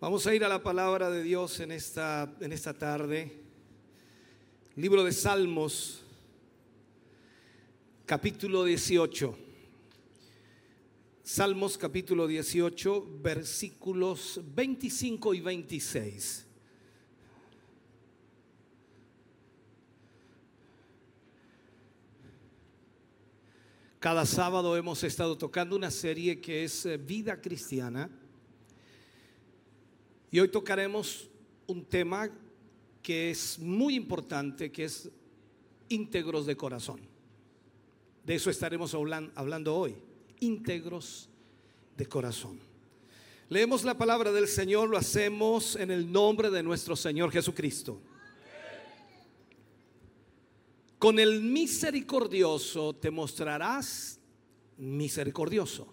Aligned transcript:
Vamos 0.00 0.26
a 0.26 0.34
ir 0.34 0.42
a 0.42 0.48
la 0.48 0.62
palabra 0.62 1.10
de 1.10 1.22
Dios 1.22 1.60
en 1.60 1.72
esta, 1.72 2.34
en 2.40 2.54
esta 2.54 2.72
tarde. 2.72 3.38
Libro 4.74 5.04
de 5.04 5.12
Salmos, 5.12 6.02
capítulo 8.06 8.64
18. 8.64 9.38
Salmos 11.22 11.76
capítulo 11.76 12.26
18, 12.26 13.18
versículos 13.20 14.40
25 14.42 15.34
y 15.34 15.40
26. 15.42 16.46
Cada 23.98 24.24
sábado 24.24 24.78
hemos 24.78 25.04
estado 25.04 25.36
tocando 25.36 25.76
una 25.76 25.90
serie 25.90 26.40
que 26.40 26.64
es 26.64 26.86
eh, 26.86 26.96
Vida 26.96 27.38
Cristiana. 27.42 28.10
Y 30.30 30.38
hoy 30.38 30.48
tocaremos 30.48 31.28
un 31.66 31.84
tema 31.84 32.30
que 33.02 33.30
es 33.30 33.58
muy 33.58 33.96
importante, 33.96 34.70
que 34.70 34.84
es 34.84 35.10
íntegros 35.88 36.46
de 36.46 36.56
corazón. 36.56 37.00
De 38.24 38.34
eso 38.36 38.50
estaremos 38.50 38.94
hablando 38.94 39.74
hoy, 39.74 39.96
íntegros 40.38 41.28
de 41.96 42.06
corazón. 42.06 42.60
Leemos 43.48 43.82
la 43.82 43.98
palabra 43.98 44.30
del 44.30 44.46
Señor, 44.46 44.88
lo 44.88 44.96
hacemos 44.96 45.74
en 45.74 45.90
el 45.90 46.12
nombre 46.12 46.50
de 46.50 46.62
nuestro 46.62 46.94
Señor 46.94 47.32
Jesucristo. 47.32 48.00
Con 51.00 51.18
el 51.18 51.40
misericordioso 51.40 52.94
te 52.94 53.10
mostrarás 53.10 54.20
misericordioso 54.76 55.92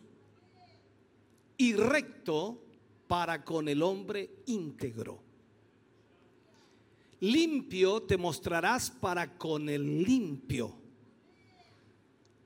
y 1.57 1.73
recto 1.73 2.66
para 3.07 3.43
con 3.43 3.67
el 3.67 3.81
hombre 3.81 4.29
íntegro. 4.45 5.21
Limpio 7.19 8.03
te 8.03 8.17
mostrarás 8.17 8.91
para 8.91 9.37
con 9.37 9.69
el 9.69 10.03
limpio 10.03 10.75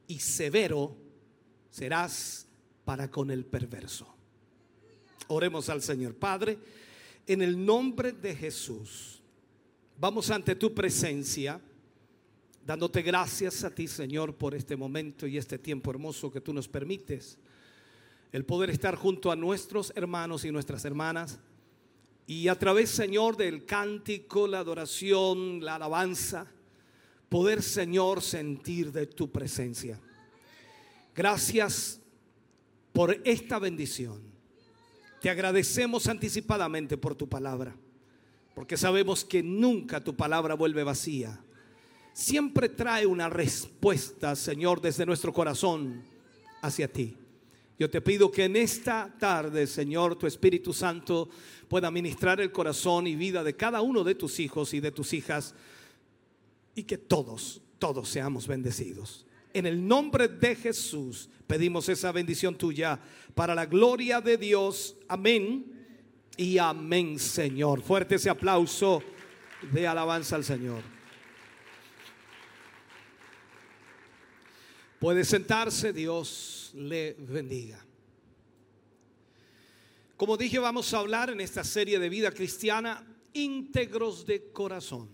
y 0.07 0.19
severo 0.19 0.95
serás 1.69 2.47
para 2.85 3.09
con 3.09 3.31
el 3.31 3.45
perverso. 3.45 4.13
Oremos 5.27 5.69
al 5.69 5.81
Señor 5.81 6.15
Padre, 6.15 6.57
en 7.27 7.41
el 7.41 7.65
nombre 7.65 8.11
de 8.11 8.35
Jesús. 8.35 9.21
Vamos 9.97 10.29
ante 10.29 10.55
tu 10.55 10.73
presencia 10.73 11.61
dándote 12.65 13.01
gracias 13.01 13.63
a 13.63 13.73
ti, 13.73 13.87
Señor, 13.87 14.35
por 14.35 14.55
este 14.55 14.75
momento 14.75 15.27
y 15.27 15.37
este 15.37 15.57
tiempo 15.57 15.91
hermoso 15.91 16.31
que 16.31 16.41
tú 16.41 16.53
nos 16.53 16.67
permites. 16.67 17.37
El 18.31 18.45
poder 18.45 18.69
estar 18.69 18.95
junto 18.95 19.31
a 19.31 19.35
nuestros 19.35 19.91
hermanos 19.95 20.45
y 20.45 20.51
nuestras 20.51 20.85
hermanas. 20.85 21.39
Y 22.27 22.47
a 22.47 22.57
través, 22.57 22.89
Señor, 22.89 23.35
del 23.35 23.65
cántico, 23.65 24.47
la 24.47 24.59
adoración, 24.59 25.63
la 25.63 25.75
alabanza, 25.75 26.47
poder, 27.29 27.61
Señor, 27.61 28.21
sentir 28.21 28.91
de 28.91 29.07
tu 29.07 29.31
presencia. 29.31 29.99
Gracias 31.13 31.99
por 32.93 33.19
esta 33.25 33.59
bendición. 33.59 34.21
Te 35.19 35.29
agradecemos 35.29 36.07
anticipadamente 36.07 36.97
por 36.97 37.15
tu 37.15 37.27
palabra, 37.27 37.75
porque 38.55 38.77
sabemos 38.77 39.25
que 39.25 39.43
nunca 39.43 40.03
tu 40.03 40.15
palabra 40.15 40.55
vuelve 40.55 40.83
vacía 40.83 41.39
siempre 42.13 42.69
trae 42.69 43.05
una 43.05 43.29
respuesta, 43.29 44.35
Señor, 44.35 44.81
desde 44.81 45.05
nuestro 45.05 45.33
corazón 45.33 46.03
hacia 46.61 46.91
ti. 46.91 47.17
Yo 47.81 47.89
te 47.89 47.99
pido 47.99 48.31
que 48.31 48.43
en 48.43 48.57
esta 48.57 49.11
tarde, 49.17 49.65
Señor, 49.65 50.15
tu 50.15 50.27
Espíritu 50.27 50.71
Santo 50.71 51.27
pueda 51.67 51.89
ministrar 51.89 52.39
el 52.39 52.51
corazón 52.51 53.07
y 53.07 53.15
vida 53.15 53.43
de 53.43 53.55
cada 53.55 53.81
uno 53.81 54.03
de 54.03 54.13
tus 54.13 54.39
hijos 54.39 54.75
y 54.75 54.79
de 54.79 54.91
tus 54.91 55.13
hijas 55.13 55.55
y 56.75 56.83
que 56.83 56.99
todos, 56.99 57.59
todos 57.79 58.07
seamos 58.07 58.45
bendecidos. 58.45 59.25
En 59.51 59.65
el 59.65 59.87
nombre 59.87 60.27
de 60.27 60.55
Jesús 60.55 61.27
pedimos 61.47 61.89
esa 61.89 62.11
bendición 62.11 62.55
tuya 62.55 62.99
para 63.33 63.55
la 63.55 63.65
gloria 63.65 64.21
de 64.21 64.37
Dios. 64.37 64.95
Amén 65.07 65.65
y 66.37 66.59
amén, 66.59 67.17
Señor. 67.17 67.81
Fuerte 67.81 68.13
ese 68.13 68.29
aplauso 68.29 69.01
de 69.71 69.87
alabanza 69.87 70.35
al 70.35 70.43
Señor. 70.43 71.00
Puede 75.01 75.25
sentarse, 75.25 75.93
Dios 75.93 76.73
le 76.75 77.15
bendiga. 77.17 77.83
Como 80.15 80.37
dije, 80.37 80.59
vamos 80.59 80.93
a 80.93 80.99
hablar 80.99 81.31
en 81.31 81.41
esta 81.41 81.63
serie 81.63 81.97
de 81.97 82.07
vida 82.07 82.29
cristiana 82.29 83.03
íntegros 83.33 84.27
de 84.27 84.51
corazón, 84.51 85.09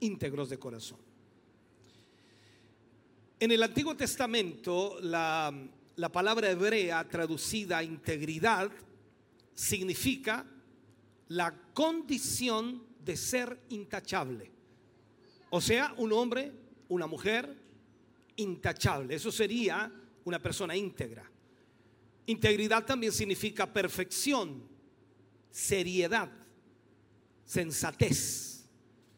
íntegros 0.00 0.50
de 0.50 0.58
corazón. 0.58 0.98
En 3.40 3.50
el 3.50 3.62
Antiguo 3.62 3.96
Testamento, 3.96 4.98
la, 5.00 5.50
la 5.96 6.12
palabra 6.12 6.50
hebrea 6.50 7.08
traducida 7.08 7.82
integridad 7.82 8.70
significa 9.54 10.44
la 11.28 11.72
condición 11.72 12.84
de 13.02 13.16
ser 13.16 13.58
intachable. 13.70 14.52
O 15.48 15.62
sea, 15.62 15.94
un 15.96 16.12
hombre, 16.12 16.52
una 16.90 17.06
mujer, 17.06 17.63
intachable. 18.36 19.14
Eso 19.14 19.30
sería 19.30 19.90
una 20.24 20.40
persona 20.40 20.76
íntegra. 20.76 21.30
Integridad 22.26 22.84
también 22.84 23.12
significa 23.12 23.70
perfección, 23.70 24.62
seriedad, 25.50 26.30
sensatez. 27.44 28.66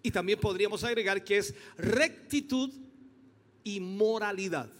Y 0.02 0.10
también 0.10 0.40
podríamos 0.40 0.82
agregar 0.84 1.22
que 1.22 1.38
es 1.38 1.54
rectitud 1.76 2.72
y 3.64 3.80
moralidad. 3.80 4.70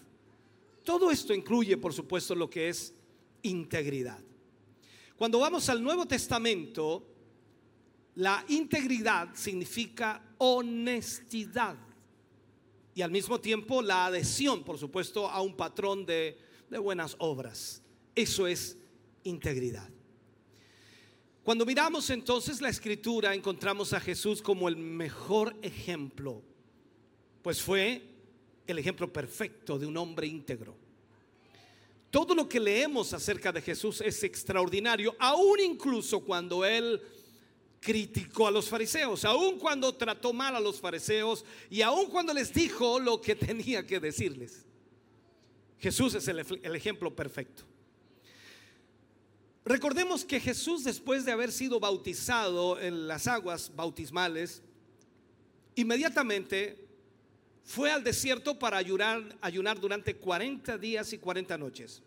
Todo 0.85 1.11
esto 1.11 1.35
incluye, 1.35 1.77
por 1.77 1.93
supuesto, 1.93 2.35
lo 2.35 2.49
que 2.49 2.69
es 2.69 2.95
integridad. 3.43 4.21
Cuando 5.17 5.39
vamos 5.39 5.69
al 5.69 5.83
Nuevo 5.83 6.07
Testamento, 6.07 7.07
la 8.17 8.45
integridad 8.49 9.35
significa 9.35 10.35
honestidad 10.39 11.77
y 12.97 13.03
al 13.03 13.11
mismo 13.11 13.39
tiempo 13.39 13.83
la 13.83 14.07
adhesión, 14.07 14.65
por 14.65 14.79
supuesto, 14.79 15.29
a 15.29 15.43
un 15.43 15.55
patrón 15.55 16.07
de, 16.07 16.39
buenas 16.83 17.15
obras. 17.19 17.83
Eso 18.15 18.47
es 18.47 18.79
integridad. 19.23 19.87
Cuando 21.45 21.67
miramos 21.67 22.09
entonces 22.09 22.63
la 22.63 22.71
escritura, 22.71 23.35
encontramos 23.35 23.93
a 23.93 24.01
Jesús 24.01 24.41
como 24.41 24.67
el 24.67 24.79
mejor 24.79 25.55
ejemplo, 25.61 26.43
pues 27.43 27.61
fue 27.61 28.01
el 28.67 28.79
ejemplo 28.79 29.13
perfecto 29.13 29.79
de 29.79 29.85
un 29.85 29.99
hombre 29.99 30.27
íntegro. 30.27 30.75
Todo 32.11 32.35
lo 32.35 32.49
que 32.49 32.59
leemos 32.59 33.13
acerca 33.13 33.53
de 33.53 33.61
Jesús 33.61 34.01
es 34.01 34.23
extraordinario, 34.23 35.15
aún 35.19 35.61
incluso 35.61 36.21
cuando 36.21 36.65
Él 36.65 37.03
criticó 37.87 38.49
a 38.49 38.51
los 38.51 38.69
fariseos, 38.69 39.25
aun 39.25 39.61
cuando 39.61 39.95
trató 39.95 40.33
mal 40.33 40.57
a 40.57 40.61
los 40.61 40.81
fariseos 40.81 41.45
y 41.71 41.83
aun 41.83 42.07
cuando 42.07 42.35
les 42.35 42.53
dijo 42.53 42.99
lo 42.99 43.21
que 43.21 43.37
tenía 43.37 43.87
que 43.87 44.01
decirles. 44.01 44.67
Jesús 45.79 46.17
es 46.17 46.27
el, 46.27 46.41
ejemplo 46.75 47.15
perfecto. 47.15 47.63
Recordemos 49.65 50.25
que 50.25 50.41
Jesús 50.41 50.83
después 50.83 51.25
de 51.25 51.31
haber 51.31 51.53
sido 51.53 51.79
bautizado 51.79 52.81
en 52.81 53.07
las 53.07 53.29
aguas 53.29 53.71
bautismales, 53.77 54.65
inmediatamente 55.77 56.89
fue 57.63 57.93
al 57.93 58.03
desierto 58.03 58.59
para 58.59 58.79
ayunar, 58.79 59.39
ayunar 59.41 59.79
durante 59.79 60.17
40 60.17 60.77
días 60.77 61.13
y 61.13 61.19
40 61.19 61.57
noches 61.57 62.03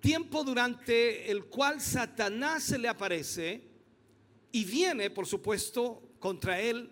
tiempo 0.00 0.44
durante 0.44 1.30
el 1.30 1.46
cual 1.46 1.80
Satanás 1.80 2.64
se 2.64 2.78
le 2.78 2.88
aparece 2.88 3.62
y 4.52 4.64
viene, 4.64 5.10
por 5.10 5.26
supuesto, 5.26 6.02
contra 6.18 6.60
él 6.60 6.90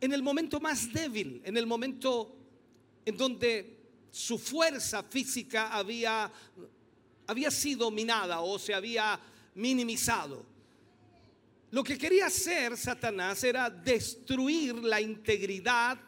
en 0.00 0.12
el 0.12 0.22
momento 0.22 0.60
más 0.60 0.92
débil, 0.92 1.42
en 1.44 1.56
el 1.56 1.66
momento 1.66 2.34
en 3.04 3.16
donde 3.16 3.78
su 4.10 4.38
fuerza 4.38 5.02
física 5.02 5.68
había, 5.68 6.30
había 7.26 7.50
sido 7.50 7.90
minada 7.90 8.40
o 8.40 8.58
se 8.58 8.74
había 8.74 9.20
minimizado. 9.54 10.46
Lo 11.70 11.84
que 11.84 11.98
quería 11.98 12.26
hacer 12.26 12.76
Satanás 12.76 13.44
era 13.44 13.70
destruir 13.70 14.74
la 14.76 15.00
integridad 15.00 15.98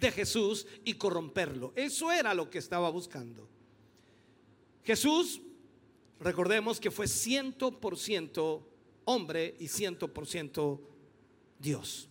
de 0.00 0.10
Jesús 0.10 0.66
y 0.84 0.94
corromperlo. 0.94 1.72
Eso 1.76 2.10
era 2.10 2.32
lo 2.32 2.48
que 2.48 2.58
estaba 2.58 2.88
buscando. 2.90 3.46
Jesús, 4.84 5.40
recordemos 6.18 6.80
que 6.80 6.90
fue 6.90 7.06
ciento 7.06 7.78
por 7.78 7.98
ciento 7.98 8.71
hombre 9.04 9.56
y 9.58 9.68
ciento 9.68 10.08
por 10.08 10.26
ciento 10.26 10.80
Dios. 11.58 12.08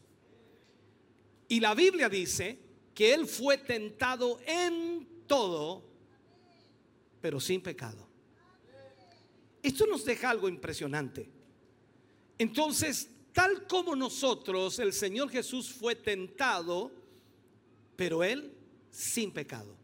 Y 1.47 1.59
la 1.59 1.73
Biblia 1.73 2.09
dice 2.09 2.57
que 2.93 3.13
Él 3.13 3.27
fue 3.27 3.57
tentado 3.57 4.39
en 4.45 5.25
todo, 5.27 5.83
pero 7.19 7.39
sin 7.39 7.61
pecado. 7.61 8.07
Esto 9.61 9.85
nos 9.85 10.05
deja 10.05 10.29
algo 10.29 10.49
impresionante. 10.49 11.29
Entonces, 12.37 13.09
tal 13.33 13.67
como 13.67 13.95
nosotros, 13.95 14.79
el 14.79 14.93
Señor 14.93 15.29
Jesús 15.29 15.71
fue 15.71 15.95
tentado, 15.95 16.91
pero 17.95 18.23
Él 18.23 18.53
sin 18.89 19.31
pecado. 19.31 19.75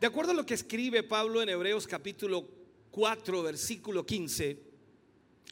De 0.00 0.06
acuerdo 0.06 0.32
a 0.32 0.34
lo 0.34 0.46
que 0.46 0.54
escribe 0.54 1.02
Pablo 1.02 1.42
en 1.42 1.48
Hebreos 1.48 1.86
capítulo 1.86 2.48
4, 2.90 3.42
versículo 3.42 4.06
15, 4.06 4.73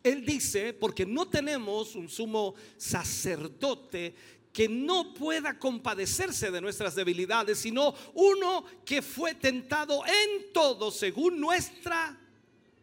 Él 0.02 0.25
dice, 0.25 0.72
porque 0.72 1.06
no 1.06 1.28
tenemos 1.28 1.94
un 1.94 2.08
sumo 2.08 2.54
sacerdote 2.76 4.14
que 4.52 4.69
no 4.69 5.14
pueda 5.14 5.58
compadecerse 5.58 6.50
de 6.50 6.60
nuestras 6.60 6.94
debilidades, 6.94 7.58
sino 7.58 7.94
uno 8.14 8.64
que 8.84 9.00
fue 9.00 9.34
tentado 9.34 10.02
en 10.04 10.52
todo 10.52 10.90
según 10.90 11.40
nuestra 11.40 12.19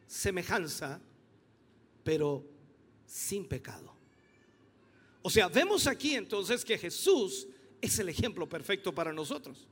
semejanza, 0.07 0.99
pero 2.03 2.43
sin 3.05 3.47
pecado. 3.47 3.95
O 5.21 5.29
sea, 5.29 5.47
vemos 5.47 5.85
aquí 5.85 6.15
entonces 6.15 6.65
que 6.65 6.77
Jesús 6.77 7.47
es 7.81 7.99
el 7.99 8.09
ejemplo 8.09 8.47
perfecto 8.47 8.93
para 8.93 9.13
nosotros. 9.13 9.67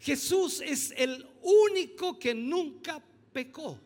Jesús 0.00 0.60
es 0.60 0.92
el 0.96 1.26
único 1.42 2.18
que 2.18 2.34
nunca 2.34 3.02
pecó. 3.32 3.78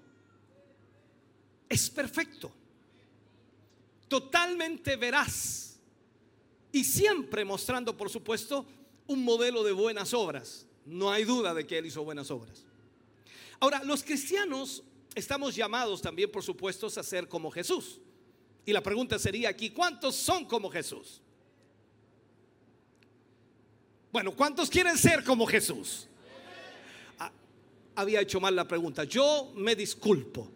Es 1.75 1.91
perfecto. 1.91 2.53
Totalmente 4.07 4.95
veraz. 4.95 5.81
Y 6.71 6.85
siempre 6.85 7.45
mostrando, 7.45 7.97
por 7.97 8.09
supuesto, 8.09 8.65
un 9.09 9.25
modelo 9.25 9.65
de 9.65 9.73
buenas 9.73 10.15
obras. 10.15 10.69
No 10.87 11.11
hay 11.11 11.25
duda 11.25 11.53
de 11.53 11.67
que 11.67 11.79
Él 11.79 11.87
hizo 11.87 12.05
buenas 12.05 12.31
obras. 12.31 12.65
Ahora, 13.59 13.83
los 13.83 14.05
cristianos 14.05 14.85
estamos 15.17 15.57
llamados 15.57 16.01
también, 16.01 16.31
por 16.31 16.45
supuesto, 16.45 16.87
a 16.87 17.03
ser 17.03 17.27
como 17.27 17.51
Jesús. 17.51 18.01
Y 18.65 18.73
la 18.73 18.81
pregunta 18.81 19.19
sería 19.19 19.49
aquí, 19.49 19.71
¿cuántos 19.71 20.15
son 20.15 20.45
como 20.45 20.71
Jesús? 20.71 21.23
Bueno, 24.13 24.31
¿cuántos 24.31 24.71
quieren 24.71 24.97
ser 24.97 25.25
como 25.25 25.45
Jesús? 25.45 26.07
Ah, 27.19 27.33
había 27.97 28.21
hecho 28.21 28.39
mal 28.39 28.55
la 28.55 28.69
pregunta. 28.69 29.03
Yo 29.03 29.53
me 29.57 29.75
disculpo. 29.75 30.54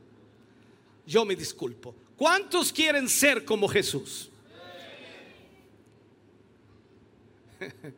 Yo 1.09 1.25
me 1.25 1.35
disculpo. 1.35 1.95
¿Cuántos 2.19 2.71
quieren 2.71 3.09
ser 3.09 3.47
como 3.47 3.67
Jesús? 3.67 4.29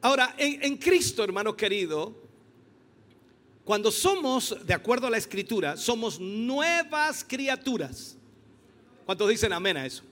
Ahora, 0.00 0.36
en, 0.38 0.76
Cristo, 0.76 1.24
hermano 1.24 1.56
querido, 1.56 2.14
cuando 3.64 3.90
somos, 3.90 4.64
de 4.64 4.72
acuerdo 4.72 5.08
a 5.08 5.10
la 5.10 5.16
escritura, 5.16 5.76
somos 5.76 6.20
nuevas 6.20 7.24
criaturas. 7.24 8.16
¿Cuántos 9.04 9.28
dicen 9.28 9.52
amén 9.52 9.78
a 9.78 9.84
eso? 9.84 10.04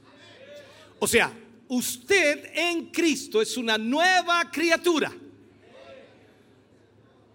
O 0.99 1.07
sea, 1.07 1.33
usted 1.69 2.51
en 2.55 2.87
Cristo 2.87 3.41
es 3.41 3.57
una 3.57 3.79
nueva 3.79 4.51
criatura. 4.51 5.17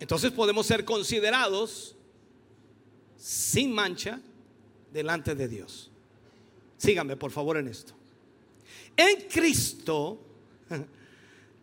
Entonces 0.02 0.32
podemos 0.32 0.68
ser 0.68 0.84
considerados 0.84 1.96
sin 3.22 3.72
mancha 3.72 4.20
delante 4.92 5.36
de 5.36 5.48
Dios. 5.48 5.92
Síganme 6.78 7.16
por 7.16 7.30
favor 7.32 7.58
en 7.58 7.68
esto. 7.68 7.94
En 8.98 9.28
Cristo 9.30 10.20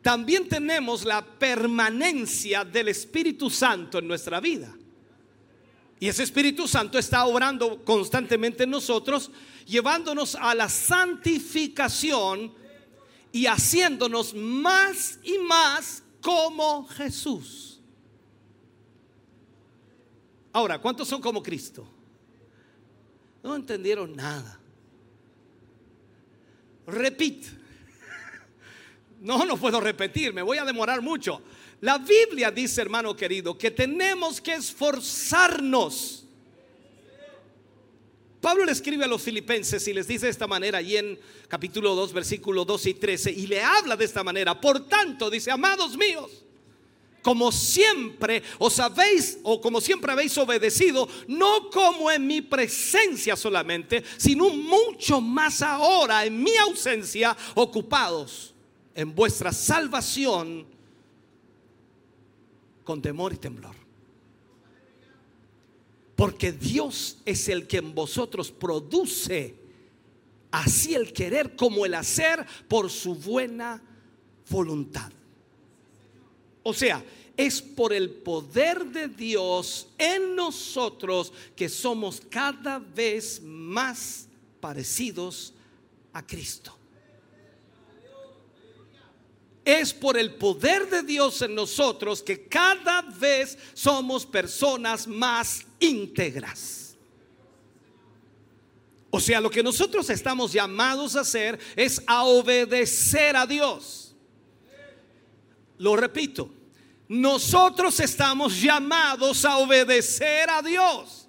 también 0.03 0.49
tenemos 0.49 1.05
la 1.05 1.25
permanencia 1.25 2.65
del 2.65 2.89
Espíritu 2.89 3.51
Santo 3.51 3.99
en 3.99 4.07
nuestra 4.07 4.39
vida. 4.39 4.73
Y 5.99 6.07
ese 6.07 6.23
Espíritu 6.23 6.69
Santo 6.69 6.97
está 6.97 7.27
obrando 7.27 7.85
constantemente 7.85 8.63
en 8.63 8.71
nosotros, 8.71 9.33
llevándonos 9.67 10.37
a 10.37 10.55
la 10.55 10.69
santificación 10.69 12.55
y 13.33 13.47
haciéndonos 13.47 14.33
más 14.33 15.19
y 15.25 15.39
más 15.39 16.05
como 16.21 16.87
Jesús. 16.87 17.68
Ahora, 20.59 20.81
¿cuántos 20.81 21.07
son 21.07 21.21
como 21.21 21.41
Cristo? 21.41 21.87
No 23.45 23.55
entendieron 23.55 24.17
nada. 24.17 24.59
Repite. 26.85 27.47
No, 29.21 29.45
no 29.47 29.57
puedo 29.57 29.81
repetir, 29.81 30.35
me 30.35 30.43
voy 30.43 30.59
a 30.59 30.65
demorar 30.65 31.01
mucho. 31.01 31.41
La 31.81 31.99
Biblia 31.99 32.51
dice, 32.51 32.81
hermano 32.81 33.15
querido, 33.15 33.57
que 33.57 33.71
tenemos 33.71 34.41
que 34.41 34.55
esforzarnos. 34.55 36.27
Pablo 38.41 38.65
le 38.65 38.73
escribe 38.73 39.05
a 39.05 39.09
los 39.09 39.23
filipenses 39.23 39.87
y 39.87 39.95
les 39.95 40.09
dice 40.09 40.27
de 40.27 40.33
esta 40.33 40.49
manera, 40.49 40.83
y 40.83 40.97
en 40.97 41.21
capítulo 41.47 41.95
2, 41.95 42.13
versículo 42.13 42.65
12 42.65 42.91
y 42.91 42.95
13, 42.95 43.31
y 43.31 43.47
le 43.47 43.63
habla 43.63 43.95
de 43.95 44.07
esta 44.07 44.25
manera. 44.25 44.61
Por 44.61 44.89
tanto, 44.89 45.31
dice, 45.31 45.53
amados 45.53 45.97
míos, 45.97 46.45
como 47.23 47.53
siempre 47.53 48.43
os 48.59 48.79
habéis, 48.79 49.39
o 49.43 49.61
como 49.61 49.81
siempre 49.81 50.13
habéis 50.13 50.37
obedecido, 50.39 51.09
no 51.27 51.71
como 51.71 52.11
en 52.11 52.27
mi 52.27 52.43
presencia 52.43 53.37
solamente, 53.37 54.03
sino 54.17 54.51
mucho 54.51 55.21
más 55.21 55.63
ahora 55.63 56.25
en 56.25 56.43
mi 56.43 56.57
ausencia, 56.57 57.37
ocupados 57.55 58.55
en 58.95 59.15
vuestra 59.15 59.53
salvación 59.53 60.67
con 62.85 63.03
temor 63.03 63.33
y 63.33 63.37
temblor. 63.37 63.77
Porque 66.17 66.51
Dios 66.51 67.19
es 67.25 67.49
el 67.49 67.67
que 67.67 67.77
en 67.77 67.95
vosotros 67.95 68.51
produce 68.51 69.55
así 70.51 70.95
el 70.95 71.13
querer 71.13 71.55
como 71.55 71.87
el 71.87 71.95
hacer 71.95 72.45
por 72.67 72.91
su 72.91 73.15
buena 73.15 73.83
voluntad. 74.51 75.13
O 76.69 76.75
sea, 76.75 77.03
es 77.35 77.63
por 77.63 77.95
el 77.95 78.11
poder 78.11 78.85
de 78.85 79.09
Dios 79.09 79.89
en 79.97 80.37
nosotros 80.37 81.33
que 81.57 81.71
somos 81.71 82.21
cada 82.29 82.79
vez 82.79 83.41
más 83.43 84.29
parecidos 84.61 85.55
a 86.13 86.27
Cristo 86.27 86.75
es 89.65 89.93
por 89.93 90.17
el 90.17 90.35
poder 90.35 90.89
de 90.89 91.03
Dios 91.03 91.43
en 91.43 91.55
nosotros 91.55 92.23
que 92.23 92.47
cada 92.49 93.03
vez 93.03 93.59
somos 93.75 94.25
personas 94.25 95.07
más 95.07 95.67
íntegras. 95.79 96.97
O 99.11 99.21
sea, 99.21 99.43
lo 99.43 99.51
que 99.51 99.63
nosotros 99.63 100.09
estamos 100.09 100.55
llamados 100.55 101.17
a 101.17 101.21
hacer 101.21 101.59
es 101.77 102.03
a 102.07 102.25
obedecer 102.25 103.37
a 103.37 103.47
Dios. 103.47 104.09
Lo 105.77 105.97
repito, 105.97 106.51
nosotros 107.09 107.99
estamos 108.01 108.61
llamados 108.61 109.45
a 109.45 109.57
obedecer 109.57 110.51
a 110.51 110.63
Dios. 110.63 111.29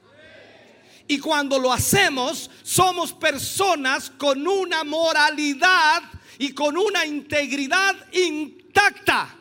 Y 1.08 1.20
cuando 1.20 1.58
lo 1.58 1.74
hacemos, 1.74 2.52
somos 2.62 3.14
personas 3.14 4.12
con 4.12 4.46
una 4.48 4.84
moralidad 4.84 6.04
y 6.38 6.54
con 6.54 6.78
una 6.78 7.06
integridad 7.06 7.96
intacta. 8.14 9.36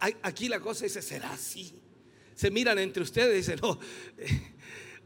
Aquí 0.00 0.48
la 0.48 0.58
cosa 0.58 0.84
dice, 0.84 1.00
será 1.00 1.32
así. 1.32 1.80
Se 2.34 2.50
miran 2.50 2.78
entre 2.78 3.02
ustedes 3.02 3.34
y 3.34 3.36
dicen, 3.36 3.60
no, 3.62 3.78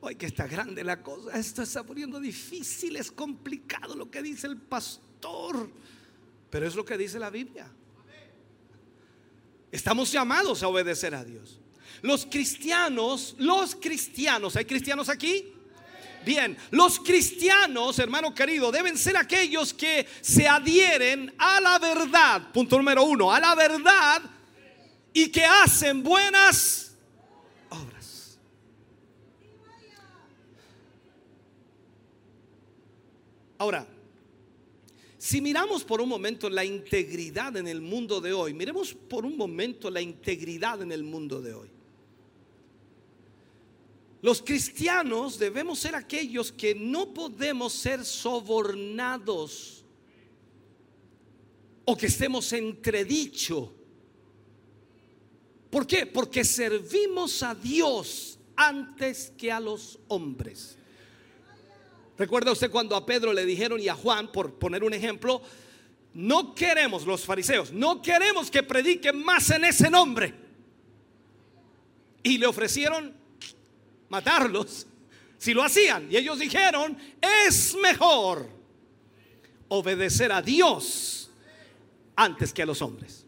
hoy 0.00 0.14
que 0.14 0.26
está 0.26 0.46
grande 0.46 0.84
la 0.84 1.02
cosa, 1.02 1.36
esto 1.36 1.62
está 1.62 1.82
poniendo 1.82 2.20
difícil, 2.20 2.96
es 2.96 3.10
complicado 3.10 3.96
lo 3.96 4.10
que 4.10 4.22
dice 4.22 4.46
el 4.46 4.56
pastor, 4.56 5.68
pero 6.48 6.66
es 6.66 6.76
lo 6.76 6.84
que 6.84 6.96
dice 6.96 7.18
la 7.18 7.30
Biblia. 7.30 7.70
Estamos 9.74 10.12
llamados 10.12 10.62
a 10.62 10.68
obedecer 10.68 11.16
a 11.16 11.24
Dios. 11.24 11.58
Los 12.00 12.26
cristianos, 12.26 13.34
los 13.38 13.74
cristianos, 13.74 14.54
¿hay 14.54 14.66
cristianos 14.66 15.08
aquí? 15.08 15.52
Bien, 16.24 16.56
los 16.70 17.00
cristianos, 17.00 17.98
hermano 17.98 18.32
querido, 18.32 18.70
deben 18.70 18.96
ser 18.96 19.16
aquellos 19.16 19.74
que 19.74 20.06
se 20.20 20.46
adhieren 20.46 21.34
a 21.38 21.60
la 21.60 21.80
verdad, 21.80 22.52
punto 22.52 22.76
número 22.76 23.02
uno, 23.02 23.32
a 23.32 23.40
la 23.40 23.56
verdad 23.56 24.22
y 25.12 25.28
que 25.32 25.44
hacen 25.44 26.04
buenas 26.04 26.94
obras. 27.68 28.38
Ahora, 33.58 33.88
si 35.24 35.40
miramos 35.40 35.84
por 35.84 36.02
un 36.02 36.08
momento 36.10 36.50
la 36.50 36.66
integridad 36.66 37.56
en 37.56 37.66
el 37.66 37.80
mundo 37.80 38.20
de 38.20 38.34
hoy, 38.34 38.52
miremos 38.52 38.92
por 38.92 39.24
un 39.24 39.38
momento 39.38 39.90
la 39.90 40.02
integridad 40.02 40.82
en 40.82 40.92
el 40.92 41.02
mundo 41.02 41.40
de 41.40 41.54
hoy. 41.54 41.70
Los 44.20 44.42
cristianos 44.42 45.38
debemos 45.38 45.78
ser 45.78 45.94
aquellos 45.94 46.52
que 46.52 46.74
no 46.74 47.14
podemos 47.14 47.72
ser 47.72 48.04
sobornados 48.04 49.82
o 51.86 51.96
que 51.96 52.08
estemos 52.08 52.52
entredicho. 52.52 53.72
¿Por 55.70 55.86
qué? 55.86 56.04
Porque 56.04 56.44
servimos 56.44 57.42
a 57.42 57.54
Dios 57.54 58.38
antes 58.56 59.32
que 59.38 59.50
a 59.50 59.58
los 59.58 59.98
hombres. 60.08 60.76
¿Recuerda 62.16 62.52
usted 62.52 62.70
cuando 62.70 62.94
a 62.94 63.04
Pedro 63.04 63.32
le 63.32 63.44
dijeron 63.44 63.80
y 63.80 63.88
a 63.88 63.94
Juan, 63.94 64.30
por 64.30 64.54
poner 64.54 64.84
un 64.84 64.94
ejemplo, 64.94 65.42
no 66.14 66.54
queremos 66.54 67.06
los 67.06 67.24
fariseos, 67.24 67.72
no 67.72 68.00
queremos 68.00 68.50
que 68.50 68.62
prediquen 68.62 69.24
más 69.24 69.50
en 69.50 69.64
ese 69.64 69.90
nombre? 69.90 70.32
Y 72.22 72.38
le 72.38 72.46
ofrecieron 72.46 73.14
matarlos 74.08 74.86
si 75.38 75.52
lo 75.52 75.62
hacían. 75.62 76.10
Y 76.10 76.16
ellos 76.16 76.38
dijeron, 76.38 76.96
es 77.20 77.74
mejor 77.74 78.48
obedecer 79.68 80.30
a 80.30 80.40
Dios 80.40 81.30
antes 82.14 82.52
que 82.52 82.62
a 82.62 82.66
los 82.66 82.80
hombres. 82.80 83.26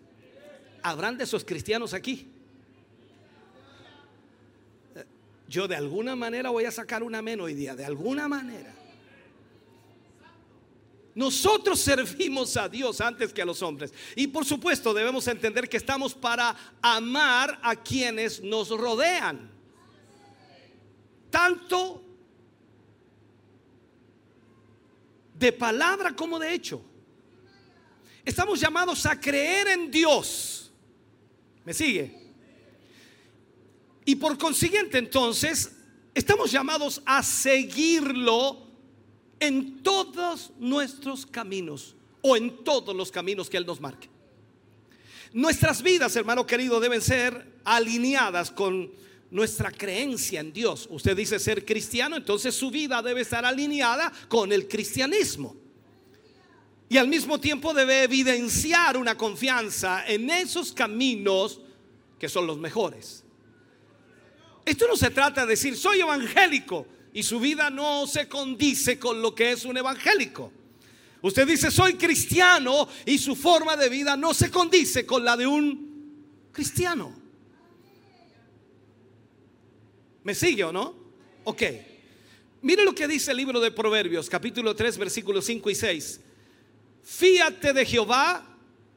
¿Habrán 0.83 1.19
de 1.19 1.25
esos 1.25 1.45
cristianos 1.45 1.93
aquí? 1.93 2.29
Yo 5.49 5.69
de 5.69 5.77
alguna 5.77 6.17
manera 6.17 6.51
voy 6.51 6.65
a 6.65 6.71
sacar 6.71 7.03
una 7.03 7.19
amén 7.19 7.41
hoy 7.41 7.55
día, 7.55 7.77
de 7.77 7.85
alguna 7.85 8.29
manera. 8.29 8.75
Nosotros 11.15 11.81
servimos 11.81 12.57
a 12.59 12.69
Dios 12.69 13.01
antes 13.01 13.33
que 13.33 13.41
a 13.41 13.47
los 13.47 13.63
hombres. 13.63 13.93
Y 14.17 14.27
por 14.27 14.45
supuesto 14.45 14.93
debemos 14.93 15.27
entender 15.29 15.69
que 15.69 15.79
estamos 15.79 16.15
para 16.15 16.55
amar 16.83 17.59
a 17.63 17.75
quienes 17.77 18.43
nos 18.43 18.69
rodean 18.69 19.51
tanto 21.31 22.03
de 25.39 25.53
palabra 25.53 26.15
como 26.15 26.39
de 26.39 26.53
hecho. 26.53 26.83
Estamos 28.25 28.61
llamados 28.61 29.07
a 29.07 29.19
creer 29.19 29.69
en 29.69 29.91
Dios. 29.91 30.73
¿Me 31.65 31.73
sigue? 31.73 32.26
Y 34.07 34.15
por 34.15 34.39
consiguiente 34.39 34.99
entonces, 34.99 35.73
estamos 36.15 36.51
llamados 36.53 37.03
a 37.05 37.25
seguirlo 37.25 38.65
en 39.41 39.83
todos 39.83 40.53
nuestros 40.59 41.27
caminos 41.27 41.97
o 42.23 42.37
en 42.37 42.65
todos 42.65 42.95
los 42.95 43.11
caminos 43.11 43.51
que 43.51 43.57
Él 43.57 43.67
nos 43.67 43.81
marque. 43.81 44.09
Nuestras 45.33 45.83
vidas, 45.83 46.15
hermano 46.15 46.47
querido, 46.47 46.79
deben 46.79 47.03
ser 47.03 47.59
alineadas 47.65 48.53
con 48.53 48.91
nuestra 49.33 49.73
creencia 49.73 50.39
en 50.39 50.53
Dios. 50.53 50.87
Usted 50.89 51.17
dice 51.17 51.41
ser 51.41 51.65
cristiano, 51.65 52.17
entonces 52.17 52.55
su 52.55 52.71
vida 52.71 53.03
debe 53.03 53.23
estar 53.23 53.45
alineada 53.45 54.13
con 54.29 54.53
el 54.53 54.69
cristianismo. 54.69 55.57
Y 56.89 56.97
al 56.97 57.09
mismo 57.09 57.41
tiempo 57.41 57.75
debe 57.75 58.05
evidenciar 58.05 58.97
una 58.97 59.19
confianza 59.19 60.07
en 60.07 60.31
esos 60.31 60.73
caminos 60.73 61.61
que 62.21 62.29
son 62.29 62.47
los 62.47 62.57
mejores. 62.57 63.26
Esto 64.67 64.89
no 64.89 64.97
se 64.97 65.11
trata 65.11 65.43
de 65.43 65.51
decir 65.51 65.77
soy 65.77 66.01
evangélico 66.01 66.89
y 67.15 67.23
su 67.23 67.39
vida 67.39 67.71
no 67.71 68.05
se 68.09 68.29
condice 68.29 68.99
con 68.99 69.23
lo 69.23 69.33
que 69.33 69.53
es 69.53 69.65
un 69.65 69.77
evangélico. 69.77 70.53
Usted 71.23 71.47
dice 71.47 71.71
soy 71.71 71.95
cristiano 71.95 72.89
y 73.07 73.17
su 73.17 73.37
forma 73.37 73.77
de 73.77 73.89
vida 73.89 74.17
no 74.17 74.35
se 74.35 74.51
condice 74.51 75.07
con 75.07 75.25
la 75.25 75.37
de 75.37 75.47
un 75.47 76.51
cristiano. 76.51 77.15
¿Me 80.25 80.35
sigue 80.35 80.65
o 80.65 80.73
no? 80.73 80.97
Ok. 81.45 81.63
Mire 82.63 82.85
lo 82.85 82.93
que 82.93 83.07
dice 83.07 83.31
el 83.31 83.37
libro 83.37 83.61
de 83.61 83.71
Proverbios, 83.71 84.29
capítulo 84.29 84.75
3, 84.75 84.99
versículos 84.99 85.45
5 85.45 85.71
y 85.71 85.75
6. 85.77 86.21
Fíate 87.05 87.73
de 87.73 87.87
Jehová 87.87 88.45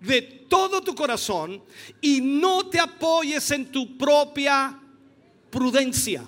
de 0.01 0.23
todo 0.23 0.81
tu 0.81 0.95
corazón 0.95 1.61
y 2.01 2.21
no 2.21 2.67
te 2.67 2.79
apoyes 2.79 3.51
en 3.51 3.71
tu 3.71 3.95
propia 3.99 4.79
prudencia. 5.49 6.27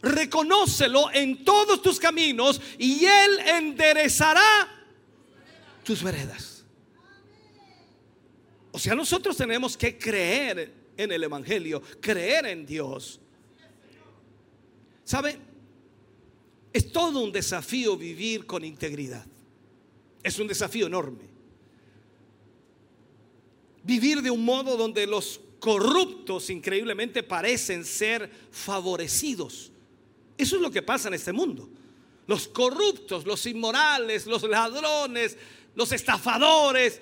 Reconócelo 0.00 1.12
en 1.12 1.44
todos 1.44 1.82
tus 1.82 1.98
caminos 1.98 2.60
y 2.78 3.04
Él 3.04 3.38
enderezará 3.46 4.68
tus 5.84 6.02
veredas. 6.02 6.64
O 8.70 8.78
sea, 8.78 8.94
nosotros 8.94 9.36
tenemos 9.36 9.76
que 9.76 9.98
creer 9.98 10.72
en 10.96 11.10
el 11.10 11.24
Evangelio, 11.24 11.82
creer 12.00 12.46
en 12.46 12.64
Dios 12.64 13.20
¿Sabe? 15.08 15.38
Es 16.70 16.92
todo 16.92 17.20
un 17.20 17.32
desafío 17.32 17.96
vivir 17.96 18.44
con 18.44 18.62
integridad. 18.62 19.24
Es 20.22 20.38
un 20.38 20.46
desafío 20.46 20.86
enorme. 20.86 21.24
Vivir 23.82 24.20
de 24.20 24.30
un 24.30 24.44
modo 24.44 24.76
donde 24.76 25.06
los 25.06 25.40
corruptos 25.60 26.50
increíblemente 26.50 27.22
parecen 27.22 27.84
ser 27.84 28.30
favorecidos. 28.50 29.72
Eso 30.36 30.56
es 30.56 30.62
lo 30.62 30.70
que 30.70 30.82
pasa 30.82 31.08
en 31.08 31.14
este 31.14 31.32
mundo. 31.32 31.68
Los 32.26 32.48
corruptos, 32.48 33.26
los 33.26 33.44
inmorales, 33.46 34.26
los 34.26 34.42
ladrones, 34.42 35.36
los 35.74 35.92
estafadores, 35.92 37.00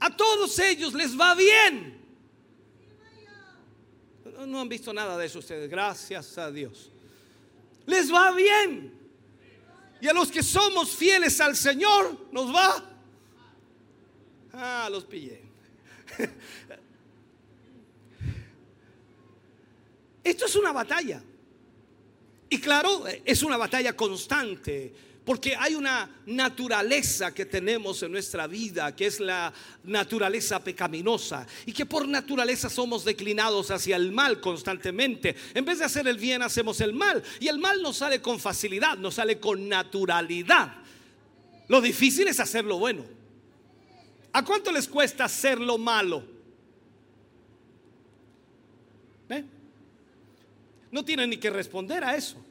a 0.00 0.16
todos 0.16 0.58
ellos 0.58 0.94
les 0.94 1.18
va 1.18 1.34
bien. 1.34 2.00
No 4.46 4.60
han 4.60 4.68
visto 4.68 4.92
nada 4.94 5.18
de 5.18 5.26
eso 5.26 5.40
ustedes, 5.40 5.68
gracias 5.68 6.38
a 6.38 6.50
Dios. 6.50 6.90
Les 7.84 8.12
va 8.12 8.32
bien. 8.32 8.98
Y 10.00 10.08
a 10.08 10.14
los 10.14 10.30
que 10.30 10.42
somos 10.42 10.90
fieles 10.90 11.38
al 11.42 11.54
Señor, 11.54 12.28
nos 12.32 12.54
va. 12.54 12.82
Ah, 14.54 14.88
los 14.90 15.04
pillé. 15.04 15.42
Esto 20.22 20.46
es 20.46 20.56
una 20.56 20.72
batalla. 20.72 21.22
Y 22.48 22.58
claro, 22.58 23.04
es 23.24 23.42
una 23.42 23.56
batalla 23.56 23.94
constante 23.94 24.92
porque 25.24 25.54
hay 25.54 25.74
una 25.74 26.10
naturaleza 26.26 27.32
que 27.32 27.46
tenemos 27.46 28.02
en 28.02 28.10
nuestra 28.10 28.46
vida, 28.46 28.96
que 28.96 29.06
es 29.06 29.20
la 29.20 29.52
naturaleza 29.84 30.58
pecaminosa, 30.64 31.46
y 31.66 31.72
que 31.72 31.86
por 31.86 32.08
naturaleza 32.08 32.70
somos 32.70 33.04
declinados 33.04 33.70
hacia 33.70 33.94
el 33.94 34.12
mal 34.12 34.40
constantemente. 34.40 35.36
En 35.54 35.64
vez 35.64 35.78
de 35.78 35.84
hacer 35.84 36.08
el 36.08 36.16
bien, 36.16 36.42
hacemos 36.42 36.80
el 36.80 36.94
mal. 36.94 37.22
Y 37.38 37.48
el 37.48 37.58
mal 37.58 37.82
no 37.82 37.92
sale 37.92 38.20
con 38.20 38.40
facilidad, 38.40 38.96
no 38.96 39.10
sale 39.10 39.38
con 39.38 39.68
naturalidad. 39.68 40.74
Lo 41.68 41.80
difícil 41.80 42.26
es 42.26 42.40
hacer 42.40 42.64
lo 42.64 42.78
bueno. 42.78 43.04
¿A 44.32 44.44
cuánto 44.44 44.72
les 44.72 44.88
cuesta 44.88 45.24
hacer 45.24 45.60
lo 45.60 45.78
malo? 45.78 46.24
No 50.90 51.04
tienen 51.04 51.30
ni 51.30 51.36
que 51.36 51.50
responder 51.50 52.02
a 52.04 52.16
eso. 52.16 52.44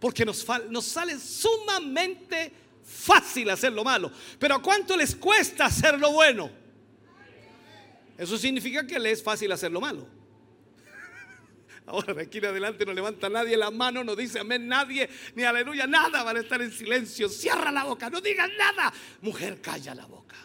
Porque 0.00 0.24
nos, 0.24 0.44
sale 0.84 1.18
sumamente 1.18 2.52
fácil 2.84 3.50
hacer 3.50 3.72
lo 3.72 3.82
malo. 3.82 4.10
Pero 4.38 4.56
¿a 4.56 4.62
cuánto 4.62 4.96
les 4.96 5.16
cuesta 5.16 5.66
hacer 5.66 5.98
lo 5.98 6.12
bueno? 6.12 6.50
Eso 8.18 8.38
significa 8.38 8.86
que 8.86 8.98
le 8.98 9.10
es 9.10 9.22
fácil 9.22 9.50
hacer 9.52 9.72
lo 9.72 9.80
malo. 9.80 10.06
Ahora 11.86 12.14
de 12.14 12.22
aquí 12.22 12.38
en 12.38 12.46
adelante 12.46 12.86
no 12.86 12.92
levanta 12.92 13.28
nadie 13.28 13.56
la 13.56 13.70
mano, 13.70 14.04
no 14.04 14.16
dice 14.16 14.38
amén 14.38 14.66
nadie, 14.66 15.08
ni 15.34 15.42
aleluya, 15.44 15.86
nada, 15.86 16.22
van 16.22 16.36
a 16.36 16.40
estar 16.40 16.60
en 16.62 16.72
silencio. 16.72 17.28
Cierra 17.28 17.70
la 17.70 17.84
boca, 17.84 18.08
no 18.08 18.20
digan 18.20 18.50
nada. 18.56 18.92
Mujer, 19.20 19.60
calla 19.60 19.94
la 19.94 20.06
boca. 20.06 20.36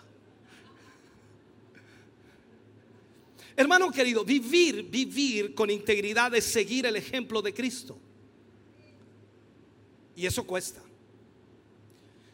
Hermano 3.55 3.91
querido, 3.91 4.23
vivir, 4.23 4.83
vivir 4.83 5.53
con 5.53 5.69
integridad 5.69 6.33
es 6.35 6.45
seguir 6.45 6.85
el 6.85 6.95
ejemplo 6.95 7.41
de 7.41 7.53
Cristo. 7.53 7.97
Y 10.15 10.25
eso 10.25 10.45
cuesta. 10.45 10.81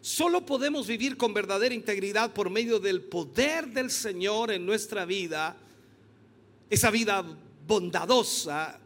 Solo 0.01 0.45
podemos 0.45 0.87
vivir 0.87 1.17
con 1.17 1.33
verdadera 1.33 1.75
integridad 1.75 2.33
por 2.33 2.49
medio 2.49 2.79
del 2.79 3.01
poder 3.01 3.67
del 3.67 3.89
Señor 3.89 4.51
en 4.51 4.65
nuestra 4.65 5.05
vida, 5.05 5.57
esa 6.69 6.91
vida 6.91 7.25
bondadosa 7.67 8.79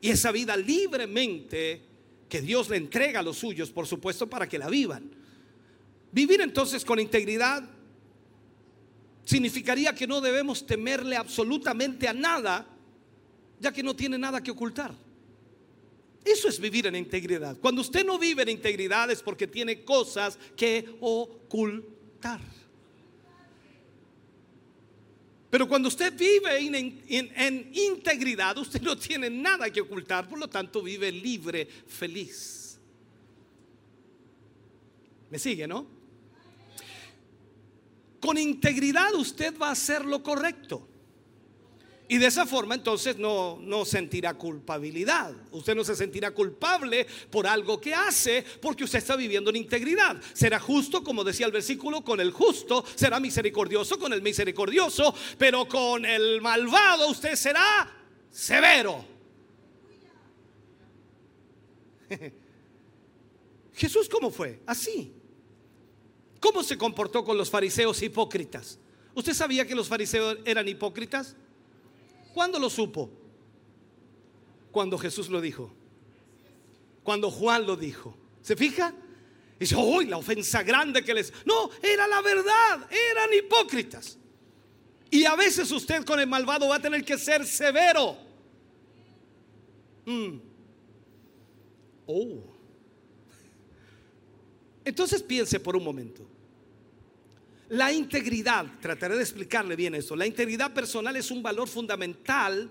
y 0.00 0.10
esa 0.10 0.30
vida 0.30 0.56
libremente 0.56 1.82
que 2.28 2.40
Dios 2.40 2.68
le 2.68 2.76
entrega 2.76 3.20
a 3.20 3.22
los 3.22 3.38
suyos, 3.38 3.70
por 3.70 3.86
supuesto, 3.86 4.28
para 4.28 4.48
que 4.48 4.58
la 4.58 4.68
vivan. 4.68 5.10
Vivir 6.12 6.40
entonces 6.40 6.84
con 6.84 7.00
integridad 7.00 7.68
significaría 9.24 9.94
que 9.94 10.06
no 10.06 10.20
debemos 10.20 10.66
temerle 10.66 11.16
absolutamente 11.16 12.08
a 12.08 12.12
nada, 12.12 12.66
ya 13.60 13.72
que 13.72 13.82
no 13.82 13.94
tiene 13.94 14.18
nada 14.18 14.42
que 14.42 14.50
ocultar. 14.50 14.94
Eso 16.24 16.48
es 16.48 16.60
vivir 16.60 16.86
en 16.86 16.96
integridad. 16.96 17.56
Cuando 17.58 17.80
usted 17.80 18.04
no 18.06 18.18
vive 18.18 18.42
en 18.42 18.50
integridad 18.50 19.10
es 19.10 19.22
porque 19.22 19.46
tiene 19.46 19.84
cosas 19.84 20.38
que 20.56 20.96
ocultar. 21.00 22.40
Pero 25.50 25.68
cuando 25.68 25.88
usted 25.88 26.16
vive 26.16 26.58
en, 26.60 27.70
integridad, 27.74 28.56
usted 28.56 28.80
no 28.80 28.96
tiene 28.96 29.28
nada 29.28 29.70
que 29.70 29.82
ocultar, 29.82 30.26
por 30.26 30.38
lo 30.38 30.48
tanto 30.48 30.82
vive 30.82 31.12
libre, 31.12 31.66
feliz. 31.66 32.78
¿Me 35.28 35.38
sigue, 35.38 35.66
no? 35.66 36.01
Con 38.22 38.38
integridad 38.38 39.12
usted 39.16 39.58
va 39.58 39.70
a 39.70 39.72
hacer 39.72 40.04
lo 40.04 40.22
correcto. 40.22 40.86
Y 42.06 42.18
de 42.18 42.26
esa 42.26 42.46
forma 42.46 42.76
entonces 42.76 43.18
no, 43.18 43.58
no 43.60 43.84
sentirá 43.84 44.34
culpabilidad. 44.34 45.34
Usted 45.50 45.74
no 45.74 45.82
se 45.82 45.96
sentirá 45.96 46.30
culpable 46.30 47.04
por 47.30 47.48
algo 47.48 47.80
que 47.80 47.92
hace 47.92 48.44
porque 48.60 48.84
usted 48.84 48.98
está 48.98 49.16
viviendo 49.16 49.50
en 49.50 49.56
integridad. 49.56 50.22
Será 50.34 50.60
justo, 50.60 51.02
como 51.02 51.24
decía 51.24 51.46
el 51.46 51.52
versículo, 51.52 52.04
con 52.04 52.20
el 52.20 52.30
justo. 52.30 52.84
Será 52.94 53.18
misericordioso 53.18 53.98
con 53.98 54.12
el 54.12 54.22
misericordioso. 54.22 55.12
Pero 55.36 55.66
con 55.66 56.04
el 56.04 56.40
malvado 56.40 57.08
usted 57.08 57.34
será 57.34 57.92
severo. 58.30 59.04
Jesús 63.74 64.08
cómo 64.08 64.30
fue? 64.30 64.60
Así. 64.64 65.12
¿Cómo 66.42 66.64
se 66.64 66.76
comportó 66.76 67.24
con 67.24 67.38
los 67.38 67.48
fariseos 67.50 68.02
hipócritas? 68.02 68.76
¿Usted 69.14 69.32
sabía 69.32 69.64
que 69.64 69.76
los 69.76 69.86
fariseos 69.86 70.38
eran 70.44 70.66
hipócritas? 70.66 71.36
¿Cuándo 72.34 72.58
lo 72.58 72.68
supo? 72.68 73.08
Cuando 74.72 74.98
Jesús 74.98 75.28
lo 75.28 75.40
dijo. 75.40 75.72
Cuando 77.04 77.30
Juan 77.30 77.64
lo 77.64 77.76
dijo. 77.76 78.16
¿Se 78.42 78.56
fija? 78.56 78.92
Dice, 79.60 79.76
uy, 79.76 80.06
la 80.06 80.16
ofensa 80.16 80.64
grande 80.64 81.04
que 81.04 81.14
les... 81.14 81.32
No, 81.46 81.70
era 81.80 82.08
la 82.08 82.20
verdad, 82.20 82.90
eran 82.90 83.32
hipócritas. 83.32 84.18
Y 85.12 85.24
a 85.24 85.36
veces 85.36 85.70
usted 85.70 86.04
con 86.04 86.18
el 86.18 86.26
malvado 86.26 86.66
va 86.66 86.74
a 86.74 86.82
tener 86.82 87.04
que 87.04 87.18
ser 87.18 87.46
severo. 87.46 88.16
Mm. 90.06 90.38
Oh. 92.04 92.42
Entonces 94.84 95.22
piense 95.22 95.60
por 95.60 95.76
un 95.76 95.84
momento. 95.84 96.31
La 97.72 97.90
integridad, 97.90 98.66
trataré 98.82 99.16
de 99.16 99.22
explicarle 99.22 99.76
bien 99.76 99.94
eso, 99.94 100.14
la 100.14 100.26
integridad 100.26 100.74
personal 100.74 101.16
es 101.16 101.30
un 101.30 101.42
valor 101.42 101.66
fundamental 101.66 102.70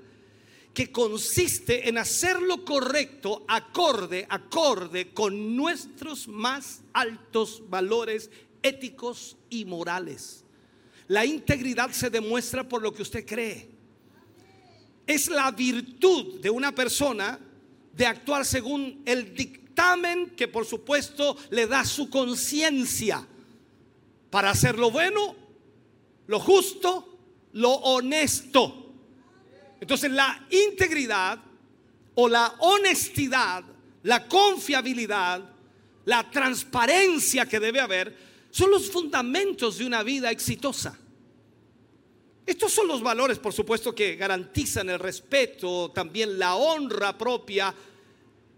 que 0.76 0.92
consiste 0.92 1.90
en 1.90 1.98
hacer 1.98 2.40
lo 2.40 2.64
correcto 2.64 3.44
acorde, 3.48 4.28
acorde 4.30 5.12
con 5.12 5.56
nuestros 5.56 6.28
más 6.28 6.82
altos 6.94 7.64
valores 7.68 8.30
éticos 8.62 9.38
y 9.50 9.66
morales. 9.66 10.44
La 11.08 11.26
integridad 11.26 11.90
se 11.90 12.12
demuestra 12.12 12.70
por 12.70 12.84
lo 12.84 12.94
que 12.94 13.02
usted 13.02 13.26
cree. 13.26 13.70
Es 15.08 15.30
la 15.30 15.50
virtud 15.50 16.40
de 16.42 16.52
una 16.52 16.76
persona 16.76 17.40
de 17.92 18.06
actuar 18.06 18.46
según 18.46 19.02
el 19.08 19.34
dictamen 19.34 20.30
que 20.36 20.48
por 20.48 20.64
supuesto 20.64 21.36
le 21.50 21.66
da 21.66 21.86
su 21.86 22.08
conciencia 22.08 23.28
para 24.32 24.50
hacer 24.50 24.80
lo 24.80 24.90
bueno, 24.90 25.36
lo 26.26 26.40
justo, 26.40 27.20
lo 27.54 27.72
honesto. 27.74 28.94
Entonces 29.80 30.12
la 30.12 30.48
integridad 30.50 31.40
o 32.16 32.30
la 32.30 32.56
honestidad, 32.60 33.64
la 34.04 34.28
confiabilidad, 34.28 35.44
la 36.06 36.30
transparencia 36.32 37.46
que 37.46 37.60
debe 37.60 37.82
haber, 37.82 38.32
son 38.50 38.72
los 38.72 38.90
fundamentos 38.90 39.78
de 39.78 39.86
una 39.86 40.02
vida 40.02 40.32
exitosa. 40.32 40.98
Estos 42.46 42.72
son 42.72 42.88
los 42.88 43.02
valores, 43.02 43.38
por 43.38 43.54
supuesto, 43.54 43.94
que 43.94 44.16
garantizan 44.16 44.90
el 44.90 45.00
respeto, 45.00 45.92
también 45.92 46.40
la 46.40 46.56
honra 46.56 47.18
propia 47.18 47.74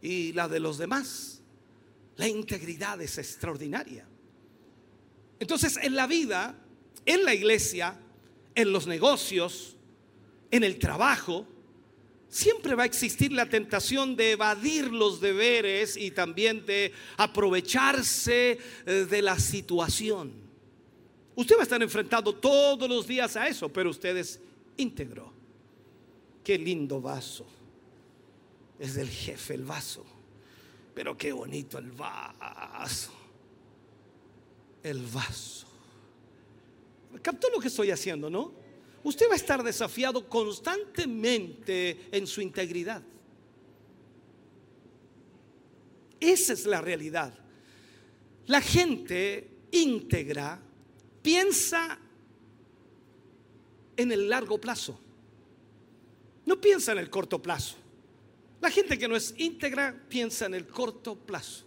y 0.02 0.34
la 0.34 0.48
de 0.48 0.60
los 0.60 0.78
demás. 0.78 1.42
La 2.16 2.28
integridad 2.28 3.02
es 3.02 3.18
extraordinaria. 3.18 4.08
Entonces, 5.44 5.78
en 5.84 5.98
la 5.98 6.08
vida, 6.08 6.56
en 7.06 7.26
la 7.26 7.34
iglesia, 7.34 8.00
en 8.56 8.72
los 8.72 8.88
negocios, 8.88 9.76
en 10.52 10.64
el 10.64 10.80
trabajo, 10.80 11.46
siempre 12.30 12.76
va 12.76 12.84
a 12.84 12.86
existir 12.86 13.34
la 13.34 13.50
tentación 13.50 14.16
de 14.16 14.32
evadir 14.32 14.90
los 14.90 15.20
deberes 15.20 15.98
y 15.98 16.12
también 16.12 16.66
de 16.66 16.94
aprovecharse 17.18 18.58
eh, 18.86 18.92
de 19.10 19.22
la 19.22 19.38
situación. 19.38 20.32
Usted 21.36 21.58
va 21.58 21.60
a 21.60 21.64
estar 21.64 21.84
enfrentado 21.84 22.34
todos 22.34 22.88
los 22.88 23.06
días 23.06 23.36
a 23.36 23.46
eso, 23.46 23.68
pero 23.68 23.90
usted 23.90 24.16
es 24.16 24.40
íntegro. 24.78 25.34
Qué 26.42 26.58
lindo 26.58 27.02
vaso. 27.02 27.46
Es 28.80 28.94
del 28.94 29.10
jefe 29.10 29.56
el 29.56 29.66
vaso. 29.66 30.06
Pero 30.96 31.18
qué 31.18 31.34
bonito 31.34 31.80
el 31.80 31.92
vaso 31.92 33.23
el 34.84 35.06
vaso. 35.06 35.66
¿Captó 37.22 37.50
lo 37.50 37.60
que 37.60 37.70
estoy 37.70 37.90
haciendo, 37.90 38.30
no? 38.30 38.52
Usted 39.04 39.28
va 39.30 39.34
a 39.34 39.38
estar 39.38 39.64
desafiado 39.64 40.28
constantemente 40.28 42.08
en 42.12 42.28
su 42.28 42.42
integridad. 42.42 43.02
Esa 46.20 46.54
es 46.54 46.66
la 46.66 46.80
realidad. 46.80 47.34
La 48.48 48.62
gente 48.62 49.50
íntegra 49.72 50.60
piensa 51.22 52.00
en 53.98 54.12
el 54.12 54.30
largo 54.30 54.60
plazo. 54.60 55.00
No 56.46 56.60
piensa 56.60 56.92
en 56.94 56.98
el 56.98 57.10
corto 57.10 57.42
plazo. 57.42 57.76
La 58.62 58.70
gente 58.70 58.98
que 58.98 59.08
no 59.08 59.16
es 59.16 59.34
íntegra 59.38 59.94
piensa 60.08 60.46
en 60.46 60.54
el 60.54 60.68
corto 60.68 61.16
plazo. 61.16 61.66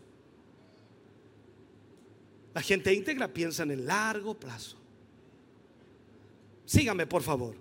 La 2.56 2.62
gente 2.62 2.90
íntegra 2.94 3.28
piensa 3.28 3.64
en 3.64 3.72
el 3.72 3.84
largo 3.84 4.32
plazo. 4.32 4.78
Sígame, 6.64 7.06
por 7.06 7.22
favor. 7.22 7.54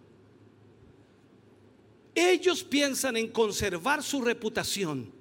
Ellos 2.15 2.63
piensan 2.63 3.17
en 3.17 3.27
conservar 3.27 4.01
su 4.01 4.21
reputación. 4.21 5.12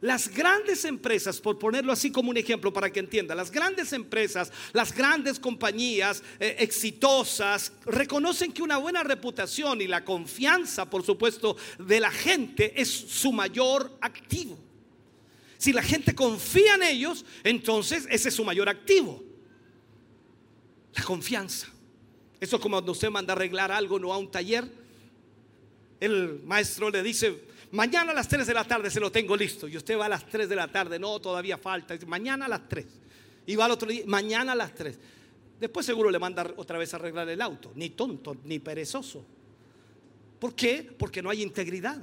Las 0.00 0.34
grandes 0.34 0.86
empresas, 0.86 1.38
por 1.38 1.58
ponerlo 1.58 1.92
así 1.92 2.10
como 2.10 2.30
un 2.30 2.38
ejemplo 2.38 2.72
para 2.72 2.90
que 2.90 3.00
entienda, 3.00 3.34
las 3.34 3.50
grandes 3.50 3.92
empresas, 3.92 4.50
las 4.72 4.94
grandes 4.94 5.38
compañías 5.38 6.22
eh, 6.38 6.56
exitosas, 6.60 7.74
reconocen 7.84 8.54
que 8.54 8.62
una 8.62 8.78
buena 8.78 9.02
reputación 9.02 9.82
y 9.82 9.86
la 9.86 10.02
confianza, 10.02 10.88
por 10.88 11.04
supuesto, 11.04 11.58
de 11.78 12.00
la 12.00 12.10
gente 12.10 12.80
es 12.80 12.88
su 12.88 13.32
mayor 13.32 13.98
activo. 14.00 14.69
Si 15.60 15.74
la 15.74 15.82
gente 15.82 16.14
confía 16.14 16.76
en 16.76 16.84
ellos, 16.84 17.22
entonces 17.44 18.08
ese 18.10 18.30
es 18.30 18.34
su 18.34 18.42
mayor 18.46 18.70
activo. 18.70 19.22
La 20.94 21.04
confianza. 21.04 21.66
Eso 22.40 22.56
es 22.56 22.62
como 22.62 22.76
cuando 22.76 22.92
usted 22.92 23.10
manda 23.10 23.34
arreglar 23.34 23.70
algo, 23.70 23.98
no 23.98 24.10
a 24.10 24.16
un 24.16 24.30
taller. 24.30 24.64
El 26.00 26.40
maestro 26.46 26.88
le 26.88 27.02
dice, 27.02 27.44
mañana 27.72 28.12
a 28.12 28.14
las 28.14 28.26
3 28.26 28.46
de 28.46 28.54
la 28.54 28.64
tarde 28.64 28.90
se 28.90 29.00
lo 29.00 29.12
tengo 29.12 29.36
listo. 29.36 29.68
Y 29.68 29.76
usted 29.76 29.98
va 29.98 30.06
a 30.06 30.08
las 30.08 30.26
3 30.26 30.48
de 30.48 30.56
la 30.56 30.66
tarde, 30.66 30.98
no, 30.98 31.20
todavía 31.20 31.58
falta. 31.58 31.94
mañana 32.06 32.46
a 32.46 32.48
las 32.48 32.66
3. 32.66 32.86
Y 33.44 33.54
va 33.54 33.66
al 33.66 33.72
otro 33.72 33.90
día, 33.90 34.04
mañana 34.06 34.52
a 34.52 34.54
las 34.54 34.74
3. 34.74 34.98
Después 35.60 35.84
seguro 35.84 36.10
le 36.10 36.18
manda 36.18 36.54
otra 36.56 36.78
vez 36.78 36.94
a 36.94 36.96
arreglar 36.96 37.28
el 37.28 37.42
auto. 37.42 37.70
Ni 37.74 37.90
tonto, 37.90 38.34
ni 38.44 38.60
perezoso. 38.60 39.22
¿Por 40.38 40.54
qué? 40.54 40.90
Porque 40.98 41.20
no 41.20 41.28
hay 41.28 41.42
integridad. 41.42 42.00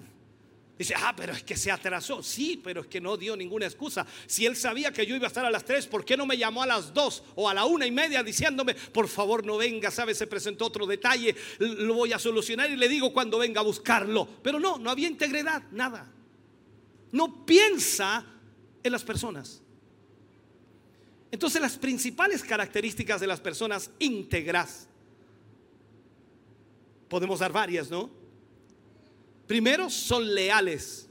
Dice, 0.77 0.93
ah, 0.95 1.13
pero 1.17 1.33
es 1.33 1.41
que 1.41 1.57
se 1.57 1.71
atrasó. 1.71 2.21
Sí, 2.21 2.61
pero 2.63 2.81
es 2.81 2.87
que 2.87 3.01
no 3.01 3.17
dio 3.17 3.35
ninguna 3.35 3.65
excusa. 3.65 4.05
Si 4.27 4.45
él 4.45 4.55
sabía 4.55 4.93
que 4.93 5.05
yo 5.07 5.15
iba 5.15 5.25
a 5.25 5.27
estar 5.27 5.43
a 5.43 5.49
las 5.49 5.65
3, 5.65 5.87
¿por 5.87 6.05
qué 6.05 6.15
no 6.15 6.27
me 6.27 6.37
llamó 6.37 6.61
a 6.61 6.67
las 6.67 6.93
2 6.93 7.23
o 7.35 7.49
a 7.49 7.53
la 7.53 7.65
una 7.65 7.87
y 7.87 7.91
media 7.91 8.21
diciéndome, 8.21 8.75
por 8.75 9.07
favor 9.07 9.43
no 9.43 9.57
venga, 9.57 9.89
sabe, 9.89 10.13
se 10.13 10.27
presentó 10.27 10.65
otro 10.67 10.85
detalle, 10.85 11.35
lo 11.57 11.95
voy 11.95 12.13
a 12.13 12.19
solucionar 12.19 12.69
y 12.69 12.75
le 12.75 12.87
digo 12.87 13.11
cuando 13.11 13.39
venga 13.39 13.61
a 13.61 13.63
buscarlo. 13.63 14.27
Pero 14.43 14.59
no, 14.59 14.77
no 14.77 14.91
había 14.91 15.07
integridad, 15.07 15.63
nada. 15.71 16.11
No 17.11 17.43
piensa 17.45 18.23
en 18.83 18.91
las 18.91 19.03
personas. 19.03 19.63
Entonces 21.31 21.59
las 21.59 21.77
principales 21.77 22.43
características 22.43 23.19
de 23.19 23.27
las 23.27 23.39
personas 23.39 23.89
íntegras, 23.97 24.87
podemos 27.09 27.39
dar 27.39 27.51
varias, 27.51 27.89
¿no? 27.89 28.26
Primero, 29.47 29.89
son 29.89 30.33
leales 30.35 31.07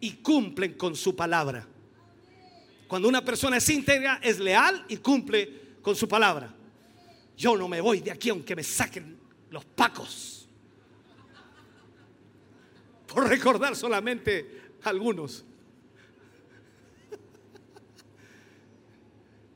y 0.00 0.12
cumplen 0.16 0.74
con 0.74 0.94
su 0.94 1.16
palabra. 1.16 1.66
Cuando 2.86 3.08
una 3.08 3.24
persona 3.24 3.56
es 3.56 3.68
íntegra, 3.70 4.20
es 4.22 4.38
leal 4.38 4.84
y 4.88 4.98
cumple 4.98 5.78
con 5.80 5.96
su 5.96 6.06
palabra. 6.06 6.54
Yo 7.36 7.56
no 7.56 7.68
me 7.68 7.80
voy 7.80 8.00
de 8.00 8.10
aquí 8.10 8.28
aunque 8.28 8.54
me 8.54 8.62
saquen 8.62 9.18
los 9.50 9.64
pacos. 9.64 10.46
por 13.06 13.28
recordar 13.28 13.76
solamente 13.76 14.72
algunos. 14.82 15.44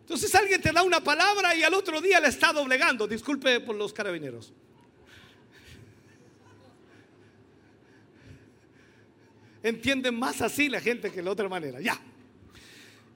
Entonces 0.01 0.35
alguien 0.35 0.63
te 0.63 0.73
da 0.73 0.83
una 0.83 1.03
palabra 1.03 1.55
y 1.55 1.63
al 1.63 1.75
otro 1.75 2.01
día 2.01 2.21
le 2.21 2.29
está 2.29 2.53
doblegando. 2.53 3.07
Disculpe 3.07 3.61
por 3.61 3.75
los 3.77 3.93
carabineros. 3.93 4.53
Entienden 9.63 10.19
más 10.19 10.41
así 10.41 10.69
la 10.69 10.81
gente 10.81 11.11
que 11.11 11.17
de 11.17 11.23
la 11.23 11.33
otra 11.33 11.49
manera. 11.49 11.81
Ya. 11.81 12.01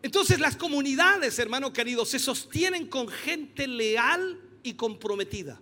Entonces 0.02 0.40
las 0.40 0.56
comunidades, 0.56 1.38
hermano 1.38 1.72
querido, 1.72 2.04
se 2.04 2.18
sostienen 2.18 2.86
con 2.86 3.08
gente 3.08 3.66
leal 3.68 4.40
y 4.62 4.74
comprometida. 4.74 5.60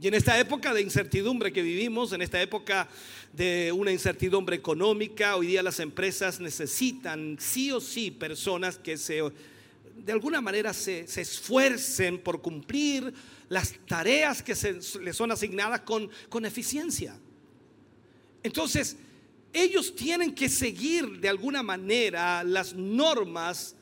Y 0.00 0.08
en 0.08 0.14
esta 0.14 0.38
época 0.38 0.74
de 0.74 0.82
incertidumbre 0.82 1.52
que 1.52 1.62
vivimos, 1.62 2.12
en 2.12 2.20
esta 2.20 2.42
época 2.42 2.88
de 3.32 3.72
una 3.72 3.92
incertidumbre 3.92 4.56
económica, 4.56 5.36
hoy 5.36 5.46
día 5.46 5.62
las 5.62 5.78
empresas 5.78 6.40
necesitan 6.40 7.36
sí 7.38 7.70
o 7.70 7.80
sí 7.80 8.10
personas 8.10 8.76
que 8.76 8.98
se, 8.98 9.22
de 9.96 10.12
alguna 10.12 10.40
manera 10.40 10.74
se, 10.74 11.06
se 11.06 11.20
esfuercen 11.20 12.18
por 12.18 12.42
cumplir 12.42 13.14
las 13.48 13.74
tareas 13.86 14.42
que 14.42 14.56
se, 14.56 14.80
les 15.00 15.16
son 15.16 15.30
asignadas 15.30 15.82
con, 15.82 16.10
con 16.28 16.44
eficiencia. 16.44 17.16
Entonces, 18.44 18.96
ellos 19.54 19.96
tienen 19.96 20.34
que 20.34 20.48
seguir 20.48 21.18
de 21.18 21.30
alguna 21.30 21.62
manera 21.62 22.44
las 22.44 22.74
normas 22.74 23.74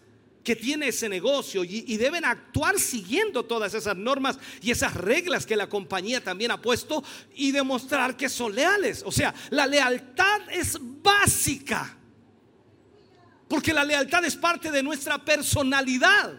que 0.45 0.57
tiene 0.57 0.89
ese 0.89 1.09
negocio 1.09 1.65
y, 1.65 1.97
deben 1.97 2.25
actuar 2.25 2.79
siguiendo 2.79 3.45
todas 3.45 3.75
esas 3.75 3.97
normas 3.97 4.39
y 4.61 4.71
esas 4.71 4.95
reglas 4.95 5.47
que 5.47 5.57
la 5.57 5.69
compañía 5.69 6.23
también 6.23 6.53
ha 6.53 6.63
puesto 6.63 7.03
y 7.35 7.51
demostrar 7.51 8.17
que 8.17 8.29
son 8.29 8.55
leales. 8.55 9.03
O 9.05 9.13
sea, 9.13 9.35
la 9.51 9.67
lealtad 9.67 10.43
es 10.51 10.79
básica. 10.81 11.99
Porque 13.49 13.73
la 13.73 13.85
lealtad 13.85 14.25
es 14.25 14.37
parte 14.37 14.71
de 14.71 14.83
nuestra 14.83 15.25
personalidad. 15.25 16.35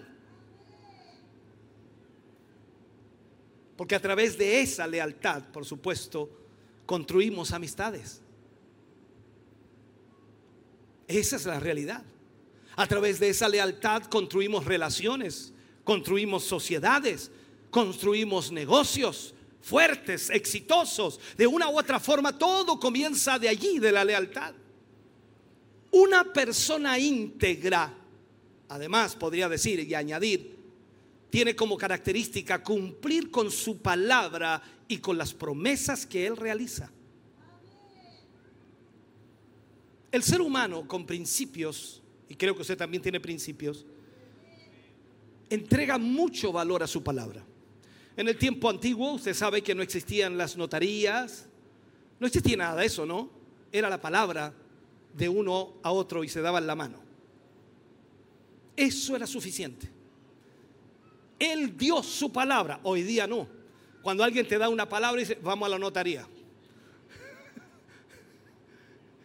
Porque 3.75 3.95
a 3.95 4.01
través 4.01 4.37
de 4.37 4.61
esa 4.61 4.87
lealtad, 4.87 5.43
por 5.51 5.65
supuesto, 5.65 6.42
construimos 6.85 7.51
amistades. 7.51 8.21
Esa 11.07 11.35
es 11.35 11.45
la 11.45 11.59
realidad. 11.59 12.03
A 12.75 12.87
través 12.87 13.19
de 13.19 13.29
esa 13.29 13.47
lealtad 13.47 14.03
construimos 14.03 14.65
relaciones, 14.65 15.53
construimos 15.83 16.43
sociedades, 16.43 17.29
construimos 17.69 18.51
negocios 18.51 19.33
fuertes, 19.61 20.29
exitosos. 20.29 21.19
De 21.37 21.47
una 21.47 21.69
u 21.69 21.79
otra 21.79 21.99
forma, 21.99 22.37
todo 22.37 22.79
comienza 22.79 23.39
de 23.39 23.49
allí, 23.49 23.79
de 23.79 23.91
la 23.91 24.03
lealtad. 24.03 24.53
Una 25.91 26.33
persona 26.33 26.97
íntegra, 26.97 27.93
además 28.69 29.15
podría 29.15 29.47
decir 29.47 29.79
y 29.79 29.93
añadir, 29.93 30.57
tiene 31.29 31.55
como 31.55 31.77
característica 31.77 32.63
cumplir 32.63 33.31
con 33.31 33.49
su 33.49 33.77
palabra 33.81 34.61
y 34.93 34.97
con 34.99 35.17
las 35.17 35.33
promesas 35.33 36.05
que 36.05 36.25
él 36.25 36.37
realiza. 36.37 36.91
El 40.11 40.23
ser 40.23 40.41
humano 40.41 40.87
con 40.87 41.05
principios 41.05 42.03
y 42.33 42.35
creo 42.35 42.55
que 42.55 42.61
usted 42.61 42.77
también 42.77 43.03
tiene 43.03 43.19
principios, 43.19 43.85
entrega 45.51 45.99
mucho 45.99 46.51
valor 46.51 46.81
a 46.81 46.87
su 46.87 47.03
palabra. 47.03 47.45
En 48.17 48.27
el 48.27 48.37
tiempo 48.37 48.71
antiguo, 48.71 49.13
usted 49.13 49.35
sabe 49.35 49.61
que 49.61 49.75
no 49.75 49.83
existían 49.83 50.35
las 50.35 50.57
notarías, 50.57 51.47
no 52.19 52.25
existía 52.25 52.57
nada 52.57 52.75
de 52.81 52.87
eso, 52.87 53.05
¿no? 53.05 53.29
Era 53.71 53.87
la 53.87 54.01
palabra 54.01 54.51
de 55.15 55.29
uno 55.29 55.75
a 55.83 55.91
otro 55.91 56.23
y 56.23 56.27
se 56.27 56.41
daban 56.41 56.65
la 56.65 56.73
mano. 56.73 56.97
Eso 58.75 59.15
era 59.15 59.27
suficiente. 59.27 59.91
Él 61.37 61.77
dio 61.77 62.01
su 62.01 62.31
palabra, 62.31 62.79
hoy 62.81 63.03
día 63.03 63.27
no. 63.27 63.47
Cuando 64.03 64.21
alguien 64.21 64.45
te 64.45 64.57
da 64.57 64.67
una 64.67 64.87
palabra 64.87 65.21
y 65.21 65.23
dice, 65.23 65.39
vamos 65.41 65.65
a 65.65 65.69
la 65.69 65.79
notaría. 65.79 66.27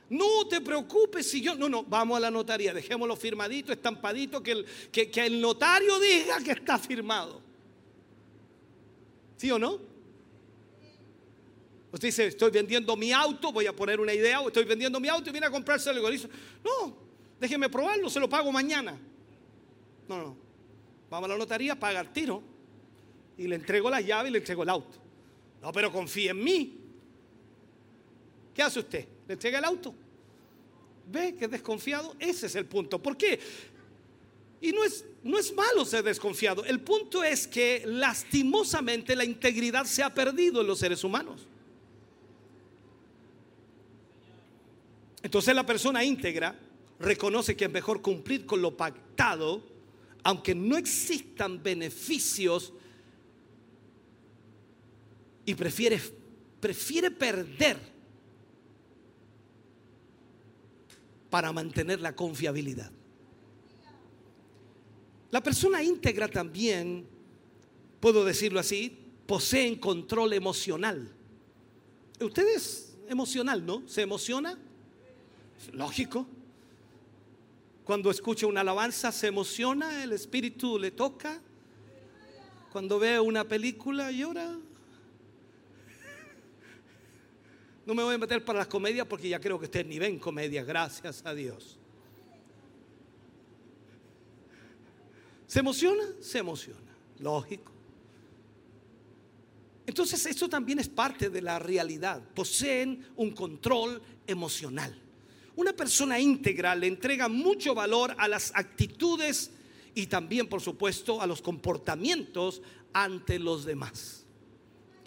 No 0.09 0.47
te 0.49 0.61
preocupes 0.61 1.29
si 1.29 1.43
yo. 1.43 1.57
No, 1.57 1.69
no, 1.69 1.83
vamos 1.83 2.17
a 2.17 2.21
la 2.21 2.31
notaría, 2.31 2.73
dejémoslo 2.73 3.17
firmadito, 3.17 3.73
estampadito, 3.73 4.41
que 4.41 4.53
el, 4.53 4.67
que, 4.93 5.11
el 5.27 5.41
notario 5.41 5.99
diga 5.99 6.39
que 6.45 6.53
está 6.53 6.79
firmado. 6.79 7.43
¿Sí 9.37 9.51
o 9.51 9.59
no? 9.59 9.81
Usted 11.91 12.09
dice, 12.09 12.27
estoy 12.29 12.53
vendiendo 12.53 12.97
mi 12.97 13.13
auto, 13.13 13.51
voy 13.51 13.67
a 13.67 13.75
poner 13.75 13.99
una 13.99 14.15
idea, 14.15 14.41
estoy 14.47 14.65
vendiendo 14.65 15.01
mi 15.01 15.09
auto 15.09 15.29
y 15.29 15.33
viene 15.33 15.49
a 15.49 15.51
comprarse 15.51 15.91
el 15.91 16.11
dice, 16.11 16.29
No, 16.65 16.97
déjeme 17.41 17.69
probarlo, 17.69 18.09
se 18.09 18.21
lo 18.21 18.29
pago 18.29 18.53
mañana. 18.53 18.97
No, 20.07 20.19
no. 20.19 20.37
Vamos 21.11 21.29
a 21.29 21.33
la 21.33 21.39
notaría, 21.39 21.75
paga 21.75 22.01
el 22.01 22.11
tiro 22.11 22.58
y 23.39 23.47
le 23.47 23.57
entrego 23.57 23.89
la 23.89 24.01
llave 24.01 24.29
y 24.29 24.33
le 24.33 24.39
entrego 24.39 24.63
el 24.65 24.69
auto. 24.69 24.99
No, 25.63 25.73
pero 25.73 25.91
confíe 25.91 26.31
en 26.31 26.43
mí. 26.45 26.79
¿Qué 28.55 28.63
hace 28.63 28.81
usted? 28.81 29.07
le 29.29 29.35
entrega 29.35 29.59
el 29.59 29.65
auto. 29.65 29.95
¿Ve 31.07 31.35
que 31.37 31.45
es 31.45 31.51
desconfiado? 31.51 32.17
Ese 32.19 32.47
es 32.47 32.55
el 32.57 32.67
punto. 32.67 33.01
¿Por 33.01 33.17
qué? 33.17 33.39
Y 34.61 34.73
no 34.73 34.83
es, 34.83 35.05
no 35.23 35.39
es 35.39 35.55
malo 35.55 35.85
ser 35.85 36.03
desconfiado. 36.03 36.65
El 36.65 36.81
punto 36.81 37.23
es 37.23 37.47
que 37.47 37.83
lastimosamente 37.87 39.15
la 39.15 39.25
integridad 39.25 39.85
se 39.85 40.03
ha 40.03 40.13
perdido 40.13 40.63
en 40.63 40.67
los 40.67 40.79
seres 40.79 41.05
humanos. 41.05 41.47
Entonces 45.23 45.55
la 45.55 45.67
persona 45.67 46.03
íntegra 46.05 46.59
reconoce 46.99 47.57
que 47.57 47.67
es 47.67 47.71
mejor 47.71 48.01
cumplir 48.01 48.47
con 48.47 48.63
lo 48.63 48.77
pactado, 48.77 49.63
aunque 50.23 50.55
no 50.55 50.77
existan 50.77 51.63
beneficios, 51.63 52.73
y 55.49 55.55
prefiere, 55.55 55.99
prefiere 56.61 57.11
perder 57.11 57.79
para 61.31 61.51
mantener 61.55 62.03
la 62.03 62.15
confiabilidad. 62.15 62.91
La 65.31 65.43
persona 65.43 65.83
íntegra 65.83 66.29
también, 66.29 67.07
puedo 67.99 68.27
decirlo 68.27 68.61
así, 68.61 68.95
poseen 69.25 69.77
control 69.77 70.35
emocional. 70.35 71.11
Usted 72.21 72.47
es 72.55 72.99
emocional, 73.09 73.65
¿no? 73.65 73.89
¿Se 73.89 74.03
emociona? 74.03 74.59
Lógico. 75.73 76.27
Cuando 77.85 78.11
escucha 78.11 78.47
una 78.47 78.61
alabanza 78.61 79.13
se 79.13 79.29
emociona, 79.29 80.05
el 80.05 80.13
espíritu 80.13 80.79
le 80.79 80.91
toca. 80.91 81.41
Cuando 82.71 82.99
ve 82.99 83.19
una 83.19 83.45
película 83.45 84.13
llora. 84.13 84.59
No 87.89 87.95
me 87.95 88.03
voy 88.03 88.17
a 88.17 88.19
meter 88.19 88.45
para 88.45 88.59
las 88.59 88.69
comedias 88.69 89.07
porque 89.07 89.31
ya 89.31 89.41
creo 89.41 89.59
que 89.59 89.65
ustedes 89.65 89.87
ni 89.87 89.99
ven 89.99 90.19
comedias, 90.19 90.67
gracias 90.67 91.23
a 91.25 91.33
Dios. 91.33 91.79
¿Se 95.47 95.61
emociona? 95.61 96.05
Se 96.21 96.37
emociona, 96.37 96.95
lógico. 97.21 97.73
Entonces 99.87 100.27
esto 100.27 100.51
también 100.51 100.81
es 100.81 100.89
parte 100.91 101.31
de 101.31 101.41
la 101.41 101.59
realidad. 101.59 102.23
Poseen 102.35 103.07
un 103.17 103.31
control 103.31 104.03
emocional. 104.27 104.95
Una 105.57 105.73
persona 105.73 106.21
íntegra 106.21 106.75
le 106.75 106.89
entrega 106.89 107.27
mucho 107.27 107.75
valor 107.75 108.15
a 108.19 108.29
las 108.29 108.53
actitudes 108.55 109.51
y 109.95 110.09
también, 110.09 110.47
por 110.47 110.61
supuesto, 110.61 111.23
a 111.23 111.27
los 111.27 111.41
comportamientos 111.41 112.61
ante 112.93 113.39
los 113.39 113.65
demás. 113.65 114.27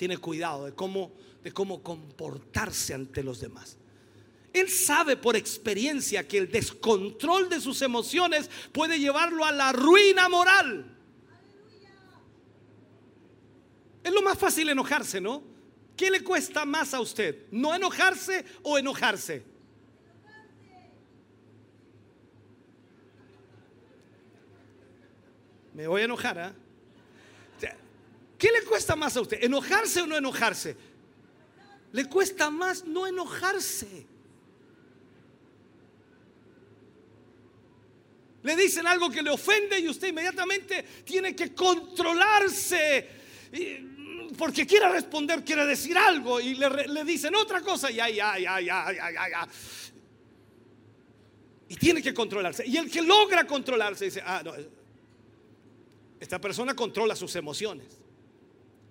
Tiene 0.01 0.17
cuidado 0.17 0.65
de 0.65 0.73
cómo 0.73 1.11
de 1.43 1.51
cómo 1.51 1.83
comportarse 1.83 2.95
ante 2.95 3.21
los 3.21 3.39
demás. 3.39 3.77
Él 4.51 4.67
sabe 4.67 5.15
por 5.15 5.35
experiencia 5.35 6.27
que 6.27 6.39
el 6.39 6.51
descontrol 6.51 7.49
de 7.49 7.61
sus 7.61 7.83
emociones 7.83 8.49
puede 8.71 8.97
llevarlo 8.99 9.45
a 9.45 9.51
la 9.51 9.71
ruina 9.71 10.27
moral. 10.27 10.97
Es 14.03 14.11
lo 14.11 14.23
más 14.23 14.39
fácil 14.39 14.69
enojarse, 14.69 15.21
¿no? 15.21 15.43
¿Qué 15.95 16.09
le 16.09 16.23
cuesta 16.23 16.65
más 16.65 16.95
a 16.95 16.99
usted? 16.99 17.45
¿No 17.51 17.75
enojarse 17.75 18.43
o 18.63 18.79
enojarse? 18.79 19.43
Me 25.75 25.85
voy 25.85 26.01
a 26.01 26.05
enojar, 26.05 26.39
¿ah? 26.39 26.55
¿Qué 28.41 28.51
le 28.51 28.63
cuesta 28.63 28.95
más 28.95 29.15
a 29.15 29.21
usted? 29.21 29.37
¿Enojarse 29.43 30.01
o 30.01 30.07
no 30.07 30.17
enojarse? 30.17 30.75
Le 31.91 32.05
cuesta 32.05 32.49
más 32.49 32.83
no 32.85 33.05
enojarse. 33.05 34.07
Le 38.41 38.55
dicen 38.55 38.87
algo 38.87 39.11
que 39.11 39.21
le 39.21 39.29
ofende 39.29 39.79
y 39.79 39.87
usted 39.87 40.07
inmediatamente 40.07 40.83
tiene 41.05 41.35
que 41.35 41.53
controlarse. 41.53 43.09
porque 44.35 44.65
quiere 44.65 44.89
responder, 44.89 45.45
quiere 45.45 45.67
decir 45.67 45.95
algo 45.95 46.41
y 46.41 46.55
le, 46.55 47.03
dicen 47.05 47.35
otra 47.35 47.61
cosa 47.61 47.91
y 47.91 47.99
ay, 47.99 48.19
ay, 48.19 48.45
ay, 48.47 48.69
ay, 48.71 48.97
ay, 48.99 49.15
ay, 49.35 49.49
Y 51.69 51.75
tiene 51.75 52.01
que 52.01 52.11
controlarse. 52.11 52.65
Y 52.65 52.75
el 52.77 52.89
que 52.89 53.03
logra 53.03 53.45
controlarse 53.45 54.05
dice, 54.05 54.23
ah, 54.25 54.41
no, 54.43 54.53
esta 56.19 56.41
persona 56.41 56.73
controla 56.73 57.15
sus 57.15 57.35
emociones. 57.35 58.00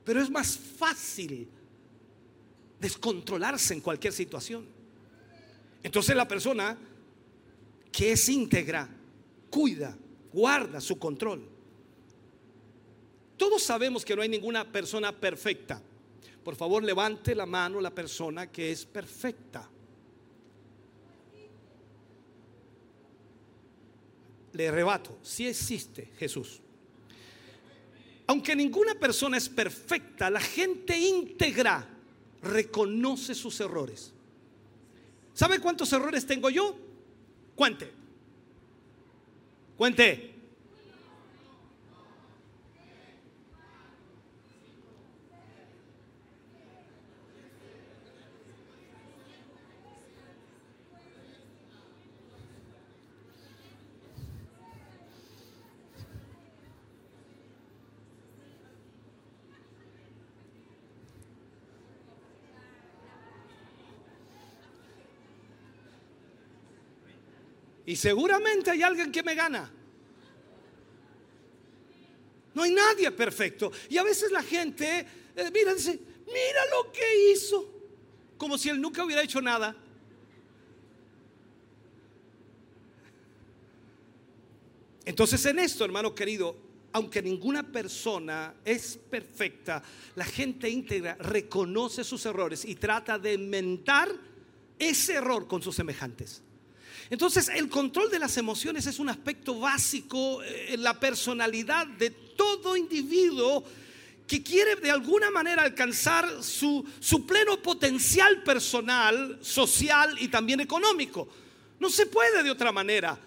Pero 0.05 0.21
es 0.21 0.31
más 0.31 0.57
fácil 0.57 1.49
descontrolarse 2.81 3.75
en 3.75 3.81
cualquier 3.81 4.13
situación. 4.13 4.67
Entonces 5.83 6.17
la 6.17 6.27
persona 6.27 6.77
que 7.93 8.13
es 8.13 8.29
íntegra, 8.29 8.89
cuida, 9.51 9.97
guarda 10.33 10.81
su 10.81 10.99
control. 10.99 11.47
Todos 13.37 13.63
sabemos 13.63 14.05
que 14.05 14.15
no 14.15 14.23
hay 14.23 14.29
ninguna 14.29 14.71
persona 14.71 15.13
perfecta. 15.13 15.83
Por 16.45 16.57
favor, 16.57 16.83
levante 16.83 17.35
la 17.35 17.47
mano 17.47 17.81
la 17.81 17.91
persona 17.91 18.51
que 18.51 18.71
es 18.71 18.85
perfecta. 18.85 19.69
Le 24.53 24.71
rebato, 24.71 25.19
si 25.23 25.47
existe 25.47 26.11
Jesús. 26.19 26.61
Aunque 28.31 28.55
ninguna 28.55 28.95
persona 28.95 29.37
es 29.37 29.49
perfecta, 29.49 30.31
la 30.31 30.39
gente 30.39 30.97
íntegra 30.97 31.85
reconoce 32.41 33.35
sus 33.35 33.59
errores. 33.59 34.13
¿Sabe 35.35 35.59
cuántos 35.59 35.93
errores 35.93 36.25
tengo 36.25 36.49
yo? 36.49 36.77
Cuente. 37.57 37.91
Cuente. 39.77 40.33
Y 67.91 67.97
seguramente 67.97 68.71
hay 68.71 68.85
alguien 68.85 69.11
que 69.11 69.21
me 69.21 69.35
gana. 69.35 69.69
No 72.55 72.63
hay 72.63 72.71
nadie 72.71 73.11
perfecto. 73.11 73.73
Y 73.89 73.99
a 73.99 74.05
veces 74.05 74.31
la 74.31 74.45
gente, 74.45 75.05
eh, 75.35 75.51
mira, 75.53 75.75
dice, 75.75 75.99
mira 76.25 76.67
lo 76.71 76.93
que 76.93 77.33
hizo. 77.33 77.69
Como 78.39 78.57
si 78.57 78.69
él 78.69 78.81
nunca 78.81 79.05
hubiera 79.05 79.25
hecho 79.25 79.43
nada. 79.43 79.77
Entonces 85.05 85.45
en 85.47 85.59
esto, 85.59 85.85
hermano 85.85 86.15
querido, 86.15 86.57
aunque 86.93 87.21
ninguna 87.21 87.73
persona 87.73 88.55
es 88.65 89.01
perfecta, 89.11 89.83
la 90.15 90.25
gente 90.25 90.71
íntegra 90.71 91.17
reconoce 91.17 92.05
sus 92.05 92.25
errores 92.25 92.65
y 92.65 92.77
trata 92.77 93.19
de 93.19 93.35
inventar 93.35 94.13
ese 94.79 95.15
error 95.15 95.49
con 95.49 95.61
sus 95.61 95.75
semejantes. 95.75 96.45
Entonces, 97.09 97.49
el 97.49 97.69
control 97.69 98.11
de 98.11 98.19
las 98.19 98.37
emociones 98.37 98.87
es 98.87 98.99
un 98.99 99.09
aspecto 99.09 99.59
básico 99.59 100.43
eh, 100.43 100.75
en 100.75 100.83
la 100.83 100.99
personalidad 101.01 101.87
de 101.87 102.11
todo 102.11 102.77
individuo 102.77 103.65
que 104.27 104.43
quiere 104.43 104.77
de 104.77 104.91
alguna 104.91 105.31
manera 105.31 105.63
alcanzar 105.63 106.43
su, 106.43 106.85
su 107.01 107.27
pleno 107.27 107.61
potencial 107.61 108.43
personal, 108.45 109.39
social 109.41 110.17
y 110.21 110.29
también 110.29 110.61
económico. 110.61 111.29
No 111.81 111.91
se 111.91 112.07
puede 112.07 112.43
de 112.43 112.51
otra 112.51 112.71
manera. 112.71 113.19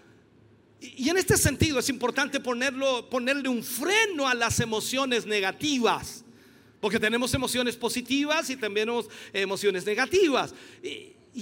Y 0.80 1.10
en 1.10 1.18
este 1.18 1.38
sentido 1.38 1.80
es 1.80 1.90
importante 1.90 2.40
ponerlo, 2.40 3.10
ponerle 3.10 3.50
un 3.50 3.64
freno 3.64 4.28
a 4.28 4.34
las 4.34 4.60
emociones 4.60 5.26
negativas, 5.26 6.24
porque 6.80 7.00
tenemos 7.00 7.34
emociones 7.34 7.78
positivas 7.78 8.50
y 8.50 8.58
también 8.58 8.90
emociones 9.32 9.86
negativas. 9.86 10.54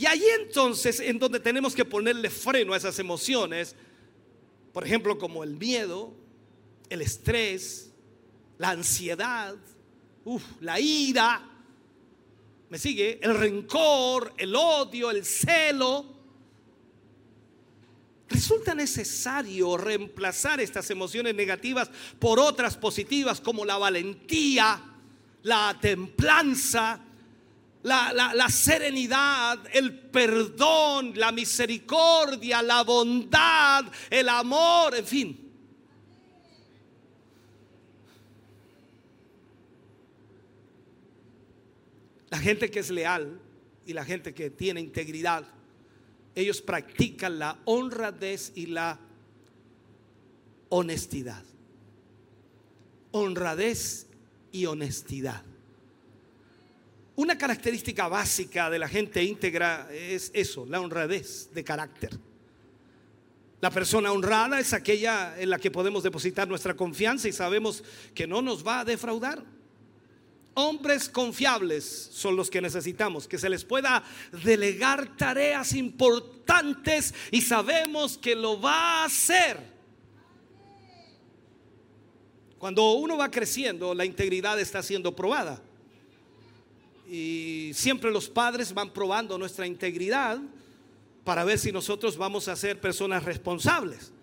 Ahí 0.06 0.24
entonces 0.40 1.00
en 1.00 1.20
donde 1.20 1.40
tenemos 1.40 1.76
que 1.76 1.84
ponerle 1.84 2.30
freno 2.30 2.74
a 2.74 2.78
esas 2.78 2.98
emociones, 3.00 3.76
por 4.74 4.86
ejemplo, 4.86 5.18
como 5.18 5.44
el 5.44 5.58
miedo, 5.58 6.14
el 6.90 7.02
estrés, 7.02 7.92
la 8.58 8.70
ansiedad, 8.70 9.56
la 10.62 10.80
ira, 10.80 11.50
¿me 12.70 12.78
sigue? 12.78 13.20
El 13.22 13.38
rencor, 13.38 14.34
el 14.38 14.56
odio, 14.56 15.12
el 15.12 15.26
celo. 15.26 16.06
Resulta 18.30 18.74
necesario 18.74 19.76
reemplazar 19.76 20.62
estas 20.62 20.90
emociones 20.90 21.36
negativas 21.36 21.92
por 22.18 22.40
otras 22.40 22.78
positivas 22.78 23.42
como 23.42 23.66
la 23.66 23.78
valentía, 23.78 24.82
la 25.44 25.78
templanza, 25.82 27.04
la, 27.84 28.48
serenidad, 28.50 29.60
el 29.74 29.98
perdón, 29.98 31.14
la 31.16 31.32
misericordia, 31.32 32.62
la 32.62 32.84
bondad, 32.84 33.86
el 34.10 34.30
amor, 34.30 34.96
en 34.96 35.06
fin. 35.06 35.52
La 42.30 42.38
gente 42.38 42.72
que 42.72 42.80
es 42.80 42.90
leal 42.90 43.40
y 43.86 43.94
la 43.94 44.06
gente 44.06 44.34
que 44.34 44.50
tiene 44.50 44.80
integridad, 44.80 45.44
ellos 46.34 46.62
practican 46.62 47.40
la 47.40 47.60
honradez 47.66 48.54
y 48.56 48.68
la 48.68 49.00
honestidad. 50.70 51.44
Honradez 53.12 54.08
y 54.54 54.66
honestidad. 54.66 55.44
Una 57.22 57.38
característica 57.38 58.08
básica 58.08 58.68
de 58.72 58.80
la 58.80 58.88
gente 58.88 59.24
íntegra 59.24 59.88
es 59.94 60.32
eso, 60.34 60.66
la 60.66 60.82
honradez 60.82 61.54
de 61.54 61.64
carácter. 61.64 62.18
La 63.60 63.70
persona 63.70 64.12
honrada 64.12 64.60
es 64.60 64.74
aquella 64.74 65.40
en 65.40 65.52
la 65.52 65.60
que 65.60 65.70
podemos 65.70 66.02
depositar 66.02 66.48
nuestra 66.48 66.74
confianza 66.74 67.28
y 67.28 67.32
sabemos 67.32 67.84
que 68.16 68.26
no 68.26 68.42
nos 68.42 68.66
va 68.66 68.80
a 68.80 68.86
defraudar. 68.86 69.46
Hombres 70.56 71.10
confiables 71.10 71.86
son 72.12 72.36
los 72.36 72.50
que 72.50 72.60
necesitamos, 72.60 73.28
que 73.28 73.38
se 73.38 73.52
les 73.52 73.64
pueda 73.66 74.04
delegar 74.44 75.16
tareas 75.16 75.74
importantes 75.74 77.14
y 77.30 77.42
sabemos 77.42 78.18
que 78.18 78.36
lo 78.36 78.60
va 78.60 79.04
a 79.04 79.06
hacer. 79.06 79.60
Cuando 82.58 82.94
uno 82.94 83.16
va 83.16 83.30
creciendo, 83.30 83.94
la 83.94 84.06
integridad 84.06 84.60
está 84.60 84.82
siendo 84.82 85.16
probada 85.16 85.62
y 87.12 87.74
siempre 87.74 88.10
los 88.10 88.30
padres 88.30 88.74
van 88.74 88.90
probando 88.90 89.38
nuestra 89.38 89.68
integridad 89.68 90.40
para 91.26 91.44
ver 91.44 91.60
si 91.60 91.70
nosotros 91.70 92.16
vamos 92.16 92.48
a 92.48 92.56
ser 92.56 92.80
personas 92.80 93.26
responsables. 93.26 94.14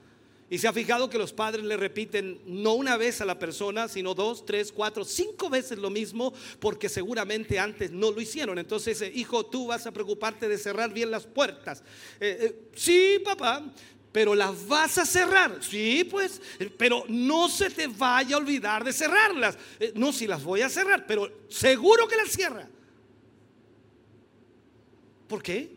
Y 0.49 0.57
se 0.57 0.69
ha 0.69 0.73
fijado 0.73 1.11
que 1.11 1.19
los 1.19 1.35
padres 1.35 1.67
le 1.67 1.77
repiten 1.77 2.41
no 2.47 2.73
una 2.73 2.97
vez 2.97 3.21
a 3.21 3.27
la 3.27 3.39
persona, 3.39 3.89
sino 3.89 4.15
dos, 4.15 4.47
tres, 4.47 4.73
cuatro, 4.73 5.05
cinco 5.05 5.51
veces 5.51 5.77
lo 5.77 5.91
mismo, 5.91 6.33
porque 6.61 6.89
seguramente 6.89 7.59
antes 7.59 7.91
no 7.91 8.11
lo 8.11 8.23
hicieron. 8.23 8.59
Entonces, 8.59 9.03
eh, 9.03 9.13
hijo, 9.15 9.45
tú 9.45 9.67
vas 9.67 9.87
a 9.87 9.93
preocuparte 9.93 10.49
de 10.49 10.57
cerrar 10.57 10.91
bien 10.91 11.11
las 11.11 11.27
puertas. 11.27 11.83
Eh, 12.19 12.39
eh, 12.41 12.71
sí, 12.75 13.21
papá, 13.23 13.71
pero 14.11 14.35
las 14.35 14.67
vas 14.67 14.97
a 14.97 15.05
cerrar. 15.05 15.59
Sí, 15.63 16.09
pues, 16.11 16.41
pero 16.79 17.05
no 17.07 17.51
se 17.51 17.69
te 17.69 17.87
vaya 17.87 18.37
a 18.37 18.39
olvidar 18.39 18.83
de 18.83 18.95
cerrarlas. 18.95 19.59
no, 19.95 20.11
si 20.11 20.27
las 20.27 20.43
voy 20.43 20.63
a 20.63 20.71
cerrar, 20.71 21.07
pero 21.07 21.31
seguro 21.51 22.09
que 22.09 22.17
las 22.17 22.31
cierra. 22.31 22.67
¿Por 25.29 25.43
qué? 25.43 25.71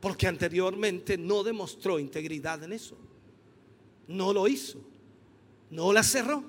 Porque 0.00 0.26
anteriormente 0.26 1.16
no 1.16 1.42
demostró 1.42 1.98
integridad 1.98 2.62
en 2.64 2.72
eso. 2.72 2.96
No 4.08 4.32
lo 4.32 4.48
hizo. 4.48 4.78
No 5.70 5.92
la 5.92 6.02
cerró. 6.02 6.44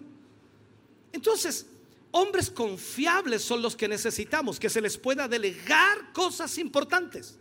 Entonces, 1.11 1.65
hombres 2.11 2.49
confiables 2.49 3.41
son 3.41 3.61
los 3.61 3.75
que 3.75 3.87
necesitamos, 3.87 4.59
que 4.59 4.69
se 4.69 4.81
les 4.81 4.97
pueda 4.97 5.27
delegar 5.27 6.13
cosas 6.13 6.57
importantes. 6.57 7.37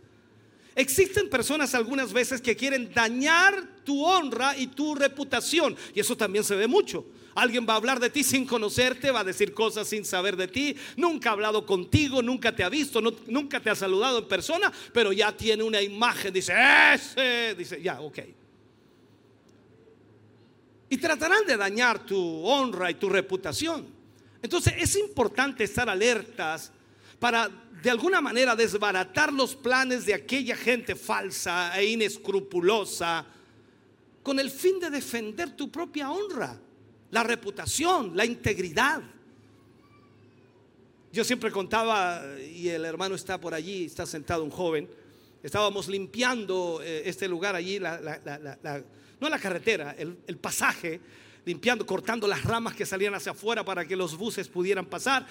Existen 0.75 1.29
personas 1.29 1.73
algunas 1.75 2.13
veces 2.13 2.41
que 2.41 2.55
quieren 2.55 2.93
dañar 2.93 3.83
tu 3.83 4.03
honra 4.05 4.57
y 4.57 4.67
tu 4.67 4.95
reputación, 4.95 5.75
y 5.93 5.99
eso 5.99 6.15
también 6.15 6.43
se 6.43 6.55
ve 6.55 6.67
mucho. 6.67 7.05
Alguien 7.39 7.65
va 7.67 7.73
a 7.73 7.77
hablar 7.77 7.99
de 7.99 8.09
ti 8.09 8.23
sin 8.23 8.45
conocerte, 8.45 9.11
va 9.11 9.21
a 9.21 9.23
decir 9.23 9.53
cosas 9.53 9.87
sin 9.87 10.03
saber 10.03 10.35
de 10.35 10.47
ti, 10.47 10.75
nunca 10.97 11.29
ha 11.29 11.33
hablado 11.33 11.65
contigo, 11.65 12.21
nunca 12.21 12.55
te 12.55 12.63
ha 12.63 12.69
visto, 12.69 13.01
nunca 13.01 13.59
te 13.59 13.69
ha 13.69 13.75
saludado 13.75 14.19
en 14.19 14.27
persona, 14.27 14.71
pero 14.93 15.13
ya 15.13 15.35
tiene 15.35 15.63
una 15.63 15.81
imagen, 15.81 16.33
dice, 16.33 16.53
ese, 16.93 17.55
dice, 17.55 17.81
ya, 17.81 18.01
ok. 18.01 18.19
Y 20.89 20.97
tratarán 20.97 21.45
de 21.45 21.55
dañar 21.55 22.05
tu 22.05 22.45
honra 22.45 22.91
y 22.91 22.95
tu 22.95 23.09
reputación. 23.09 23.87
Entonces 24.41 24.73
es 24.77 24.95
importante 24.95 25.63
estar 25.63 25.89
alertas 25.89 26.71
para 27.19 27.49
de 27.81 27.89
alguna 27.89 28.21
manera 28.21 28.55
desbaratar 28.55 29.31
los 29.31 29.55
planes 29.55 30.05
de 30.05 30.13
aquella 30.13 30.55
gente 30.55 30.95
falsa 30.95 31.77
e 31.79 31.85
inescrupulosa 31.85 33.25
con 34.23 34.39
el 34.39 34.49
fin 34.49 34.79
de 34.79 34.89
defender 34.89 35.55
tu 35.55 35.71
propia 35.71 36.11
honra, 36.11 36.59
la 37.11 37.23
reputación, 37.23 38.15
la 38.15 38.25
integridad. 38.25 39.01
Yo 41.11 41.23
siempre 41.23 41.51
contaba, 41.51 42.21
y 42.39 42.69
el 42.69 42.85
hermano 42.85 43.15
está 43.15 43.39
por 43.39 43.53
allí, 43.53 43.85
está 43.85 44.05
sentado 44.05 44.43
un 44.43 44.51
joven, 44.51 44.87
estábamos 45.41 45.87
limpiando 45.87 46.81
eh, 46.83 47.03
este 47.05 47.27
lugar 47.27 47.55
allí, 47.55 47.79
no 47.79 49.29
la 49.29 49.39
carretera, 49.39 49.95
el, 49.97 50.37
pasaje, 50.37 51.01
limpiando, 51.45 51.85
cortando 51.85 52.27
las 52.27 52.43
ramas 52.43 52.75
que 52.75 52.85
salían 52.85 53.15
hacia 53.15 53.31
afuera 53.31 53.65
para 53.65 53.85
que 53.85 53.95
los 53.95 54.15
buses 54.15 54.47
pudieran 54.47 54.85
pasar. 54.85 55.25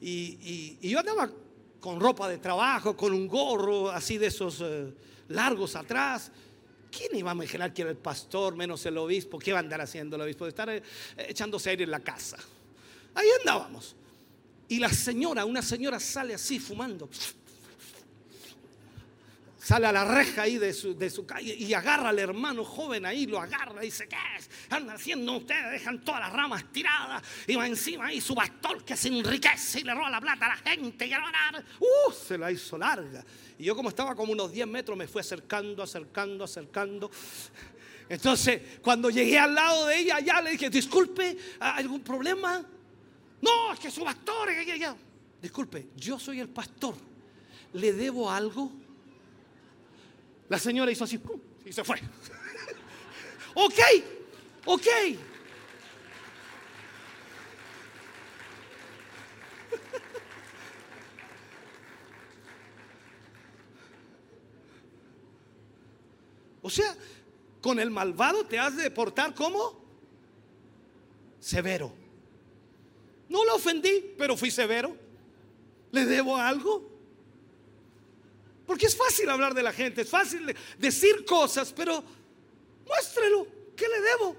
Y, 0.00 0.76
yo 0.86 0.98
andaba 0.98 1.30
con 1.80 1.98
ropa 1.98 2.28
de 2.28 2.38
trabajo, 2.38 2.94
con 2.94 3.14
un 3.14 3.26
gorro 3.26 3.90
así 3.90 4.18
de 4.18 4.26
esos 4.26 4.60
eh, 4.60 4.92
largos 5.28 5.76
atrás. 5.76 6.30
¿Quién 6.96 7.16
iba 7.16 7.30
a 7.30 7.34
imaginar 7.34 7.72
que 7.72 7.82
era 7.82 7.90
el 7.90 7.96
pastor 7.96 8.54
menos 8.54 8.84
el 8.84 8.98
obispo? 8.98 9.38
¿Qué 9.38 9.52
va 9.52 9.58
a 9.58 9.62
andar 9.62 9.80
haciendo 9.80 10.16
el 10.16 10.22
obispo? 10.22 10.44
De 10.44 10.50
estar 10.50 10.68
eh, 10.68 10.82
echándose 11.16 11.70
aire 11.70 11.84
en 11.84 11.90
la 11.90 12.00
casa. 12.00 12.36
Ahí 13.14 13.26
andábamos. 13.40 13.96
Y 14.68 14.78
la 14.78 14.90
señora, 14.90 15.46
una 15.46 15.62
señora 15.62 15.98
sale 15.98 16.34
así 16.34 16.58
fumando. 16.58 17.08
Sale 19.62 19.86
a 19.86 19.92
la 19.92 20.04
reja 20.04 20.42
ahí 20.42 20.58
de 20.58 20.72
su, 20.72 20.98
de 20.98 21.08
su 21.08 21.24
calle 21.24 21.54
y 21.54 21.72
agarra 21.72 22.08
al 22.08 22.18
hermano 22.18 22.64
joven 22.64 23.06
ahí, 23.06 23.26
lo 23.26 23.40
agarra 23.40 23.80
y 23.82 23.86
dice, 23.86 24.08
¿qué 24.08 24.16
es? 24.36 24.50
Andan 24.68 24.96
haciendo 24.96 25.36
ustedes, 25.36 25.70
dejan 25.70 26.04
todas 26.04 26.20
las 26.20 26.32
ramas 26.32 26.64
tiradas 26.72 27.22
y 27.46 27.54
va 27.54 27.68
encima 27.68 28.06
ahí 28.06 28.20
su 28.20 28.34
bastón 28.34 28.80
que 28.80 28.96
se 28.96 29.06
enriquece 29.06 29.78
y 29.78 29.84
le 29.84 29.94
roba 29.94 30.10
la 30.10 30.20
plata 30.20 30.46
a 30.46 30.48
la 30.48 30.56
gente 30.56 31.06
y 31.06 31.14
¡uh! 31.14 32.12
Se 32.12 32.36
la 32.36 32.50
hizo 32.50 32.76
larga. 32.76 33.24
Y 33.56 33.62
yo 33.62 33.76
como 33.76 33.90
estaba 33.90 34.16
como 34.16 34.32
unos 34.32 34.50
10 34.50 34.66
metros 34.66 34.98
me 34.98 35.06
fui 35.06 35.20
acercando, 35.20 35.80
acercando, 35.80 36.42
acercando. 36.42 37.08
Entonces, 38.08 38.80
cuando 38.82 39.10
llegué 39.10 39.38
al 39.38 39.54
lado 39.54 39.86
de 39.86 39.96
ella, 39.96 40.18
ya 40.18 40.42
le 40.42 40.50
dije, 40.50 40.70
disculpe, 40.70 41.38
¿algún 41.60 42.00
problema? 42.00 42.66
No, 43.40 43.72
es 43.72 43.78
que 43.78 43.92
su 43.92 44.02
pastor. 44.02 44.48
Disculpe, 45.40 45.86
yo 45.94 46.18
soy 46.18 46.40
el 46.40 46.48
pastor. 46.48 46.96
¿Le 47.74 47.92
debo 47.92 48.28
algo? 48.28 48.81
La 50.52 50.58
señora 50.58 50.92
hizo 50.92 51.04
así 51.04 51.18
y 51.64 51.72
se 51.72 51.82
fue. 51.82 51.96
ok, 53.54 53.78
ok. 54.66 54.86
O 66.60 66.68
sea, 66.68 66.94
con 67.62 67.80
el 67.80 67.90
malvado 67.90 68.44
te 68.44 68.58
has 68.58 68.76
de 68.76 68.90
portar 68.90 69.34
como 69.34 69.82
severo. 71.40 71.94
No 73.30 73.42
lo 73.46 73.54
ofendí, 73.54 74.14
pero 74.18 74.36
fui 74.36 74.50
severo. 74.50 74.94
¿Le 75.92 76.04
debo 76.04 76.36
algo? 76.36 76.91
Porque 78.72 78.86
es 78.86 78.96
fácil 78.96 79.28
hablar 79.28 79.52
de 79.52 79.62
la 79.62 79.70
gente, 79.70 80.00
es 80.00 80.08
fácil 80.08 80.56
decir 80.78 81.26
cosas, 81.26 81.74
pero 81.76 82.02
muéstrelo, 82.86 83.46
¿qué 83.76 83.84
le 83.86 84.00
debo? 84.00 84.36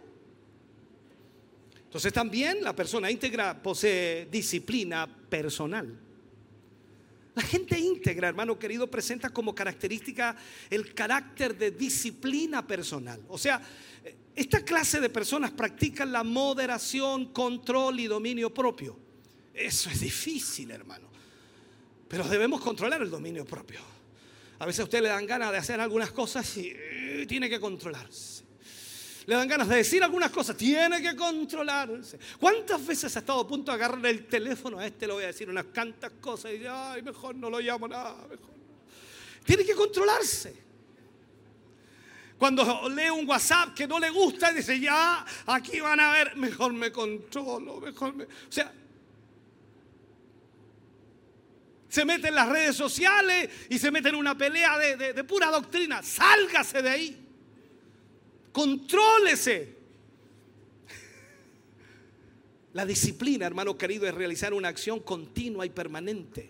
Entonces 1.84 2.12
también 2.12 2.64
la 2.64 2.76
persona 2.76 3.12
íntegra 3.12 3.62
posee 3.62 4.26
disciplina 4.32 5.06
personal. 5.06 6.00
La 7.36 7.44
gente 7.44 7.78
íntegra, 7.78 8.28
hermano 8.28 8.58
querido, 8.58 8.90
presenta 8.90 9.30
como 9.30 9.54
característica 9.54 10.36
el 10.68 10.96
carácter 10.96 11.56
de 11.56 11.70
disciplina 11.70 12.66
personal. 12.66 13.22
O 13.28 13.38
sea, 13.38 13.62
esta 14.36 14.66
clase 14.66 15.00
de 15.00 15.10
personas 15.10 15.52
practican 15.52 16.12
la 16.12 16.24
moderación, 16.24 17.32
control 17.32 18.00
y 18.00 18.08
dominio 18.08 18.52
propio. 18.52 18.98
Eso 19.54 19.92
es 19.92 20.00
difícil, 20.00 20.72
hermano. 20.72 21.08
Pero 22.08 22.24
debemos 22.28 22.62
controlar 22.62 23.00
el 23.04 23.12
dominio 23.12 23.46
propio. 23.46 23.93
A 24.64 24.66
veces 24.66 24.80
a 24.80 24.84
usted 24.84 25.02
le 25.02 25.10
dan 25.10 25.28
ganas 25.28 25.52
de 25.52 25.58
hacer 25.58 25.78
algunas 25.82 26.12
cosas 26.12 26.56
y 26.56 26.72
eh, 26.74 27.26
tiene 27.28 27.50
que 27.50 27.60
controlarse. 27.60 28.46
Le 29.26 29.36
dan 29.36 29.46
ganas 29.46 29.68
de 29.68 29.76
decir 29.76 30.02
algunas 30.02 30.32
cosas, 30.32 30.56
tiene 30.56 31.02
que 31.02 31.18
controlarse. 31.18 32.18
¿Cuántas 32.40 32.86
veces 32.88 33.14
ha 33.14 33.20
estado 33.20 33.42
a 33.42 33.48
punto 33.48 33.74
de 33.74 33.76
agarrar 33.76 34.06
el 34.06 34.26
teléfono? 34.26 34.80
A 34.80 34.88
este 34.88 35.06
le 35.06 35.12
voy 35.12 35.26
a 35.26 35.28
decir 35.28 35.50
unas 35.50 35.66
cantas 35.66 36.14
cosas 36.22 36.52
y 36.52 36.60
dice, 36.60 36.70
ay, 36.70 37.02
mejor 37.02 37.36
no 37.36 37.50
lo 37.50 37.60
llamo 37.60 37.90
nada, 37.90 38.16
mejor 38.30 38.54
Tiene 39.44 39.66
que 39.66 39.76
controlarse. 39.76 40.56
Cuando 42.38 42.88
lee 42.88 43.10
un 43.10 43.28
WhatsApp 43.28 43.74
que 43.74 43.86
no 43.86 44.00
le 44.00 44.12
gusta 44.12 44.50
y 44.54 44.56
dice, 44.56 44.80
ya, 44.80 45.26
aquí 45.46 45.82
van 45.82 46.00
a 46.00 46.10
ver, 46.14 46.38
mejor 46.38 46.72
me 46.72 46.90
controlo, 46.90 47.82
mejor 47.82 48.16
me... 48.16 48.24
O 48.24 48.28
sea, 48.48 48.72
se 51.94 52.06
mete 52.06 52.30
en 52.30 52.34
las 52.34 52.50
redes 52.50 52.76
sociales 52.76 53.52
y 53.70 53.78
se 53.78 53.92
mete 53.92 54.10
en 54.10 54.16
una 54.16 54.36
pelea 54.36 54.80
de, 54.80 55.14
de 55.14 55.24
pura 55.24 55.52
doctrina. 55.52 56.02
Sálgase 56.02 56.82
de 56.82 56.90
ahí. 56.90 57.28
Contrólese. 58.52 59.76
La 62.74 62.84
disciplina, 62.84 63.46
hermano 63.46 63.78
querido, 63.78 64.08
es 64.08 64.16
realizar 64.16 64.56
una 64.56 64.70
acción 64.70 65.02
continua 65.02 65.68
y 65.68 65.70
permanente. 65.70 66.50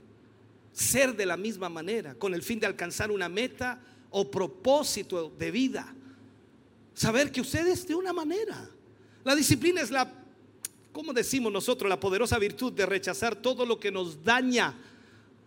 Ser 0.72 1.14
de 1.14 1.26
la 1.26 1.36
misma 1.36 1.68
manera, 1.68 2.16
con 2.16 2.34
el 2.34 2.42
fin 2.42 2.62
de 2.62 2.68
alcanzar 2.68 3.12
una 3.12 3.28
meta 3.28 3.82
o 4.12 4.32
propósito 4.32 5.30
de 5.38 5.52
vida. 5.52 5.94
Saber 6.94 7.34
que 7.34 7.42
usted 7.42 7.68
es 7.68 7.86
de 7.86 7.96
una 7.96 8.14
manera. 8.14 8.70
La 9.26 9.36
disciplina 9.36 9.82
es 9.82 9.92
la, 9.92 10.10
como 10.94 11.12
decimos 11.12 11.52
nosotros, 11.52 11.90
la 11.90 12.00
poderosa 12.00 12.40
virtud 12.40 12.72
de 12.72 12.86
rechazar 12.86 13.36
todo 13.36 13.66
lo 13.66 13.78
que 13.78 13.92
nos 13.92 14.24
daña, 14.24 14.74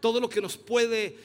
todo 0.00 0.20
lo 0.20 0.28
que 0.28 0.40
nos 0.40 0.56
puede 0.56 1.16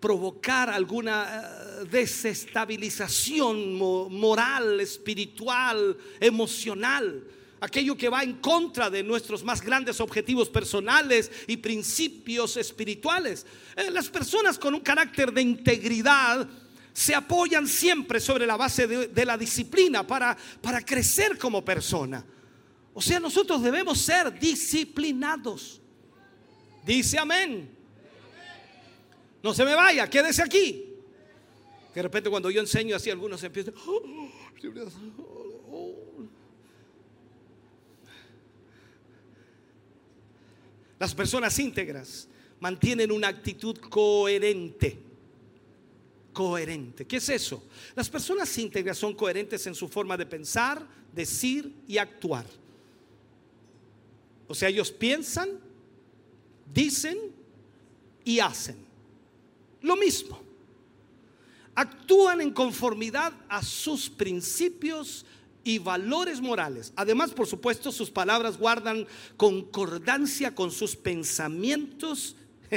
provocar 0.00 0.70
alguna 0.70 1.28
eh, 1.28 1.84
desestabilización 1.90 3.74
moral, 3.76 4.80
espiritual, 4.80 5.96
emocional, 6.18 7.22
aquello 7.60 7.96
que 7.96 8.08
va 8.08 8.22
en 8.22 8.34
contra 8.36 8.88
de 8.88 9.02
nuestros 9.02 9.44
más 9.44 9.60
grandes 9.60 10.00
objetivos 10.00 10.48
personales 10.48 11.30
y 11.46 11.58
principios 11.58 12.56
espirituales. 12.56 13.44
Eh, 13.76 13.90
las 13.90 14.08
personas 14.08 14.58
con 14.58 14.74
un 14.74 14.80
carácter 14.80 15.32
de 15.32 15.42
integridad 15.42 16.48
se 16.92 17.14
apoyan 17.14 17.68
siempre 17.68 18.18
sobre 18.18 18.46
la 18.46 18.56
base 18.56 18.86
de, 18.86 19.24
la 19.24 19.38
disciplina 19.38 20.06
para, 20.06 20.36
para 20.60 20.84
crecer 20.84 21.38
como 21.38 21.64
persona. 21.64 22.24
O 22.92 23.00
sea, 23.00 23.20
nosotros 23.20 23.62
debemos 23.62 23.98
ser 23.98 24.36
disciplinados. 24.38 25.80
Dice 26.84 27.18
amén. 27.18 27.79
No 29.42 29.54
se 29.54 29.64
me 29.64 29.74
vaya, 29.74 30.08
quédese 30.08 30.42
aquí. 30.42 30.86
de 31.94 32.02
repente 32.02 32.30
cuando 32.30 32.50
yo 32.50 32.60
enseño 32.60 32.94
así, 32.94 33.10
algunos 33.10 33.42
empiezan. 33.42 33.74
Las 40.98 41.14
personas 41.14 41.58
íntegras 41.58 42.28
mantienen 42.60 43.10
una 43.10 43.28
actitud 43.28 43.76
coherente. 43.78 44.98
Coherente. 46.32 47.06
¿Qué 47.06 47.16
es 47.16 47.28
eso? 47.30 47.64
Las 47.96 48.08
personas 48.08 48.56
íntegras 48.58 48.98
son 48.98 49.14
coherentes 49.14 49.66
en 49.66 49.74
su 49.74 49.88
forma 49.88 50.16
de 50.16 50.26
pensar, 50.26 50.86
decir 51.12 51.74
y 51.88 51.96
actuar. 51.96 52.46
O 54.46 54.54
sea, 54.54 54.68
ellos 54.68 54.92
piensan, 54.92 55.48
dicen 56.72 57.18
y 58.24 58.38
hacen 58.40 58.89
lo 59.82 59.96
mismo. 59.96 60.40
Actúan 61.74 62.40
en 62.40 62.52
conformidad 62.52 63.32
a 63.48 63.62
sus 63.62 64.10
principios 64.10 65.24
y 65.64 65.78
valores 65.78 66.40
morales. 66.40 66.92
Además, 66.96 67.30
por 67.30 67.46
supuesto, 67.46 67.92
sus 67.92 68.10
palabras 68.10 68.58
guardan 68.58 69.06
concordancia 69.36 70.54
con 70.54 70.70
sus 70.70 70.96
pensamientos 70.96 72.36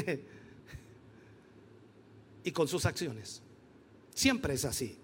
y 2.43 2.51
con 2.51 2.67
sus 2.67 2.85
acciones. 2.85 3.41
Siempre 4.13 4.53
es 4.53 4.65
así. 4.65 4.97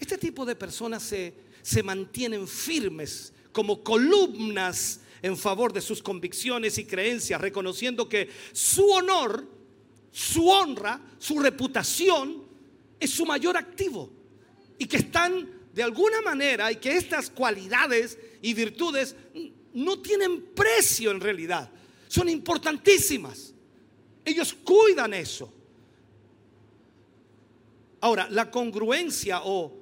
Este 0.00 0.18
tipo 0.18 0.44
de 0.44 0.56
personas 0.56 1.02
se, 1.02 1.34
se 1.62 1.82
mantienen 1.82 2.48
firmes 2.48 3.32
como 3.52 3.82
columnas 3.82 5.00
en 5.22 5.36
favor 5.36 5.72
de 5.72 5.80
sus 5.80 6.02
convicciones 6.02 6.78
y 6.78 6.84
creencias, 6.84 7.40
reconociendo 7.40 8.08
que 8.08 8.30
su 8.52 8.88
honor 8.90 9.57
su 10.10 10.48
honra, 10.48 11.00
su 11.18 11.38
reputación 11.38 12.44
es 12.98 13.10
su 13.10 13.26
mayor 13.26 13.56
activo. 13.56 14.10
Y 14.78 14.86
que 14.86 14.98
están 14.98 15.48
de 15.74 15.82
alguna 15.82 16.20
manera 16.22 16.72
y 16.72 16.76
que 16.76 16.96
estas 16.96 17.30
cualidades 17.30 18.18
y 18.42 18.54
virtudes 18.54 19.14
no 19.74 20.00
tienen 20.00 20.46
precio 20.54 21.10
en 21.10 21.20
realidad. 21.20 21.70
son 22.08 22.28
importantísimas. 22.28 23.52
Ellos 24.24 24.54
cuidan 24.64 25.12
eso. 25.14 25.52
Ahora, 28.00 28.28
la 28.30 28.50
congruencia 28.50 29.42
o 29.44 29.72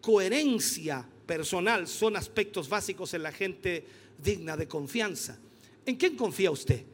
coherencia 0.00 1.06
personal 1.26 1.86
son 1.88 2.16
aspectos 2.16 2.68
básicos 2.68 3.12
en 3.14 3.22
la 3.22 3.32
gente 3.32 3.84
digna 4.16 4.56
de 4.56 4.68
confianza. 4.68 5.38
¿En 5.84 5.96
quién 5.96 6.16
confía 6.16 6.50
usted? 6.50 6.84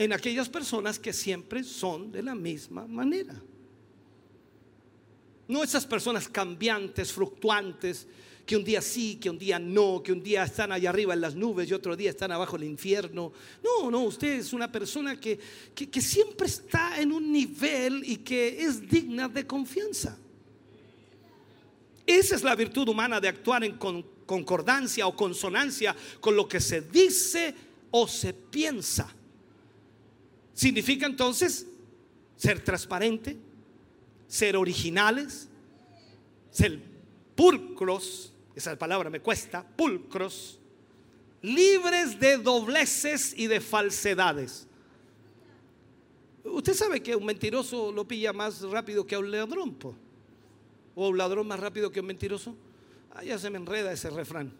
En 0.00 0.14
aquellas 0.14 0.48
personas 0.48 0.98
que 0.98 1.12
siempre 1.12 1.62
son 1.62 2.10
de 2.10 2.22
la 2.22 2.34
misma 2.34 2.86
manera. 2.86 3.38
No 5.46 5.62
esas 5.62 5.84
personas 5.84 6.26
cambiantes, 6.26 7.12
fluctuantes, 7.12 8.06
que 8.46 8.56
un 8.56 8.64
día 8.64 8.80
sí, 8.80 9.16
que 9.20 9.28
un 9.28 9.36
día 9.36 9.58
no, 9.58 10.02
que 10.02 10.12
un 10.12 10.22
día 10.22 10.44
están 10.44 10.72
allá 10.72 10.88
arriba 10.88 11.12
en 11.12 11.20
las 11.20 11.34
nubes 11.34 11.68
y 11.68 11.74
otro 11.74 11.94
día 11.96 12.08
están 12.08 12.32
abajo 12.32 12.56
en 12.56 12.62
el 12.62 12.70
infierno. 12.70 13.30
No, 13.62 13.90
no, 13.90 14.00
usted 14.04 14.38
es 14.38 14.54
una 14.54 14.72
persona 14.72 15.20
que, 15.20 15.38
que, 15.74 16.00
siempre 16.00 16.46
está 16.46 16.98
en 16.98 17.12
un 17.12 17.30
nivel 17.30 18.02
y 18.02 18.16
que 18.16 18.64
es 18.64 18.88
digna 18.88 19.28
de 19.28 19.46
confianza. 19.46 20.16
Esa 22.06 22.36
es 22.36 22.42
la 22.42 22.54
virtud 22.54 22.88
humana 22.88 23.20
de 23.20 23.28
actuar 23.28 23.64
en 23.64 23.76
concordancia 23.76 25.06
o 25.06 25.14
consonancia 25.14 25.94
con 26.20 26.34
lo 26.34 26.48
que 26.48 26.58
se 26.58 26.80
dice 26.80 27.54
o 27.90 28.08
se 28.08 28.32
piensa. 28.32 29.14
Significa 30.54 31.06
entonces 31.06 31.66
ser 32.36 32.62
transparente, 32.62 33.36
ser 34.26 34.56
originales, 34.56 35.48
ser 36.50 36.80
pulcros, 37.34 38.32
esa 38.54 38.76
palabra 38.76 39.10
me 39.10 39.20
cuesta, 39.20 39.66
pulcros, 39.66 40.58
libres 41.42 42.18
de 42.18 42.36
dobleces 42.38 43.34
y 43.36 43.46
de 43.46 43.60
falsedades. 43.60 44.66
Usted 46.44 46.74
sabe 46.74 47.02
que 47.02 47.14
un 47.14 47.24
mentiroso 47.24 47.92
lo 47.92 48.06
pilla 48.06 48.32
más 48.32 48.62
rápido 48.62 49.06
que 49.06 49.14
a 49.14 49.18
un 49.18 49.30
ladrón, 49.30 49.76
o 50.94 51.08
un 51.08 51.18
ladrón 51.18 51.46
más 51.46 51.60
rápido 51.60 51.90
que 51.90 52.00
un 52.00 52.06
mentiroso. 52.06 52.54
Ah, 53.12 53.24
ya 53.24 53.38
se 53.38 53.50
me 53.50 53.58
enreda 53.58 53.92
ese 53.92 54.10
refrán. 54.10 54.52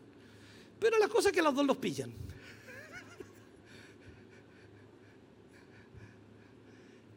Pero 0.78 0.99
la 0.99 1.09
cosa 1.09 1.28
es 1.28 1.34
que 1.34 1.43
los 1.43 1.55
dos 1.55 1.66
los 1.66 1.76
pillan. 1.76 2.12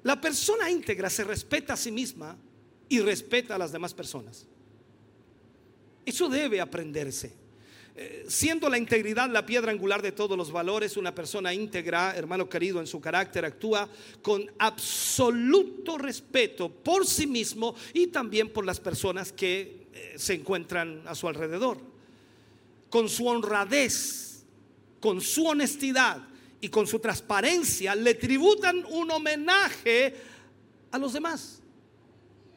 La 0.04 0.20
persona 0.20 0.70
íntegra 0.70 1.10
se 1.10 1.24
respeta 1.24 1.74
a 1.74 1.78
sí 1.78 1.91
misma 1.91 2.38
y 2.89 2.99
respeta 2.99 3.56
a 3.56 3.58
las 3.58 3.72
demás 3.72 3.93
personas. 3.93 4.45
Eso 6.06 6.28
debe 6.28 6.60
aprenderse. 6.60 7.34
Eh, 7.95 8.26
siendo 8.28 8.70
la 8.70 8.80
integridad 8.80 9.30
la 9.30 9.45
piedra 9.45 9.72
angular 9.72 10.01
de 10.01 10.12
todos 10.12 10.36
los 10.36 10.51
valores, 10.51 10.97
una 10.97 11.14
persona 11.14 11.54
íntegra, 11.54 12.16
hermano 12.16 12.49
querido, 12.49 12.80
en 12.80 12.88
su 12.88 12.99
carácter 12.99 13.45
actúa 13.45 13.88
con 14.22 14.51
absoluto 14.58 15.99
respeto 15.99 16.70
por 16.70 17.06
sí 17.06 17.28
mismo 17.28 17.76
y 17.93 18.08
también 18.08 18.49
por 18.49 18.66
las 18.66 18.80
personas 18.80 19.32
que 19.32 19.88
eh, 19.93 20.14
se 20.18 20.34
encuentran 20.34 21.04
a 21.06 21.14
su 21.14 21.28
alrededor. 21.28 21.78
Con 22.89 23.08
su 23.10 23.28
honradez, 23.28 24.43
con 24.99 25.22
su 25.22 25.45
honestidad 25.45 26.28
y 26.64 26.70
con 26.70 26.88
su 26.88 26.97
transparencia 26.97 27.93
le 27.93 28.14
tributan 28.14 28.86
un 28.88 29.11
homenaje 29.11 30.16
a 30.91 30.97
los 30.97 31.11
demás. 31.11 31.61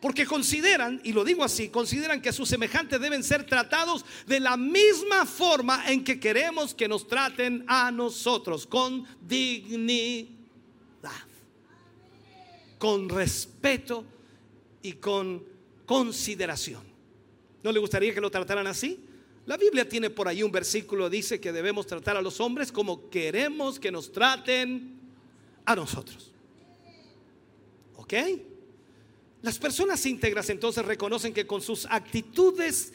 Porque 0.00 0.24
consideran, 0.24 1.00
y 1.02 1.12
lo 1.12 1.24
digo 1.24 1.42
así, 1.42 1.70
consideran 1.70 2.22
que 2.22 2.32
sus 2.32 2.48
semejantes 2.48 3.00
deben 3.00 3.24
ser 3.24 3.44
tratados 3.44 4.04
de 4.28 4.38
la 4.38 4.57
misma 4.57 5.26
forma 5.26 5.90
en 5.90 6.04
que 6.04 6.20
queremos 6.20 6.72
que 6.72 6.86
nos 6.86 7.09
traten 7.09 7.64
a 7.66 7.90
nosotros, 7.90 8.64
con 8.64 9.04
dignidad, 9.22 10.30
con 12.78 13.09
respeto 13.09 14.04
y 14.82 14.92
con 14.92 15.42
consideración. 15.84 16.84
¿No 17.64 17.72
le 17.72 17.80
gustaría 17.80 18.14
que 18.14 18.20
lo 18.20 18.30
trataran 18.30 18.68
así? 18.68 19.04
La 19.47 19.57
Biblia 19.57 19.88
tiene 19.88 20.11
por 20.11 20.26
ahí 20.26 20.42
un 20.42 20.51
versículo, 20.51 21.09
dice 21.09 21.40
que 21.40 21.53
debemos 21.53 21.86
tratar 21.86 22.16
a 22.16 22.22
los 22.22 22.40
hombres 22.40 22.72
como 22.72 23.09
queremos 23.09 23.78
que 23.78 23.92
nos 23.92 24.11
traten 24.11 24.99
a 25.64 25.76
nosotros. 25.76 26.32
¿Ok? 27.94 28.14
Las 29.42 29.59
personas 29.59 30.05
íntegras 30.05 30.51
entonces 30.51 30.84
reconocen 30.84 31.32
que 31.32 31.47
con 31.47 31.62
sus 31.62 31.86
actitudes 31.86 32.92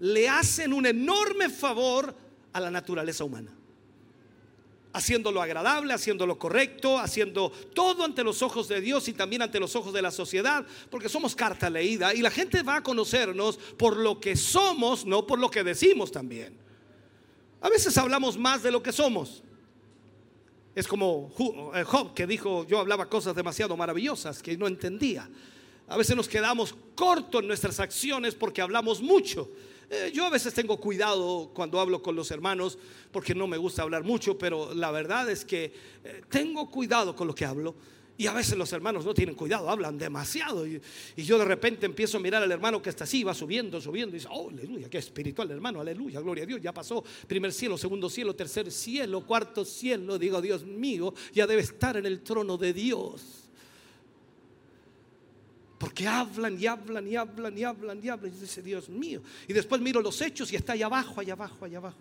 le 0.00 0.28
hacen 0.28 0.72
un 0.72 0.86
enorme 0.86 1.48
favor 1.48 2.12
a 2.52 2.60
la 2.60 2.72
naturaleza 2.72 3.22
humana. 3.22 3.54
Haciéndolo 4.94 5.40
agradable, 5.40 5.94
haciéndolo 5.94 6.38
correcto, 6.38 6.98
haciendo 6.98 7.50
todo 7.74 8.04
ante 8.04 8.22
los 8.22 8.42
ojos 8.42 8.68
de 8.68 8.80
Dios 8.80 9.08
y 9.08 9.14
también 9.14 9.42
ante 9.42 9.58
los 9.58 9.74
ojos 9.74 9.92
de 9.94 10.02
la 10.02 10.10
sociedad, 10.10 10.66
porque 10.90 11.08
somos 11.08 11.34
carta 11.34 11.70
leída 11.70 12.12
y 12.12 12.20
la 12.20 12.30
gente 12.30 12.62
va 12.62 12.76
a 12.76 12.82
conocernos 12.82 13.56
por 13.78 13.96
lo 13.96 14.20
que 14.20 14.36
somos, 14.36 15.06
no 15.06 15.26
por 15.26 15.38
lo 15.38 15.50
que 15.50 15.64
decimos 15.64 16.12
también. 16.12 16.58
A 17.62 17.68
veces 17.68 17.96
hablamos 17.96 18.36
más 18.36 18.62
de 18.62 18.70
lo 18.70 18.82
que 18.82 18.92
somos. 18.92 19.42
Es 20.74 20.88
como 20.88 21.30
eh, 21.74 21.84
Job 21.84 22.14
que 22.14 22.26
dijo, 22.26 22.66
yo 22.66 22.80
hablaba 22.80 23.08
cosas 23.08 23.34
demasiado 23.34 23.76
maravillosas 23.76 24.42
que 24.42 24.56
no 24.56 24.66
entendía. 24.66 25.28
A 25.88 25.96
veces 25.96 26.16
nos 26.16 26.28
quedamos 26.28 26.74
cortos 26.94 27.42
en 27.42 27.48
nuestras 27.48 27.78
acciones 27.78 28.34
porque 28.34 28.62
hablamos 28.62 29.02
mucho. 29.02 29.50
Eh, 29.94 30.10
yo 30.10 30.24
a 30.24 30.30
veces 30.30 30.54
tengo 30.54 30.78
cuidado 30.78 31.50
cuando 31.52 31.78
hablo 31.78 32.02
con 32.02 32.16
los 32.16 32.30
hermanos 32.30 32.78
porque 33.10 33.34
no 33.34 33.46
me 33.46 33.58
gusta 33.58 33.82
hablar 33.82 34.02
mucho, 34.04 34.38
pero 34.38 34.72
la 34.72 34.90
verdad 34.90 35.28
es 35.28 35.44
que 35.44 35.70
eh, 36.02 36.22
tengo 36.30 36.70
cuidado 36.70 37.14
con 37.14 37.26
lo 37.26 37.34
que 37.34 37.44
hablo. 37.44 37.74
Y 38.16 38.26
a 38.26 38.32
veces 38.32 38.56
los 38.56 38.72
hermanos 38.72 39.04
no 39.04 39.12
tienen 39.12 39.34
cuidado, 39.34 39.68
hablan 39.68 39.98
demasiado. 39.98 40.66
Y, 40.66 40.80
yo 41.14 41.38
de 41.38 41.44
repente 41.44 41.84
empiezo 41.84 42.16
a 42.16 42.20
mirar 42.20 42.42
al 42.42 42.50
hermano 42.50 42.80
que 42.80 42.88
está 42.88 43.04
así, 43.04 43.22
va 43.22 43.34
subiendo, 43.34 43.82
subiendo. 43.82 44.16
Y 44.16 44.18
dice, 44.18 44.28
oh, 44.30 44.48
aleluya, 44.48 44.88
qué 44.88 44.96
espiritual 44.96 45.50
hermano, 45.50 45.82
aleluya, 45.82 46.20
gloria 46.20 46.44
a 46.44 46.46
Dios. 46.46 46.62
Ya 46.62 46.72
pasó 46.72 47.04
primer 47.26 47.52
cielo, 47.52 47.76
segundo 47.76 48.08
cielo, 48.08 48.34
tercer 48.34 48.72
cielo, 48.72 49.26
cuarto 49.26 49.62
cielo. 49.62 50.18
Digo, 50.18 50.40
Dios 50.40 50.64
mío, 50.64 51.12
ya 51.34 51.46
debe 51.46 51.60
estar 51.60 51.98
en 51.98 52.06
el 52.06 52.22
trono 52.22 52.56
de 52.56 52.72
Dios. 52.72 53.41
Porque 55.82 56.06
hablan 56.06 56.56
y 56.60 56.64
hablan 56.64 57.08
y 57.08 57.16
hablan 57.16 57.58
y 57.58 57.64
hablan 57.64 58.00
y 58.00 58.08
hablan. 58.08 58.32
Y 58.32 58.38
dice, 58.38 58.62
Dios 58.62 58.88
mío. 58.88 59.20
Y 59.48 59.52
después 59.52 59.80
miro 59.80 60.00
los 60.00 60.20
hechos 60.20 60.52
y 60.52 60.54
está 60.54 60.74
allá 60.74 60.86
abajo, 60.86 61.20
allá 61.20 61.32
abajo, 61.32 61.64
allá 61.64 61.78
abajo. 61.78 61.98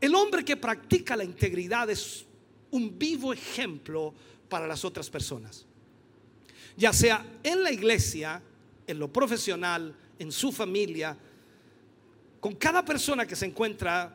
El 0.00 0.14
hombre 0.14 0.44
que 0.44 0.56
practica 0.56 1.16
la 1.16 1.24
integridad 1.24 1.90
es 1.90 2.24
un 2.70 2.96
vivo 2.96 3.32
ejemplo 3.32 4.14
para 4.48 4.68
las 4.68 4.84
otras 4.84 5.10
personas. 5.10 5.66
Ya 6.76 6.92
sea 6.92 7.26
en 7.42 7.64
la 7.64 7.72
iglesia, 7.72 8.40
en 8.86 9.00
lo 9.00 9.12
profesional, 9.12 9.96
en 10.16 10.30
su 10.30 10.52
familia, 10.52 11.18
con 12.38 12.54
cada 12.54 12.84
persona 12.84 13.26
que 13.26 13.34
se 13.34 13.46
encuentra, 13.46 14.14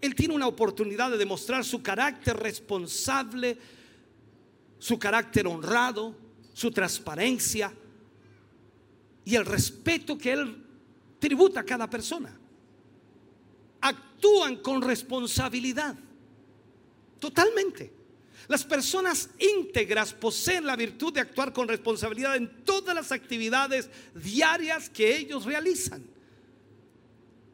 él 0.00 0.16
tiene 0.16 0.34
una 0.34 0.48
oportunidad 0.48 1.12
de 1.12 1.16
demostrar 1.16 1.64
su 1.64 1.80
carácter 1.80 2.36
responsable, 2.36 3.56
su 4.78 4.98
carácter 4.98 5.46
honrado, 5.46 6.14
su 6.52 6.70
transparencia 6.70 7.72
y 9.24 9.34
el 9.34 9.44
respeto 9.44 10.16
que 10.16 10.32
Él 10.32 10.64
tributa 11.18 11.60
a 11.60 11.64
cada 11.64 11.88
persona. 11.88 12.38
Actúan 13.80 14.56
con 14.56 14.82
responsabilidad, 14.82 15.96
totalmente. 17.18 17.92
Las 18.48 18.64
personas 18.64 19.30
íntegras 19.38 20.12
poseen 20.12 20.66
la 20.66 20.76
virtud 20.76 21.12
de 21.12 21.20
actuar 21.20 21.52
con 21.52 21.66
responsabilidad 21.66 22.36
en 22.36 22.64
todas 22.64 22.94
las 22.94 23.10
actividades 23.10 23.90
diarias 24.14 24.88
que 24.88 25.16
ellos 25.16 25.44
realizan. 25.44 26.15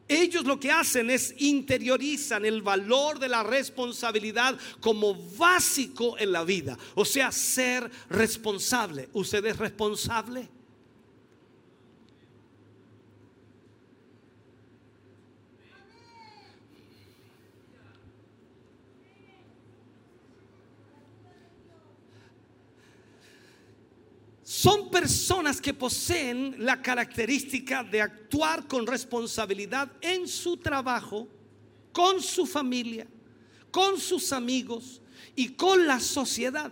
Ellos 0.07 0.43
lo 0.43 0.59
que 0.59 0.71
hacen 0.71 1.09
es 1.09 1.33
interiorizan 1.37 2.45
el 2.45 2.61
valor 2.61 3.19
de 3.19 3.29
la 3.29 3.43
responsabilidad 3.43 4.57
como 4.81 5.15
básico 5.15 6.17
en 6.17 6.31
la 6.31 6.43
vida. 6.43 6.77
O 6.95 7.05
sea, 7.05 7.31
ser 7.31 7.89
responsable. 8.09 9.09
¿Usted 9.13 9.45
es 9.45 9.57
responsable? 9.57 10.49
Son 24.63 24.89
personas 24.89 25.59
que 25.59 25.73
poseen 25.73 26.55
la 26.57 26.81
característica 26.81 27.83
de 27.83 27.99
actuar 27.99 28.65
con 28.65 28.87
responsabilidad 28.87 29.91
en 29.99 30.25
su 30.25 30.55
trabajo, 30.55 31.27
con 31.91 32.21
su 32.21 32.45
familia, 32.45 33.05
con 33.69 33.99
sus 33.99 34.31
amigos 34.31 35.01
y 35.35 35.49
con 35.49 35.85
la 35.85 35.99
sociedad. 35.99 36.71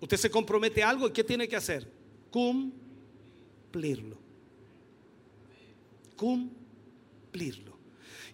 Usted 0.00 0.16
se 0.16 0.30
compromete 0.30 0.82
a 0.82 0.88
algo 0.88 1.08
y 1.08 1.10
¿qué 1.10 1.22
tiene 1.22 1.46
que 1.46 1.56
hacer? 1.56 1.86
Cumplirlo. 2.30 4.16
Cumplirlo. 6.16 7.65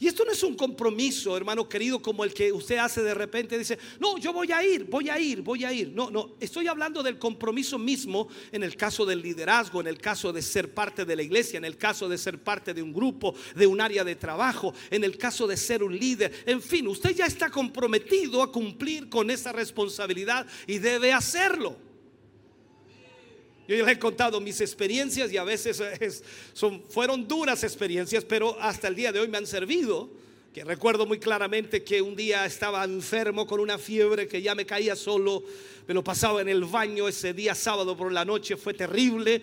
Y 0.02 0.08
esto 0.08 0.24
no 0.24 0.32
es 0.32 0.42
un 0.42 0.56
compromiso, 0.56 1.36
hermano 1.36 1.68
querido, 1.68 2.02
como 2.02 2.24
el 2.24 2.34
que 2.34 2.50
usted 2.50 2.78
hace 2.78 3.04
de 3.04 3.14
repente, 3.14 3.56
dice, 3.56 3.78
no, 4.00 4.18
yo 4.18 4.32
voy 4.32 4.50
a 4.50 4.60
ir, 4.60 4.82
voy 4.82 5.08
a 5.08 5.16
ir, 5.16 5.42
voy 5.42 5.64
a 5.64 5.72
ir. 5.72 5.92
No, 5.94 6.10
no, 6.10 6.34
estoy 6.40 6.66
hablando 6.66 7.04
del 7.04 7.20
compromiso 7.20 7.78
mismo 7.78 8.26
en 8.50 8.64
el 8.64 8.74
caso 8.74 9.06
del 9.06 9.22
liderazgo, 9.22 9.80
en 9.80 9.86
el 9.86 9.98
caso 9.98 10.32
de 10.32 10.42
ser 10.42 10.74
parte 10.74 11.04
de 11.04 11.14
la 11.14 11.22
iglesia, 11.22 11.56
en 11.56 11.64
el 11.64 11.76
caso 11.76 12.08
de 12.08 12.18
ser 12.18 12.42
parte 12.42 12.74
de 12.74 12.82
un 12.82 12.92
grupo, 12.92 13.36
de 13.54 13.68
un 13.68 13.80
área 13.80 14.02
de 14.02 14.16
trabajo, 14.16 14.74
en 14.90 15.04
el 15.04 15.16
caso 15.16 15.46
de 15.46 15.56
ser 15.56 15.84
un 15.84 15.96
líder. 15.96 16.32
En 16.46 16.60
fin, 16.60 16.88
usted 16.88 17.14
ya 17.14 17.26
está 17.26 17.48
comprometido 17.48 18.42
a 18.42 18.50
cumplir 18.50 19.08
con 19.08 19.30
esa 19.30 19.52
responsabilidad 19.52 20.48
y 20.66 20.78
debe 20.78 21.12
hacerlo. 21.12 21.91
Yo 23.76 23.86
les 23.86 23.96
he 23.96 23.98
contado 23.98 24.40
mis 24.40 24.60
experiencias 24.60 25.32
y 25.32 25.36
a 25.36 25.44
veces 25.44 25.82
son, 26.52 26.82
fueron 26.88 27.26
duras 27.26 27.64
experiencias, 27.64 28.24
pero 28.24 28.56
hasta 28.60 28.88
el 28.88 28.94
día 28.94 29.12
de 29.12 29.20
hoy 29.20 29.28
me 29.28 29.38
han 29.38 29.46
servido. 29.46 30.10
Que 30.52 30.64
recuerdo 30.64 31.06
muy 31.06 31.18
claramente 31.18 31.82
que 31.82 32.02
un 32.02 32.14
día 32.14 32.44
estaba 32.44 32.84
enfermo 32.84 33.46
con 33.46 33.58
una 33.58 33.78
fiebre 33.78 34.28
que 34.28 34.42
ya 34.42 34.54
me 34.54 34.66
caía 34.66 34.94
solo, 34.94 35.42
me 35.88 35.94
lo 35.94 36.04
pasaba 36.04 36.42
en 36.42 36.50
el 36.50 36.64
baño 36.64 37.08
ese 37.08 37.32
día 37.32 37.54
sábado 37.54 37.96
por 37.96 38.12
la 38.12 38.26
noche, 38.26 38.58
fue 38.58 38.74
terrible 38.74 39.42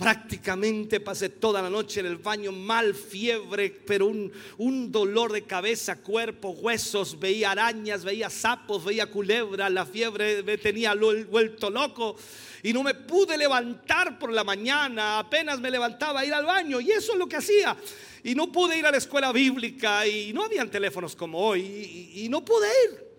Prácticamente 0.00 0.98
pasé 0.98 1.28
toda 1.28 1.60
la 1.60 1.68
noche 1.68 2.00
en 2.00 2.06
el 2.06 2.16
baño, 2.16 2.52
mal 2.52 2.94
fiebre, 2.94 3.70
pero 3.86 4.06
un, 4.06 4.32
un, 4.56 4.90
dolor 4.90 5.30
de 5.30 5.42
cabeza, 5.42 5.96
cuerpo, 5.96 6.52
huesos. 6.52 7.20
Veía 7.20 7.50
arañas, 7.50 8.02
veía 8.02 8.30
sapos, 8.30 8.82
veía 8.82 9.10
culebras. 9.10 9.70
La 9.70 9.84
fiebre 9.84 10.42
me 10.42 10.56
tenía 10.56 10.94
vuelto 10.94 11.68
loco 11.68 12.16
y 12.62 12.72
no 12.72 12.82
me 12.82 12.94
pude 12.94 13.36
levantar 13.36 14.18
por 14.18 14.32
la 14.32 14.44
mañana. 14.44 15.18
Apenas 15.18 15.60
me 15.60 15.70
levantaba 15.70 16.20
a 16.20 16.24
ir 16.24 16.34
al 16.34 16.44
baño 16.44 16.80
y 16.80 16.90
eso 16.90 17.12
es 17.12 17.18
lo 17.18 17.28
que 17.28 17.36
hacía. 17.36 17.76
Y 18.22 18.34
no 18.34 18.52
pude 18.52 18.78
ir 18.78 18.86
a 18.86 18.90
la 18.90 18.98
escuela 18.98 19.32
bíblica 19.32 20.06
y 20.06 20.32
no 20.32 20.44
habían 20.44 20.70
teléfonos 20.70 21.16
como 21.16 21.38
hoy 21.38 22.12
y, 22.14 22.28
no 22.28 22.44
pude 22.44 22.68
ir. 22.86 23.10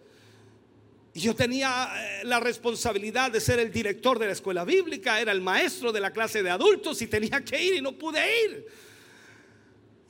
Yo 1.13 1.35
tenía 1.35 1.89
eh, 1.93 2.21
la 2.23 2.39
responsabilidad 2.39 3.31
de 3.31 3.41
ser 3.41 3.59
el 3.59 3.71
director 3.71 4.17
de 4.17 4.27
la 4.27 4.31
escuela 4.31 4.63
bíblica, 4.63 5.19
era 5.19 5.33
el 5.33 5.41
maestro 5.41 5.91
de 5.91 5.99
la 5.99 6.11
clase 6.11 6.41
de 6.41 6.49
adultos 6.49 7.01
y 7.01 7.07
tenía 7.07 7.43
que 7.43 7.61
ir 7.61 7.73
y 7.75 7.81
no 7.81 7.93
pude 7.93 8.21
ir. 8.45 8.65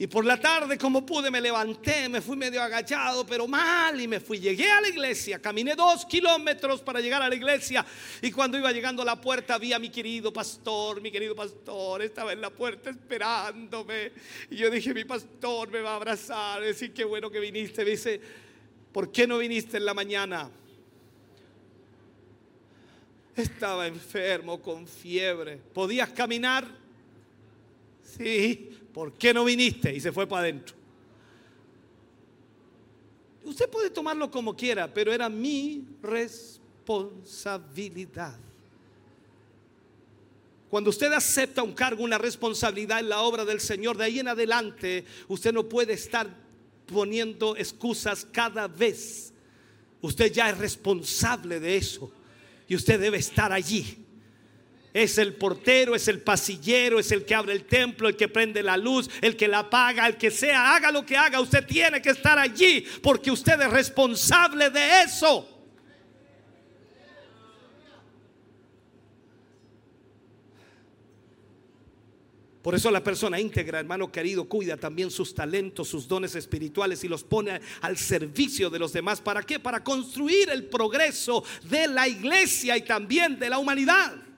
Y 0.01 0.07
por 0.07 0.25
la 0.25 0.39
tarde, 0.39 0.79
como 0.79 1.05
pude, 1.05 1.29
me 1.29 1.39
levanté, 1.39 2.09
me 2.09 2.21
fui 2.21 2.35
medio 2.35 2.59
agachado, 2.59 3.23
pero 3.23 3.47
mal, 3.47 4.01
y 4.01 4.07
me 4.07 4.19
fui. 4.19 4.39
Llegué 4.39 4.67
a 4.67 4.81
la 4.81 4.87
iglesia, 4.87 5.39
caminé 5.39 5.75
dos 5.75 6.07
kilómetros 6.07 6.81
para 6.81 6.99
llegar 6.99 7.21
a 7.21 7.29
la 7.29 7.35
iglesia. 7.35 7.85
Y 8.19 8.31
cuando 8.31 8.57
iba 8.57 8.71
llegando 8.71 9.03
a 9.03 9.05
la 9.05 9.21
puerta, 9.21 9.59
vi 9.59 9.73
a 9.73 9.77
mi 9.77 9.91
querido 9.91 10.33
pastor, 10.33 11.01
mi 11.01 11.11
querido 11.11 11.35
pastor, 11.35 12.01
estaba 12.01 12.33
en 12.33 12.41
la 12.41 12.49
puerta 12.49 12.89
esperándome. 12.89 14.11
Y 14.49 14.55
yo 14.55 14.71
dije, 14.71 14.91
mi 14.91 15.05
pastor 15.05 15.69
me 15.69 15.81
va 15.81 15.91
a 15.91 15.95
abrazar, 15.97 16.63
decir, 16.63 16.95
qué 16.95 17.03
bueno 17.03 17.29
que 17.29 17.39
viniste. 17.39 17.85
Me 17.85 17.91
dice, 17.91 18.19
¿por 18.91 19.11
qué 19.11 19.27
no 19.27 19.37
viniste 19.37 19.77
en 19.77 19.85
la 19.85 19.93
mañana? 19.93 20.49
Estaba 23.35 23.85
enfermo 23.85 24.59
con 24.63 24.87
fiebre. 24.87 25.57
¿Podías 25.57 26.09
caminar? 26.09 26.65
Sí. 28.17 28.80
¿Por 28.93 29.13
qué 29.13 29.33
no 29.33 29.45
viniste? 29.45 29.93
Y 29.93 29.99
se 29.99 30.11
fue 30.11 30.27
para 30.27 30.43
adentro. 30.43 30.75
Usted 33.43 33.67
puede 33.69 33.89
tomarlo 33.89 34.29
como 34.29 34.55
quiera, 34.55 34.93
pero 34.93 35.11
era 35.11 35.27
mi 35.29 35.83
responsabilidad. 36.01 38.37
Cuando 40.69 40.89
usted 40.89 41.11
acepta 41.11 41.63
un 41.63 41.73
cargo, 41.73 42.03
una 42.03 42.17
responsabilidad 42.17 42.99
en 42.99 43.09
la 43.09 43.21
obra 43.21 43.43
del 43.43 43.59
Señor, 43.59 43.97
de 43.97 44.05
ahí 44.05 44.19
en 44.19 44.29
adelante, 44.29 45.03
usted 45.27 45.51
no 45.51 45.67
puede 45.67 45.93
estar 45.93 46.29
poniendo 46.85 47.57
excusas 47.57 48.25
cada 48.31 48.67
vez. 48.67 49.33
Usted 50.01 50.31
ya 50.31 50.49
es 50.49 50.57
responsable 50.57 51.59
de 51.59 51.77
eso 51.77 52.11
y 52.67 52.75
usted 52.75 52.99
debe 52.99 53.17
estar 53.17 53.51
allí. 53.51 54.00
Es 54.93 55.17
el 55.17 55.35
portero, 55.35 55.95
es 55.95 56.07
el 56.07 56.21
pasillero, 56.21 56.99
es 56.99 57.11
el 57.11 57.25
que 57.25 57.33
abre 57.33 57.53
el 57.53 57.63
templo, 57.63 58.09
el 58.09 58.17
que 58.17 58.27
prende 58.27 58.61
la 58.61 58.75
luz, 58.75 59.09
el 59.21 59.37
que 59.37 59.47
la 59.47 59.59
apaga, 59.59 60.05
el 60.07 60.17
que 60.17 60.31
sea, 60.31 60.75
haga 60.75 60.91
lo 60.91 61.05
que 61.05 61.15
haga, 61.15 61.39
usted 61.39 61.65
tiene 61.65 62.01
que 62.01 62.09
estar 62.09 62.37
allí 62.37 62.85
porque 63.01 63.31
usted 63.31 63.59
es 63.61 63.71
responsable 63.71 64.69
de 64.69 65.03
eso. 65.03 65.47
Por 72.61 72.75
eso 72.75 72.91
la 72.91 73.03
persona 73.03 73.39
íntegra, 73.39 73.79
hermano 73.79 74.11
querido, 74.11 74.47
cuida 74.47 74.77
también 74.77 75.09
sus 75.09 75.33
talentos, 75.33 75.87
sus 75.87 76.07
dones 76.07 76.35
espirituales 76.35 77.03
y 77.03 77.07
los 77.07 77.23
pone 77.23 77.59
al 77.81 77.97
servicio 77.97 78.69
de 78.69 78.77
los 78.77 78.93
demás. 78.93 79.19
¿Para 79.19 79.41
qué? 79.41 79.59
Para 79.59 79.83
construir 79.83 80.49
el 80.49 80.65
progreso 80.65 81.43
de 81.63 81.87
la 81.87 82.07
iglesia 82.07 82.77
y 82.77 82.83
también 82.83 83.39
de 83.39 83.49
la 83.49 83.57
humanidad. 83.57 84.30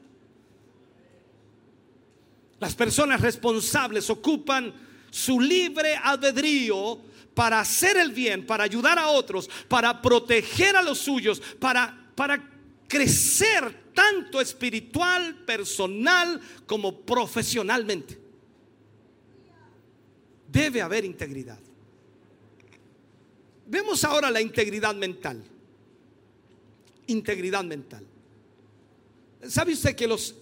Las 2.63 2.75
personas 2.75 3.19
responsables 3.19 4.09
ocupan 4.09 4.73
su 5.11 5.37
libre 5.37 5.97
albedrío 5.97 6.97
para 7.33 7.59
hacer 7.59 7.97
el 7.97 8.13
bien, 8.13 8.45
para 8.45 8.63
ayudar 8.63 8.97
a 8.97 9.09
otros, 9.09 9.49
para 9.67 10.01
proteger 10.01 10.77
a 10.77 10.81
los 10.81 10.99
suyos, 10.99 11.41
para, 11.59 12.09
para 12.15 12.41
crecer 12.87 13.91
tanto 13.93 14.39
espiritual, 14.39 15.43
personal 15.45 16.39
como 16.65 17.01
profesionalmente. 17.01 18.17
Debe 20.47 20.81
haber 20.81 21.03
integridad. 21.03 21.59
Vemos 23.67 24.05
ahora 24.05 24.31
la 24.31 24.39
integridad 24.39 24.95
mental. 24.95 25.43
Integridad 27.07 27.65
mental. 27.65 28.05
¿Sabe 29.49 29.73
usted 29.73 29.97
que 29.97 30.07
los, 30.07 30.33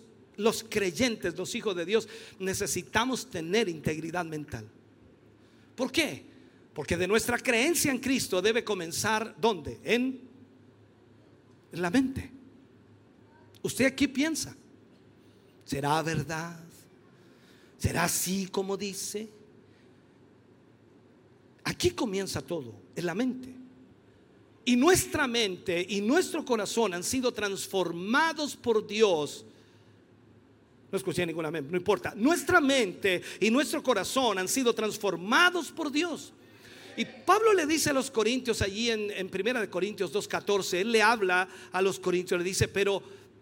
los 0.44 0.66
creyentes, 0.68 1.38
los 1.38 1.54
hijos 1.56 1.76
de 1.76 1.86
Dios, 1.86 2.08
necesitamos 2.40 3.30
tener 3.30 3.70
integridad 3.70 4.26
mental? 4.26 4.68
¿Por 5.76 5.92
qué? 5.92 6.24
Porque 6.74 6.98
de 6.98 7.08
nuestra 7.08 7.38
creencia 7.38 7.92
en 7.92 8.00
Cristo 8.00 8.42
debe 8.42 8.64
comenzar 8.64 9.36
¿dónde? 9.40 9.80
En, 9.84 10.22
en 11.72 11.82
la 11.82 11.90
mente. 11.90 12.32
¿Usted 13.62 13.86
aquí 13.86 14.08
piensa? 14.08 14.56
¿Será 15.66 16.02
verdad? 16.02 16.60
¿Será 17.78 18.04
así 18.04 18.48
como 18.48 18.78
dice? 18.78 19.30
Aquí 21.64 21.92
comienza 21.92 22.42
todo, 22.42 22.74
en 22.96 23.06
la 23.06 23.14
mente. 23.14 23.54
Y 24.66 24.76
nuestra 24.76 25.28
mente 25.28 25.86
y 25.88 26.02
nuestro 26.02 26.46
corazón 26.46 26.94
han 26.94 27.04
sido 27.04 27.32
transformados 27.32 28.56
por 28.56 28.86
Dios. 28.86 29.46
No 30.92 30.98
escuché 30.98 31.26
ninguna 31.26 31.52
mente, 31.52 31.72
no 31.72 31.78
importa. 31.78 32.14
Nuestra 32.16 32.60
mente 32.60 33.22
y 33.40 33.50
nuestro 33.50 33.82
corazón 33.82 34.38
han 34.38 34.48
sido 34.48 34.74
transformados 34.74 35.72
por 35.72 35.92
Dios. 35.92 36.34
Y 36.98 37.06
Pablo 37.06 37.54
le 37.54 37.66
dice 37.66 37.92
a 37.92 37.94
los 37.94 38.12
corintios 38.12 38.62
allí 38.62 38.92
en, 38.92 39.10
en 39.12 39.30
Primera 39.30 39.62
de 39.62 39.70
Corintios 39.70 40.14
2.14, 40.14 40.80
él 40.80 40.92
le 40.92 41.02
habla 41.02 41.48
a 41.72 41.82
los 41.82 42.00
corintios, 42.00 42.38
le 42.38 42.44
dice, 42.44 42.68
pero 42.68 43.02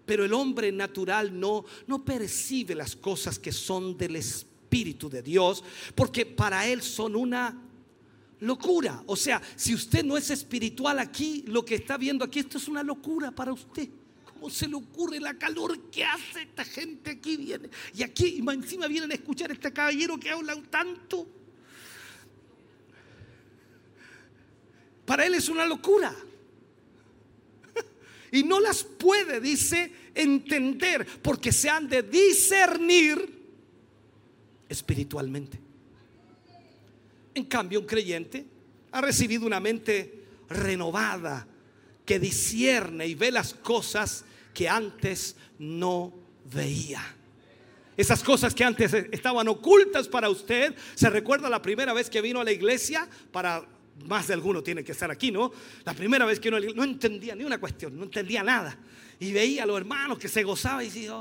pero 0.10 0.26
el 0.26 0.34
hombre 0.34 0.72
natural 0.72 1.39
no, 1.39 1.66
no 1.86 2.04
percibe 2.04 2.74
las 2.74 2.95
cosas 2.95 3.38
que 3.38 3.52
son 3.52 3.95
del 3.95 4.16
Espíritu 4.16 5.08
de 5.08 5.22
Dios, 5.22 5.64
porque 5.93 6.26
para 6.26 6.66
él 6.66 6.82
son 6.82 7.16
una 7.16 7.56
locura. 8.39 9.04
O 9.06 9.16
sea, 9.16 9.39
si 9.56 9.76
usted 9.76 10.04
no 10.04 10.18
es 10.18 10.32
espiritual 10.32 10.97
aquí, 10.97 11.43
lo 11.45 11.64
que 11.64 11.76
está 11.76 11.95
viendo 11.95 12.26
aquí, 12.26 12.39
esto 12.39 12.58
es 12.58 12.68
una 12.68 12.82
locura 12.82 13.30
para 13.30 13.54
usted. 13.54 13.88
¿Cómo 14.40 14.50
se 14.50 14.70
le 14.70 14.76
ocurre 14.76 15.20
la 15.20 15.34
calor 15.34 15.78
que 15.92 16.02
hace 16.06 16.44
esta 16.44 16.64
gente 16.64 17.12
aquí? 17.12 17.36
Viene 17.36 17.70
y 17.94 18.04
aquí 18.04 18.42
encima 18.50 18.88
vienen 18.88 19.12
a 19.12 19.16
escuchar 19.16 19.50
a 19.50 19.54
este 19.54 19.74
caballero 19.74 20.18
que 20.18 20.30
habla 20.30 20.56
tanto. 20.70 21.28
Para 25.06 25.26
él 25.26 25.34
es 25.34 25.50
una 25.50 25.66
locura 25.66 26.16
y 28.32 28.44
no 28.44 28.62
las 28.62 28.82
puede, 28.82 29.42
dice, 29.42 29.92
entender 30.16 31.06
porque 31.22 31.52
se 31.52 31.70
han 31.70 31.90
de 31.90 32.02
discernir 32.04 33.44
espiritualmente. 34.70 35.60
En 37.34 37.44
cambio, 37.44 37.82
un 37.82 37.86
creyente 37.86 38.46
ha 38.94 39.02
recibido 39.02 39.46
una 39.46 39.60
mente 39.60 40.24
renovada 40.48 41.46
que 42.10 42.20
discierne 42.20 43.05
y 43.05 43.14
ve 43.14 43.30
las 43.30 43.53
cosas 43.53 44.26
que 44.51 44.68
antes 44.68 45.36
no 45.60 46.12
veía. 46.51 47.03
Esas 47.95 48.24
cosas 48.24 48.55
que 48.55 48.64
antes 48.64 48.91
estaban 49.12 49.47
ocultas 49.47 50.07
para 50.07 50.28
usted. 50.28 50.74
¿Se 50.95 51.07
recuerda 51.12 51.51
la 51.51 51.62
primera 51.62 51.93
vez 51.93 52.10
que 52.10 52.20
vino 52.20 52.41
a 52.41 52.43
la 52.43 52.51
iglesia 52.51 53.07
para 53.32 53.64
más 54.07 54.26
de 54.26 54.34
alguno 54.34 54.64
tiene 54.64 54.84
que 54.84 54.93
estar 54.93 55.12
aquí, 55.12 55.30
¿no? 55.30 55.51
La 55.86 55.93
primera 55.93 56.26
vez 56.26 56.39
que 56.39 56.49
uno 56.49 56.57
no 56.74 56.84
entendía 56.84 57.36
ni 57.36 57.43
una 57.43 57.60
cuestión, 57.60 57.95
no 57.95 58.05
entendía 58.05 58.41
nada. 58.41 58.76
Y 59.20 59.32
veía 59.32 59.62
a 59.62 59.66
los 59.68 59.78
hermanos 59.78 60.18
que 60.18 60.30
se 60.30 60.41
gozaban 60.41 60.82
y 60.82 60.86
decía, 60.86 61.12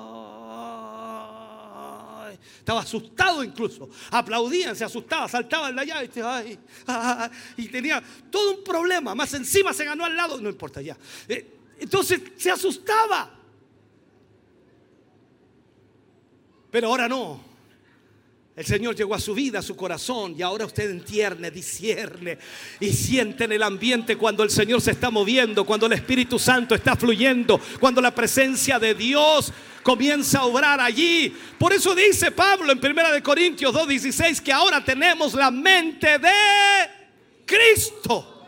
Estaba 2.59 2.81
asustado 2.81 3.43
incluso. 3.43 3.89
Aplaudían, 4.11 4.77
se 4.77 4.85
asustaba, 4.85 5.29
saltaban 5.29 5.75
de 5.75 5.83
allá 5.83 6.05
y, 6.05 6.59
y 7.57 7.69
tenía 7.69 8.03
todo 8.31 8.59
un 8.59 8.65
problema. 8.65 9.15
Más 9.15 9.33
encima 9.35 9.73
se 9.73 9.85
ganó 9.85 10.05
al 10.05 10.17
lado, 10.17 10.41
no 10.41 10.49
importa 10.49 10.81
ya. 10.81 10.97
Eh, 11.29 11.59
entonces 11.81 12.21
se 12.37 12.51
asustaba. 12.51 13.35
Pero 16.71 16.89
ahora 16.89 17.09
no. 17.09 17.48
El 18.59 18.67
Señor 18.67 18.97
llegó 18.97 19.15
a 19.15 19.21
su 19.21 19.35
vida, 19.35 19.61
a 19.61 19.63
su 19.63 19.77
corazón, 19.77 20.35
y 20.37 20.43
ahora 20.43 20.67
usted 20.67 20.91
entiende, 20.91 21.49
discierne 21.49 22.39
y 22.81 22.93
siente 22.93 23.45
en 23.45 23.53
el 23.53 23.63
ambiente 23.63 24.17
cuando 24.17 24.43
el 24.43 24.51
Señor 24.51 24.81
se 24.81 24.91
está 24.91 25.13
moviendo, 25.13 25.65
cuando 25.65 25.87
el 25.87 25.93
Espíritu 25.93 26.41
Santo 26.41 26.75
está 26.75 26.97
fluyendo, 26.97 27.61
cuando 27.79 28.01
la 28.01 28.13
presencia 28.13 28.81
de 28.81 28.97
Dios 28.97 29.53
comienza 29.85 30.41
a 30.41 30.47
obrar 30.47 30.81
allí. 30.81 31.33
Por 31.57 31.73
eso 31.73 31.95
dice 31.95 32.33
Pablo 32.33 32.73
en 32.73 32.81
1 32.81 33.23
Corintios 33.23 33.73
2:16 33.73 34.41
que 34.43 34.53
ahora 34.53 34.85
tenemos 34.85 35.35
la 35.35 35.53
mente 35.53 36.19
de 36.19 36.29
Cristo. 37.47 38.45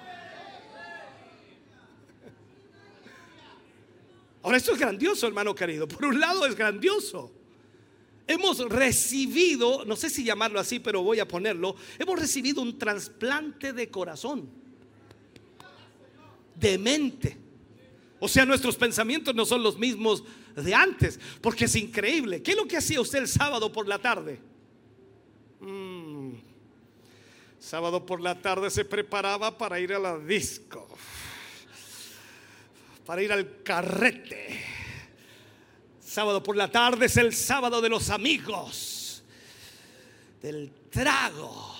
Ahora 4.42 4.56
esto 4.56 4.72
es 4.72 4.78
grandioso, 4.80 5.28
hermano 5.28 5.54
querido. 5.54 5.86
Por 5.86 6.04
un 6.04 6.18
lado 6.18 6.44
es 6.46 6.56
grandioso 6.56 7.39
hemos 8.30 8.58
recibido, 8.68 9.84
no 9.84 9.96
sé 9.96 10.08
si 10.08 10.24
llamarlo 10.24 10.60
así, 10.60 10.78
pero 10.78 11.02
voy 11.02 11.18
a 11.18 11.26
ponerlo, 11.26 11.74
hemos 11.98 12.18
recibido 12.18 12.62
un 12.62 12.78
trasplante 12.78 13.72
de 13.72 13.90
corazón, 13.90 14.48
de 16.54 16.78
mente. 16.78 17.36
O 18.20 18.28
sea, 18.28 18.44
nuestros 18.44 18.76
pensamientos 18.76 19.34
no 19.34 19.44
son 19.44 19.62
los 19.62 19.78
mismos 19.78 20.22
de 20.54 20.74
antes, 20.74 21.18
porque 21.40 21.64
es 21.64 21.74
increíble. 21.74 22.42
¿Qué 22.42 22.52
es 22.52 22.56
lo 22.56 22.66
que 22.66 22.76
hacía 22.76 23.00
usted 23.00 23.18
el 23.18 23.28
sábado 23.28 23.72
por 23.72 23.88
la 23.88 23.98
tarde? 23.98 24.38
Mm. 25.60 26.34
Sábado 27.58 28.06
por 28.06 28.20
la 28.20 28.40
tarde 28.40 28.70
se 28.70 28.84
preparaba 28.84 29.58
para 29.58 29.80
ir 29.80 29.92
a 29.92 29.98
la 29.98 30.18
disco, 30.18 30.88
para 33.04 33.22
ir 33.22 33.32
al 33.32 33.62
carrete 33.62 34.79
Sábado 36.10 36.42
por 36.42 36.56
la 36.56 36.68
tarde 36.68 37.06
es 37.06 37.16
el 37.18 37.32
sábado 37.32 37.80
de 37.80 37.88
los 37.88 38.10
amigos, 38.10 39.22
del 40.42 40.72
trago. 40.90 41.72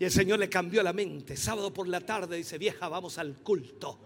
Y 0.00 0.04
el 0.06 0.10
Señor 0.10 0.40
le 0.40 0.48
cambió 0.48 0.82
la 0.82 0.92
mente. 0.92 1.36
Sábado 1.36 1.72
por 1.72 1.86
la 1.86 2.00
tarde 2.00 2.38
dice, 2.38 2.58
vieja, 2.58 2.88
vamos 2.88 3.18
al 3.18 3.34
culto. 3.36 4.00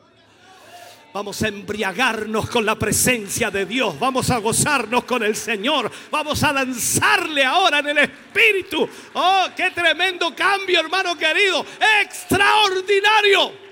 Vamos 1.14 1.40
a 1.40 1.49
embriagarnos 1.49 2.51
con 2.51 2.66
la 2.66 2.78
presencia 2.78 3.51
de 3.51 3.64
Dios. 3.64 3.99
Vamos 3.99 4.28
a 4.28 4.36
gozarnos 4.40 5.05
con 5.05 5.22
el 5.22 5.34
Señor. 5.34 5.90
Vamos 6.11 6.42
a 6.42 6.53
lanzarle 6.53 7.47
ahora 7.47 7.78
en 7.78 7.88
el 7.88 7.97
Espíritu. 7.97 8.86
Oh, 9.14 9.47
qué 9.57 9.70
tremendo 9.70 10.36
cambio, 10.36 10.80
hermano 10.80 11.16
querido. 11.16 11.64
Extraordinario. 12.03 13.66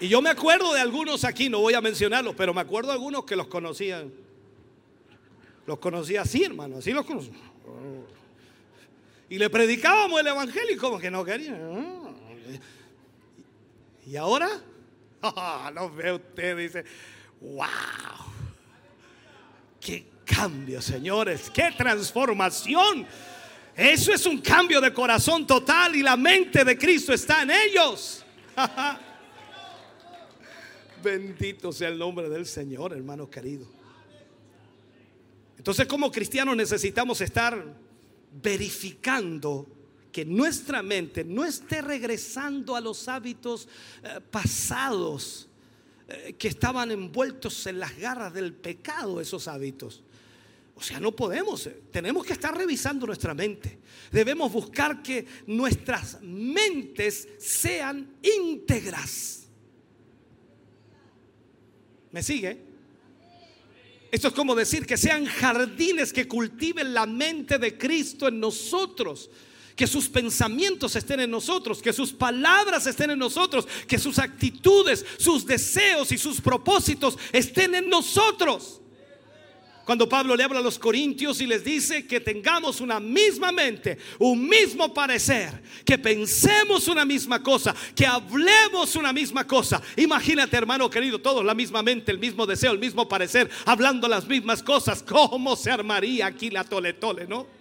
Y 0.00 0.08
yo 0.08 0.22
me 0.22 0.30
acuerdo 0.30 0.72
de 0.72 0.80
algunos 0.80 1.24
aquí, 1.24 1.50
no 1.50 1.60
voy 1.60 1.74
a 1.74 1.82
mencionarlos, 1.82 2.34
pero 2.34 2.54
me 2.54 2.62
acuerdo 2.62 2.88
de 2.88 2.94
algunos 2.94 3.24
que 3.26 3.36
los 3.36 3.48
conocían. 3.48 4.10
Los 5.66 5.78
conocía 5.78 6.22
así, 6.22 6.42
hermano, 6.42 6.78
así 6.78 6.90
los 6.90 7.04
conocía. 7.04 7.34
Y 9.28 9.36
le 9.36 9.50
predicábamos 9.50 10.18
el 10.20 10.26
evangelio 10.28 10.74
y 10.74 10.76
como 10.76 10.98
que 10.98 11.10
no 11.10 11.22
querían. 11.22 12.16
Y 14.06 14.16
ahora, 14.16 14.48
lo 15.74 15.90
ve 15.94 16.12
usted, 16.14 16.56
dice, 16.56 16.84
wow, 17.42 17.66
qué 19.78 20.06
cambio, 20.24 20.80
señores, 20.80 21.50
qué 21.50 21.72
transformación. 21.76 23.06
Eso 23.76 24.14
es 24.14 24.24
un 24.24 24.40
cambio 24.40 24.80
de 24.80 24.94
corazón 24.94 25.46
total 25.46 25.94
y 25.94 26.02
la 26.02 26.16
mente 26.16 26.64
de 26.64 26.78
Cristo 26.78 27.12
está 27.12 27.42
en 27.42 27.50
ellos. 27.50 28.24
Bendito 31.02 31.72
sea 31.72 31.88
el 31.88 31.98
nombre 31.98 32.28
del 32.28 32.46
Señor, 32.46 32.92
hermano 32.92 33.30
querido. 33.30 33.66
Entonces, 35.56 35.86
como 35.86 36.10
cristianos 36.10 36.56
necesitamos 36.56 37.20
estar 37.20 37.62
verificando 38.42 39.66
que 40.10 40.24
nuestra 40.24 40.82
mente 40.82 41.24
no 41.24 41.44
esté 41.44 41.82
regresando 41.82 42.74
a 42.76 42.80
los 42.80 43.08
hábitos 43.08 43.68
eh, 44.02 44.20
pasados 44.30 45.48
eh, 46.08 46.34
que 46.38 46.48
estaban 46.48 46.90
envueltos 46.90 47.66
en 47.66 47.78
las 47.78 47.96
garras 47.96 48.32
del 48.32 48.52
pecado, 48.52 49.20
esos 49.20 49.46
hábitos. 49.48 50.02
O 50.74 50.82
sea, 50.82 50.98
no 50.98 51.14
podemos, 51.14 51.66
eh, 51.66 51.82
tenemos 51.90 52.24
que 52.24 52.32
estar 52.32 52.56
revisando 52.56 53.06
nuestra 53.06 53.34
mente. 53.34 53.78
Debemos 54.10 54.50
buscar 54.50 55.02
que 55.02 55.26
nuestras 55.46 56.20
mentes 56.22 57.28
sean 57.38 58.16
íntegras 58.22 59.39
¿Me 62.12 62.22
sigue? 62.22 62.58
Esto 64.10 64.28
es 64.28 64.34
como 64.34 64.54
decir 64.54 64.86
que 64.86 64.96
sean 64.96 65.24
jardines 65.24 66.12
que 66.12 66.26
cultiven 66.26 66.92
la 66.92 67.06
mente 67.06 67.58
de 67.58 67.78
Cristo 67.78 68.26
en 68.26 68.40
nosotros. 68.40 69.30
Que 69.76 69.86
sus 69.86 70.08
pensamientos 70.08 70.94
estén 70.96 71.20
en 71.20 71.30
nosotros, 71.30 71.80
que 71.80 71.92
sus 71.92 72.12
palabras 72.12 72.86
estén 72.86 73.12
en 73.12 73.18
nosotros, 73.18 73.66
que 73.86 73.98
sus 73.98 74.18
actitudes, 74.18 75.06
sus 75.16 75.46
deseos 75.46 76.12
y 76.12 76.18
sus 76.18 76.40
propósitos 76.40 77.16
estén 77.32 77.74
en 77.74 77.88
nosotros. 77.88 78.80
Cuando 79.90 80.08
Pablo 80.08 80.36
le 80.36 80.44
habla 80.44 80.60
a 80.60 80.62
los 80.62 80.78
corintios 80.78 81.40
y 81.40 81.48
les 81.48 81.64
dice 81.64 82.06
que 82.06 82.20
tengamos 82.20 82.80
una 82.80 83.00
misma 83.00 83.50
mente, 83.50 83.98
un 84.20 84.48
mismo 84.48 84.94
parecer, 84.94 85.50
que 85.84 85.98
pensemos 85.98 86.86
una 86.86 87.04
misma 87.04 87.42
cosa, 87.42 87.74
que 87.92 88.06
hablemos 88.06 88.94
una 88.94 89.12
misma 89.12 89.44
cosa. 89.44 89.82
Imagínate, 89.96 90.56
hermano 90.56 90.88
querido, 90.88 91.18
todos 91.18 91.44
la 91.44 91.54
misma 91.56 91.82
mente, 91.82 92.12
el 92.12 92.20
mismo 92.20 92.46
deseo, 92.46 92.70
el 92.70 92.78
mismo 92.78 93.08
parecer, 93.08 93.50
hablando 93.66 94.06
las 94.06 94.28
mismas 94.28 94.62
cosas. 94.62 95.02
¿Cómo 95.02 95.56
se 95.56 95.72
armaría 95.72 96.26
aquí 96.26 96.50
la 96.50 96.62
tole 96.62 96.92
tole, 96.92 97.26
no? 97.26 97.59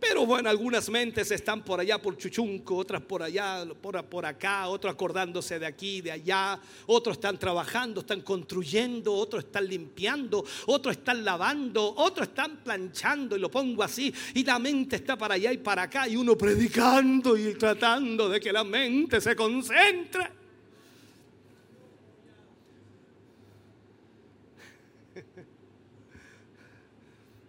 Pero 0.00 0.24
bueno, 0.24 0.48
algunas 0.48 0.88
mentes 0.88 1.28
están 1.32 1.64
por 1.64 1.80
allá 1.80 2.00
por 2.00 2.16
Chuchunco, 2.16 2.76
otras 2.76 3.02
por 3.02 3.20
allá, 3.20 3.66
por, 3.80 4.00
por 4.04 4.24
acá, 4.24 4.68
otros 4.68 4.94
acordándose 4.94 5.58
de 5.58 5.66
aquí, 5.66 6.00
de 6.00 6.12
allá, 6.12 6.60
otros 6.86 7.16
están 7.16 7.36
trabajando, 7.36 8.02
están 8.02 8.20
construyendo, 8.20 9.12
otros 9.12 9.46
están 9.46 9.66
limpiando, 9.66 10.44
otros 10.66 10.98
están 10.98 11.24
lavando, 11.24 11.94
otros 11.96 12.28
están 12.28 12.58
planchando, 12.58 13.36
y 13.36 13.40
lo 13.40 13.50
pongo 13.50 13.82
así, 13.82 14.14
y 14.34 14.44
la 14.44 14.60
mente 14.60 14.94
está 14.96 15.18
para 15.18 15.34
allá 15.34 15.52
y 15.52 15.58
para 15.58 15.82
acá, 15.82 16.08
y 16.08 16.14
uno 16.14 16.38
predicando 16.38 17.36
y 17.36 17.54
tratando 17.54 18.28
de 18.28 18.38
que 18.38 18.52
la 18.52 18.62
mente 18.62 19.20
se 19.20 19.34
concentre. 19.34 20.30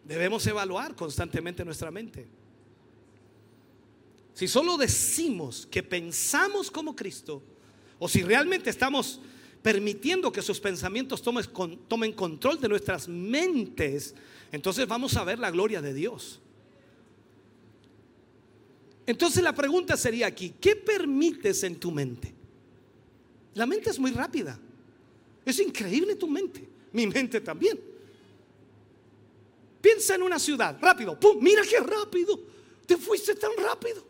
Debemos 0.04 0.47
evaluar 0.47 0.95
constantemente 0.95 1.64
nuestra 1.64 1.91
mente. 1.91 2.39
Si 4.40 4.48
solo 4.48 4.78
decimos 4.78 5.68
que 5.70 5.84
pensamos 5.84 6.72
como 6.72 6.96
Cristo, 6.96 7.44
o 8.00 8.08
si 8.08 8.24
realmente 8.24 8.70
estamos 8.70 9.20
permitiendo 9.62 10.32
que 10.32 10.42
sus 10.42 10.62
pensamientos 10.62 11.22
tomen, 11.22 12.14
control 12.14 12.58
de 12.58 12.70
nuestras 12.70 13.10
mentes, 13.10 14.16
entonces 14.50 14.88
vamos 14.88 15.18
a 15.18 15.26
ver 15.26 15.40
la 15.40 15.52
gloria 15.52 15.82
de 15.82 15.94
Dios. 15.94 16.40
Entonces 19.06 19.44
la 19.44 19.54
pregunta 19.54 19.98
sería 19.98 20.28
aquí, 20.28 20.54
¿qué 20.62 20.74
permites 20.74 21.62
en 21.64 21.78
tu 21.78 21.92
mente? 21.92 22.34
La 23.56 23.66
mente 23.66 23.90
es 23.90 24.00
muy 24.00 24.12
rápida. 24.12 24.58
Es 25.44 25.60
increíble 25.60 26.16
tu 26.16 26.30
mente. 26.30 26.66
Mi 26.94 27.06
mente 27.08 27.42
también. 27.42 27.78
Piensa 29.82 30.16
en 30.16 30.24
una 30.24 30.40
ciudad, 30.40 30.78
rápido, 30.80 31.20
¡pum! 31.20 31.40
Mira 31.42 31.62
qué 31.70 31.82
rápido. 31.82 32.40
Te 32.86 32.96
fuiste 32.96 33.36
tan 33.36 33.52
rápido. 33.58 34.08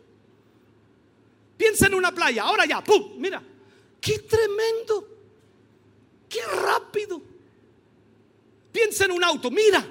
Piensa 1.60 1.88
en 1.88 1.94
una 1.94 2.10
playa, 2.10 2.44
ahora 2.44 2.64
ya, 2.64 2.82
¡pum! 2.82 3.18
Mira, 3.18 3.42
qué 4.00 4.20
tremendo, 4.20 5.06
qué 6.26 6.40
rápido. 6.42 7.20
Piensa 8.72 9.04
en 9.04 9.10
un 9.10 9.22
auto, 9.22 9.50
mira, 9.50 9.86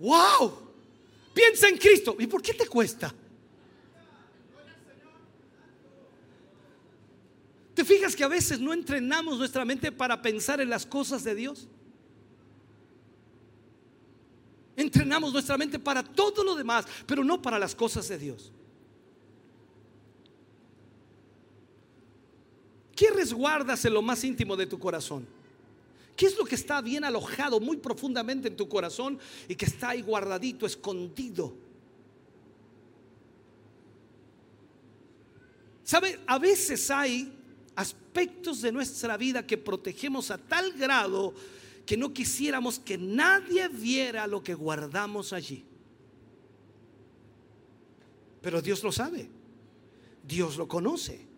wow. 0.00 0.58
Piensa 1.34 1.68
en 1.68 1.76
Cristo, 1.76 2.16
¿y 2.18 2.26
por 2.26 2.40
qué 2.40 2.54
te 2.54 2.66
cuesta? 2.66 3.14
¿Te 7.74 7.84
fijas 7.84 8.16
que 8.16 8.24
a 8.24 8.28
veces 8.28 8.58
no 8.58 8.72
entrenamos 8.72 9.36
nuestra 9.36 9.62
mente 9.62 9.92
para 9.92 10.22
pensar 10.22 10.62
en 10.62 10.70
las 10.70 10.86
cosas 10.86 11.22
de 11.22 11.34
Dios? 11.34 11.68
Entrenamos 14.74 15.34
nuestra 15.34 15.58
mente 15.58 15.78
para 15.78 16.02
todo 16.02 16.42
lo 16.42 16.54
demás, 16.54 16.86
pero 17.04 17.22
no 17.22 17.42
para 17.42 17.58
las 17.58 17.74
cosas 17.74 18.08
de 18.08 18.16
Dios. 18.16 18.52
¿Qué 22.96 23.10
resguardas 23.10 23.84
en 23.84 23.92
lo 23.92 24.00
más 24.00 24.24
íntimo 24.24 24.56
de 24.56 24.66
tu 24.66 24.78
corazón? 24.78 25.26
¿Qué 26.16 26.24
es 26.24 26.38
lo 26.38 26.46
que 26.46 26.54
está 26.54 26.80
bien 26.80 27.04
alojado 27.04 27.60
muy 27.60 27.76
profundamente 27.76 28.48
en 28.48 28.56
tu 28.56 28.66
corazón 28.66 29.18
y 29.46 29.54
que 29.54 29.66
está 29.66 29.90
ahí 29.90 30.00
guardadito, 30.00 30.64
escondido? 30.64 31.54
¿Sabe? 35.84 36.18
A 36.26 36.38
veces 36.38 36.90
hay 36.90 37.30
aspectos 37.76 38.62
de 38.62 38.72
nuestra 38.72 39.18
vida 39.18 39.46
que 39.46 39.58
protegemos 39.58 40.30
a 40.30 40.38
tal 40.38 40.72
grado 40.72 41.34
que 41.84 41.98
no 41.98 42.14
quisiéramos 42.14 42.78
que 42.78 42.96
nadie 42.96 43.68
viera 43.68 44.26
lo 44.26 44.42
que 44.42 44.54
guardamos 44.54 45.34
allí. 45.34 45.64
Pero 48.40 48.62
Dios 48.62 48.82
lo 48.82 48.90
sabe. 48.90 49.28
Dios 50.26 50.56
lo 50.56 50.66
conoce. 50.66 51.35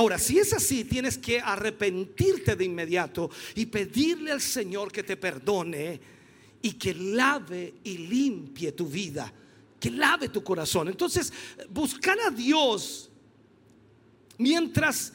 Ahora, 0.00 0.18
si 0.18 0.38
es 0.38 0.54
así, 0.54 0.84
tienes 0.84 1.18
que 1.18 1.40
arrepentirte 1.40 2.56
de 2.56 2.64
inmediato 2.64 3.28
y 3.54 3.66
pedirle 3.66 4.32
al 4.32 4.40
Señor 4.40 4.90
que 4.90 5.02
te 5.02 5.14
perdone 5.14 6.00
y 6.62 6.72
que 6.72 6.94
lave 6.94 7.74
y 7.84 7.98
limpie 7.98 8.72
tu 8.72 8.86
vida, 8.86 9.30
que 9.78 9.90
lave 9.90 10.30
tu 10.30 10.42
corazón. 10.42 10.88
Entonces, 10.88 11.30
buscar 11.68 12.18
a 12.18 12.30
Dios 12.30 13.10
mientras 14.38 15.12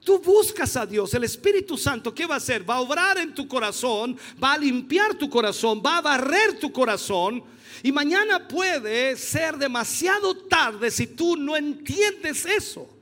tú 0.00 0.18
buscas 0.18 0.76
a 0.76 0.84
Dios, 0.84 1.14
el 1.14 1.22
Espíritu 1.22 1.78
Santo, 1.78 2.12
¿qué 2.12 2.26
va 2.26 2.34
a 2.34 2.38
hacer? 2.38 2.68
Va 2.68 2.74
a 2.74 2.80
obrar 2.80 3.16
en 3.18 3.36
tu 3.36 3.46
corazón, 3.46 4.18
va 4.42 4.54
a 4.54 4.58
limpiar 4.58 5.14
tu 5.14 5.30
corazón, 5.30 5.80
va 5.80 5.98
a 5.98 6.02
barrer 6.02 6.58
tu 6.58 6.72
corazón. 6.72 7.40
Y 7.84 7.92
mañana 7.92 8.48
puede 8.48 9.16
ser 9.16 9.58
demasiado 9.58 10.36
tarde 10.48 10.90
si 10.90 11.06
tú 11.06 11.36
no 11.36 11.56
entiendes 11.56 12.44
eso 12.46 12.93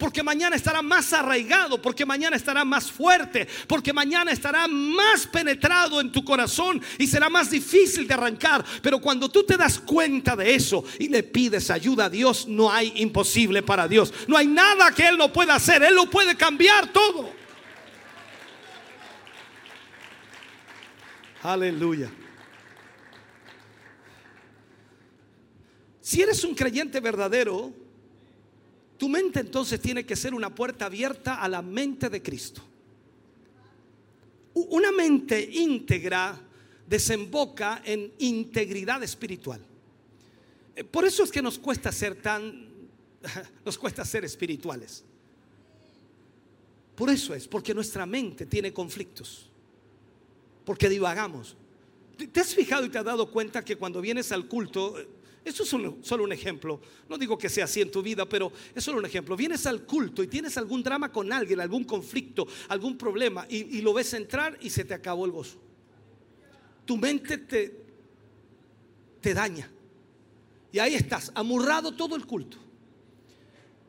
porque 0.00 0.22
mañana 0.22 0.56
estará 0.56 0.80
más 0.82 1.12
arraigado, 1.12 1.80
porque 1.80 2.06
mañana 2.06 2.34
estará 2.34 2.64
más 2.64 2.90
fuerte, 2.90 3.46
porque 3.68 3.92
mañana 3.92 4.32
estará 4.32 4.66
más 4.66 5.26
penetrado 5.26 6.00
en 6.00 6.10
tu 6.10 6.24
corazón 6.24 6.82
y 6.98 7.06
será 7.06 7.28
más 7.28 7.50
difícil 7.50 8.08
de 8.08 8.14
arrancar. 8.14 8.64
Pero 8.82 8.98
cuando 8.98 9.28
tú 9.28 9.44
te 9.44 9.58
das 9.58 9.78
cuenta 9.78 10.34
de 10.34 10.54
eso 10.54 10.82
y 10.98 11.08
le 11.08 11.22
pides 11.22 11.70
ayuda 11.70 12.06
a 12.06 12.10
Dios, 12.10 12.48
no 12.48 12.72
hay 12.72 12.94
imposible 12.96 13.62
para 13.62 13.86
Dios. 13.86 14.12
No 14.26 14.36
hay 14.36 14.46
nada 14.46 14.90
que 14.92 15.06
Él 15.06 15.18
no 15.18 15.32
pueda 15.32 15.54
hacer, 15.54 15.82
Él 15.82 15.94
lo 15.94 16.08
puede 16.08 16.34
cambiar 16.34 16.90
todo. 16.90 17.30
Aleluya. 21.42 22.10
Si 26.00 26.22
eres 26.22 26.42
un 26.42 26.54
creyente 26.54 27.00
verdadero, 27.00 27.72
tu 29.00 29.08
mente 29.08 29.40
entonces 29.40 29.80
tiene 29.80 30.04
que 30.04 30.14
ser 30.14 30.34
una 30.34 30.54
puerta 30.54 30.84
abierta 30.84 31.36
a 31.36 31.48
la 31.48 31.62
mente 31.62 32.10
de 32.10 32.20
Cristo. 32.20 32.60
Una 34.52 34.92
mente 34.92 35.40
íntegra 35.40 36.38
desemboca 36.86 37.80
en 37.82 38.12
integridad 38.18 39.02
espiritual. 39.02 39.62
Eh, 40.76 40.84
por 40.84 41.06
eso 41.06 41.24
es 41.24 41.30
que 41.30 41.40
nos 41.40 41.58
cuesta 41.58 41.90
ser 41.90 42.20
tan, 42.20 42.68
nos 43.64 43.78
cuesta 43.78 44.04
ser 44.04 44.26
espirituales. 44.26 45.02
Por 46.94 47.08
eso 47.08 47.34
es, 47.34 47.48
porque 47.48 47.72
nuestra 47.72 48.04
mente 48.04 48.44
tiene 48.44 48.70
conflictos, 48.70 49.48
porque 50.66 50.90
divagamos. 50.90 51.56
¿Te 52.30 52.40
has 52.40 52.54
fijado 52.54 52.84
y 52.84 52.90
te 52.90 52.98
has 52.98 53.04
dado 53.06 53.30
cuenta 53.30 53.64
que 53.64 53.76
cuando 53.76 54.02
vienes 54.02 54.30
al 54.30 54.46
culto, 54.46 54.94
esto 55.44 55.62
es 55.62 55.68
solo 55.68 56.24
un 56.24 56.32
ejemplo. 56.32 56.80
No 57.08 57.16
digo 57.16 57.38
que 57.38 57.48
sea 57.48 57.64
así 57.64 57.80
en 57.80 57.90
tu 57.90 58.02
vida, 58.02 58.28
pero 58.28 58.52
es 58.74 58.84
solo 58.84 58.98
un 58.98 59.06
ejemplo. 59.06 59.36
Vienes 59.36 59.66
al 59.66 59.84
culto 59.84 60.22
y 60.22 60.26
tienes 60.26 60.56
algún 60.58 60.82
drama 60.82 61.10
con 61.10 61.32
alguien, 61.32 61.60
algún 61.60 61.84
conflicto, 61.84 62.46
algún 62.68 62.98
problema, 62.98 63.46
y, 63.48 63.80
lo 63.80 63.94
ves 63.94 64.12
entrar 64.14 64.58
y 64.60 64.68
se 64.68 64.84
te 64.84 64.92
acabó 64.92 65.24
el 65.24 65.32
gozo. 65.32 65.58
Tu 66.84 66.96
mente 66.96 67.38
te, 67.38 67.84
te 69.20 69.32
daña. 69.32 69.70
Y 70.72 70.78
ahí 70.78 70.94
estás, 70.94 71.32
amurrado 71.34 71.92
todo 71.92 72.16
el 72.16 72.26
culto. 72.26 72.58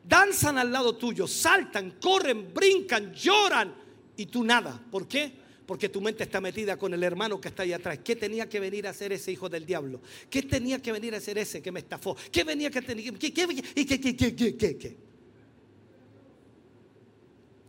Danzan 0.08 0.58
al 0.58 0.72
lado 0.72 0.96
tuyo, 0.96 1.28
saltan, 1.28 1.98
corren, 2.00 2.52
brincan, 2.52 3.12
lloran, 3.12 3.74
y 4.16 4.26
tú 4.26 4.42
nada. 4.42 4.82
¿Por 4.90 5.06
qué? 5.06 5.41
Porque 5.72 5.88
tu 5.88 6.02
mente 6.02 6.24
está 6.24 6.38
metida 6.38 6.76
con 6.76 6.92
el 6.92 7.02
hermano 7.02 7.40
que 7.40 7.48
está 7.48 7.62
ahí 7.62 7.72
atrás. 7.72 8.00
¿Qué 8.04 8.14
tenía 8.14 8.46
que 8.46 8.60
venir 8.60 8.86
a 8.86 8.90
hacer 8.90 9.10
ese 9.10 9.32
hijo 9.32 9.48
del 9.48 9.64
diablo? 9.64 10.02
¿Qué 10.28 10.42
tenía 10.42 10.82
que 10.82 10.92
venir 10.92 11.14
a 11.14 11.16
hacer 11.16 11.38
ese 11.38 11.62
que 11.62 11.72
me 11.72 11.80
estafó? 11.80 12.14
¿Qué 12.30 12.44
venía 12.44 12.70
que 12.70 12.82
tenía 12.82 13.10
qué, 13.12 13.32
qué, 13.32 13.46
qué, 13.46 13.86
qué, 13.86 14.14
qué, 14.36 14.56
qué, 14.58 14.76
qué? 14.76 14.96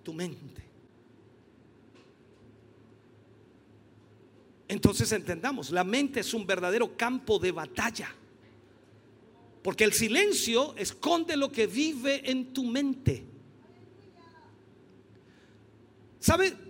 Tu 0.03 0.13
mente. 0.13 0.63
Entonces 4.67 5.09
entendamos, 5.13 5.71
la 5.71 5.85
mente 5.85 6.19
es 6.19 6.33
un 6.33 6.45
verdadero 6.45 6.97
campo 6.97 7.39
de 7.39 7.53
batalla. 7.53 8.13
Porque 9.63 9.85
el 9.85 9.93
silencio 9.93 10.75
esconde 10.75 11.37
lo 11.37 11.49
que 11.49 11.67
vive 11.67 12.29
en 12.29 12.53
tu 12.53 12.65
mente. 12.65 13.23
¿Sabe? 16.19 16.62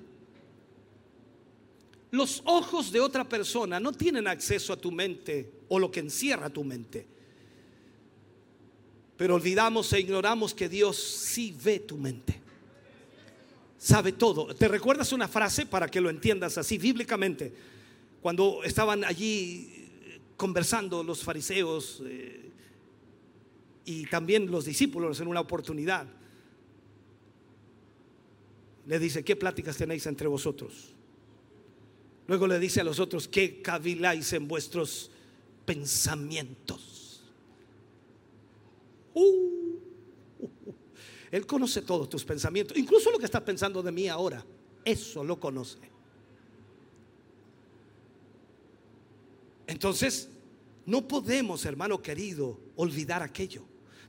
Los 2.14 2.44
ojos 2.46 2.92
de 2.92 3.00
otra 3.00 3.28
persona 3.28 3.80
no 3.80 3.92
tienen 3.92 4.28
acceso 4.28 4.72
a 4.72 4.78
tu 4.78 4.92
mente 4.92 5.52
o 5.68 5.80
lo 5.80 5.90
que 5.90 6.00
encierra 6.00 6.48
tu 6.48 6.64
mente. 6.64 7.08
Pero 9.18 9.34
olvidamos 9.34 9.92
e 9.94 10.02
ignoramos 10.02 10.54
que 10.54 10.70
Dios 10.70 10.96
sí 10.96 11.58
ve 11.64 11.80
tu 11.80 11.98
mente. 11.98 12.40
Sabe 13.80 14.12
todo. 14.12 14.54
¿Te 14.54 14.68
recuerdas 14.68 15.12
una 15.12 15.28
frase 15.28 15.66
para 15.66 15.88
que 15.88 16.00
lo 16.00 16.12
entiendas 16.12 16.56
así 16.60 16.78
bíblicamente? 16.78 17.52
Cuando 18.22 18.64
estaban 18.64 19.04
allí 19.04 19.90
conversando 20.38 21.04
los 21.04 21.24
fariseos 21.24 22.04
eh, 22.06 22.52
y 23.86 24.06
también 24.06 24.52
los 24.52 24.66
discípulos 24.66 25.20
en 25.20 25.30
una 25.30 25.40
oportunidad, 25.40 26.06
le 28.86 29.00
dice, 29.00 29.24
¿qué 29.24 29.36
pláticas 29.36 29.78
tenéis 29.78 30.06
entre 30.06 30.28
vosotros? 30.28 30.94
Luego 32.28 32.48
le 32.48 32.60
dice 32.60 32.82
a 32.82 32.84
los 32.84 33.00
otros, 33.00 33.28
que 33.28 33.62
caviláis 33.62 34.32
en 34.34 34.48
vuestros 34.48 35.12
pensamientos. 35.66 37.22
Uh, 39.14 39.78
él 41.32 41.46
conoce 41.46 41.82
todos 41.82 42.10
tus 42.10 42.24
pensamientos, 42.24 42.78
incluso 42.78 43.12
lo 43.12 43.20
que 43.20 43.26
estás 43.26 43.42
pensando 43.42 43.82
de 43.82 43.92
mí 43.92 44.08
ahora. 44.08 44.46
Eso 44.86 45.24
lo 45.24 45.40
conoce. 45.40 45.80
Entonces, 49.68 50.30
no 50.86 51.08
podemos, 51.08 51.66
hermano 51.66 52.02
querido, 52.02 52.60
olvidar 52.76 53.24
aquello. 53.24 53.64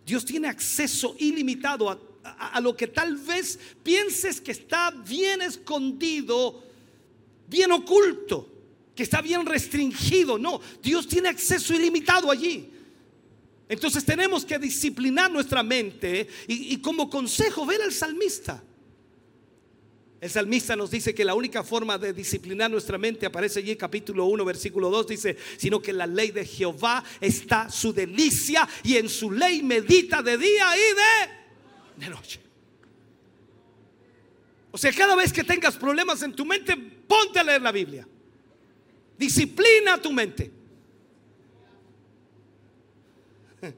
Dios 0.04 0.24
tiene 0.24 0.48
acceso 0.48 1.16
ilimitado 1.18 1.88
a, 1.88 1.98
a, 2.24 2.60
lo 2.60 2.76
que 2.76 2.88
tal 2.88 3.16
vez 3.16 3.58
pienses 3.82 4.40
que 4.40 4.52
está 4.52 4.90
bien 4.90 5.42
escondido 5.42 6.62
bien 7.54 7.70
oculto, 7.70 8.48
que 8.96 9.04
está 9.04 9.22
bien 9.22 9.46
restringido. 9.46 10.38
No, 10.38 10.60
Dios 10.82 11.06
tiene 11.06 11.28
acceso 11.28 11.72
ilimitado 11.72 12.30
allí. 12.30 12.68
Entonces 13.68 14.04
tenemos 14.04 14.44
que 14.44 14.58
disciplinar 14.58 15.30
nuestra 15.30 15.62
mente 15.62 16.28
y, 16.48 16.76
como 16.78 17.08
consejo 17.08 17.64
ver 17.64 17.80
al 17.80 17.92
salmista. 17.92 18.62
El 20.20 20.30
salmista 20.30 20.74
nos 20.74 20.90
dice 20.90 21.14
que 21.14 21.24
la 21.24 21.34
única 21.34 21.62
forma 21.62 21.96
de 21.96 22.12
disciplinar 22.12 22.70
nuestra 22.70 22.98
mente 22.98 23.26
aparece 23.26 23.60
allí 23.60 23.76
capítulo 23.76 24.24
1, 24.24 24.44
versículo 24.44 24.90
2, 24.90 25.06
dice, 25.06 25.36
sino 25.58 25.80
que 25.80 25.92
la 25.92 26.06
ley 26.06 26.30
de 26.30 26.44
Jehová 26.44 27.04
está 27.20 27.70
su 27.70 27.92
delicia 27.92 28.66
y 28.82 28.96
en 28.96 29.08
su 29.08 29.30
ley 29.30 29.62
medita 29.62 30.22
de 30.22 30.38
día 30.38 30.66
y 30.76 32.00
de, 32.00 32.04
de 32.04 32.10
noche. 32.10 32.40
O 34.72 34.78
sea, 34.78 34.92
cada 34.92 35.14
vez 35.14 35.32
que 35.32 35.44
tengas 35.44 35.76
problemas 35.76 36.20
en 36.22 36.34
tu 36.34 36.44
mente, 36.44 36.93
ponte 37.06 37.38
a 37.38 37.44
leer 37.44 37.62
la 37.62 37.72
Biblia. 37.72 38.06
Disciplina 39.16 40.00
tu 40.00 40.12
mente. 40.12 40.50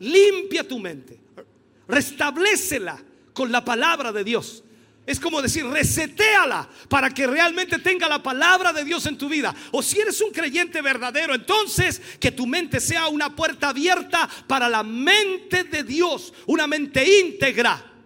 Limpia 0.00 0.66
tu 0.66 0.78
mente. 0.78 1.18
Restablecela 1.86 3.02
con 3.32 3.50
la 3.50 3.64
palabra 3.64 4.12
de 4.12 4.24
Dios. 4.24 4.64
Es 5.06 5.18
como 5.18 5.40
decir, 5.40 5.64
resetéala 5.64 6.68
para 6.90 7.08
que 7.08 7.26
realmente 7.26 7.78
tenga 7.78 8.06
la 8.08 8.22
palabra 8.22 8.74
de 8.74 8.84
Dios 8.84 9.06
en 9.06 9.16
tu 9.16 9.26
vida. 9.26 9.54
O 9.70 9.82
si 9.82 9.98
eres 9.98 10.20
un 10.20 10.30
creyente 10.30 10.82
verdadero, 10.82 11.34
entonces 11.34 12.02
que 12.20 12.30
tu 12.30 12.46
mente 12.46 12.78
sea 12.78 13.08
una 13.08 13.34
puerta 13.34 13.70
abierta 13.70 14.28
para 14.46 14.68
la 14.68 14.82
mente 14.82 15.64
de 15.64 15.82
Dios, 15.82 16.34
una 16.46 16.66
mente 16.66 17.20
íntegra 17.20 17.97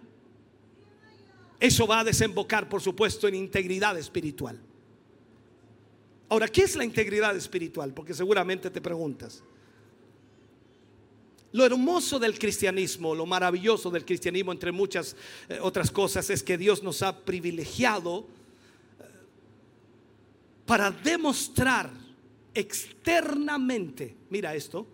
eso 1.63 1.87
va 1.87 2.01
a 2.01 2.03
desembocar, 2.03 2.67
por 2.67 2.81
supuesto, 2.81 3.25
en 3.25 3.35
integridad 3.35 3.97
espiritual. 3.97 4.59
Ahora, 6.27 6.49
¿qué 6.49 6.63
es 6.63 6.75
la 6.75 6.83
integridad 6.83 7.33
espiritual? 7.37 7.93
Porque 7.93 8.13
seguramente 8.13 8.69
te 8.69 8.81
preguntas. 8.81 9.41
Lo 11.53 11.63
hermoso 11.65 12.19
del 12.19 12.37
cristianismo, 12.37 13.15
lo 13.15 13.25
maravilloso 13.25 13.89
del 13.89 14.03
cristianismo, 14.03 14.51
entre 14.51 14.73
muchas 14.73 15.15
eh, 15.47 15.57
otras 15.61 15.89
cosas, 15.89 16.29
es 16.29 16.43
que 16.43 16.57
Dios 16.57 16.83
nos 16.83 17.01
ha 17.01 17.23
privilegiado 17.23 18.27
eh, 18.99 19.03
para 20.65 20.91
demostrar 20.91 21.91
externamente, 22.53 24.17
mira 24.29 24.53
esto, 24.53 24.85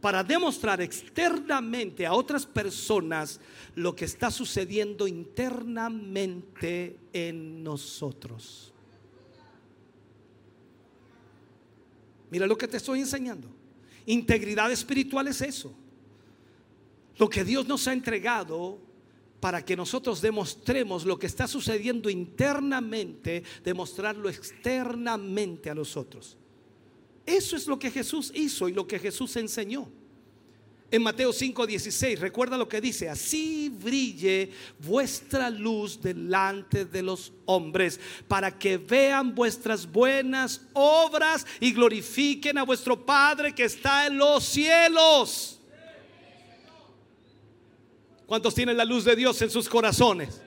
para 0.00 0.24
demostrar 0.24 0.80
externamente 0.80 2.06
a 2.06 2.14
otras 2.14 2.46
personas 2.46 3.40
lo 3.74 3.94
que 3.94 4.06
está 4.06 4.30
sucediendo 4.30 5.06
internamente 5.06 6.96
en 7.12 7.62
nosotros. 7.62 8.72
Mira 12.30 12.46
lo 12.46 12.56
que 12.56 12.68
te 12.68 12.78
estoy 12.78 13.00
enseñando. 13.00 13.48
Integridad 14.06 14.72
espiritual 14.72 15.28
es 15.28 15.40
eso. 15.42 15.74
Lo 17.18 17.28
que 17.28 17.44
Dios 17.44 17.66
nos 17.66 17.86
ha 17.86 17.92
entregado 17.92 18.78
para 19.40 19.64
que 19.64 19.76
nosotros 19.76 20.20
demostremos 20.20 21.04
lo 21.04 21.18
que 21.18 21.26
está 21.26 21.46
sucediendo 21.46 22.08
internamente, 22.08 23.42
demostrarlo 23.64 24.28
externamente 24.28 25.70
a 25.70 25.74
nosotros. 25.74 26.36
Eso 27.30 27.54
es 27.54 27.68
lo 27.68 27.78
que 27.78 27.92
Jesús 27.92 28.32
hizo 28.34 28.68
y 28.68 28.72
lo 28.72 28.88
que 28.88 28.98
Jesús 28.98 29.36
enseñó. 29.36 29.88
En 30.90 31.00
Mateo 31.00 31.32
5:16, 31.32 32.18
recuerda 32.18 32.58
lo 32.58 32.68
que 32.68 32.80
dice, 32.80 33.08
así 33.08 33.68
brille 33.68 34.50
vuestra 34.80 35.48
luz 35.48 36.02
delante 36.02 36.84
de 36.84 37.02
los 37.02 37.32
hombres, 37.46 38.00
para 38.26 38.58
que 38.58 38.76
vean 38.76 39.32
vuestras 39.32 39.88
buenas 39.88 40.62
obras 40.72 41.46
y 41.60 41.72
glorifiquen 41.72 42.58
a 42.58 42.64
vuestro 42.64 43.06
Padre 43.06 43.54
que 43.54 43.62
está 43.64 44.08
en 44.08 44.18
los 44.18 44.42
cielos. 44.42 45.60
¿Cuántos 48.26 48.52
tienen 48.56 48.76
la 48.76 48.84
luz 48.84 49.04
de 49.04 49.14
Dios 49.14 49.40
en 49.42 49.50
sus 49.50 49.68
corazones? 49.68 50.40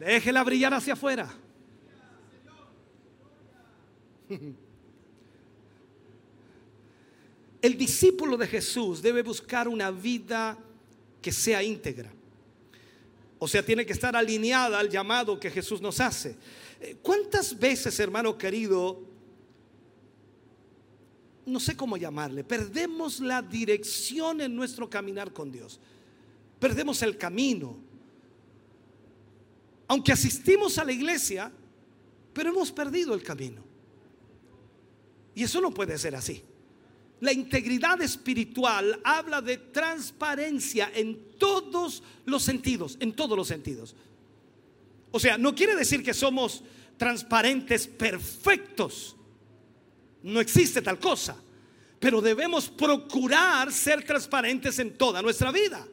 Déjela 0.00 0.42
brillar 0.42 0.72
hacia 0.72 0.94
afuera. 0.94 1.30
El 7.64 7.78
discípulo 7.78 8.36
de 8.36 8.46
Jesús 8.46 9.00
debe 9.00 9.22
buscar 9.22 9.68
una 9.68 9.90
vida 9.90 10.58
que 11.22 11.32
sea 11.32 11.62
íntegra. 11.62 12.12
O 13.38 13.48
sea, 13.48 13.64
tiene 13.64 13.86
que 13.86 13.94
estar 13.94 14.14
alineada 14.14 14.78
al 14.78 14.90
llamado 14.90 15.40
que 15.40 15.50
Jesús 15.50 15.80
nos 15.80 15.98
hace. 15.98 16.36
Eh, 16.78 16.98
¿Cuántas 17.00 17.58
veces, 17.58 17.98
hermano 18.00 18.36
querido, 18.36 19.00
no 21.46 21.58
sé 21.58 21.74
cómo 21.74 21.96
llamarle, 21.96 22.44
perdemos 22.44 23.20
la 23.20 23.40
dirección 23.40 24.42
en 24.42 24.54
nuestro 24.54 24.90
caminar 24.90 25.32
con 25.32 25.50
Dios? 25.50 25.80
Perdemos 26.60 27.00
el 27.00 27.16
camino. 27.16 27.78
Aunque 29.88 30.12
asistimos 30.12 30.76
a 30.76 30.84
la 30.84 30.92
iglesia, 30.92 31.50
pero 32.34 32.50
hemos 32.50 32.70
perdido 32.70 33.14
el 33.14 33.22
camino. 33.22 33.64
Y 35.34 35.44
eso 35.44 35.62
no 35.62 35.72
puede 35.72 35.96
ser 35.96 36.14
así. 36.14 36.44
La 37.24 37.32
integridad 37.32 38.02
espiritual 38.02 39.00
habla 39.02 39.40
de 39.40 39.56
transparencia 39.56 40.92
en 40.94 41.38
todos 41.38 42.02
los 42.26 42.42
sentidos, 42.42 42.98
en 43.00 43.14
todos 43.14 43.34
los 43.34 43.48
sentidos. 43.48 43.96
O 45.10 45.18
sea, 45.18 45.38
no 45.38 45.54
quiere 45.54 45.74
decir 45.74 46.02
que 46.02 46.12
somos 46.12 46.62
transparentes 46.98 47.86
perfectos. 47.86 49.16
No 50.22 50.38
existe 50.38 50.82
tal 50.82 50.98
cosa. 50.98 51.42
Pero 51.98 52.20
debemos 52.20 52.68
procurar 52.68 53.72
ser 53.72 54.04
transparentes 54.04 54.78
en 54.78 54.92
toda 54.98 55.22
nuestra 55.22 55.50
vida. 55.50 55.88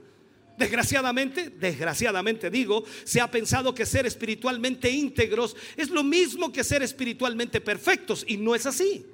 Desgraciadamente, 0.58 1.50
desgraciadamente 1.50 2.50
digo, 2.50 2.84
se 3.06 3.22
ha 3.22 3.32
pensado 3.32 3.74
que 3.74 3.86
ser 3.86 4.06
espiritualmente 4.06 4.92
íntegros 4.92 5.56
es 5.78 5.90
lo 5.92 6.04
mismo 6.04 6.52
que 6.52 6.66
ser 6.66 6.84
espiritualmente 6.84 7.62
perfectos 7.62 8.26
y 8.28 8.36
no 8.36 8.54
es 8.54 8.66
así. 8.66 9.06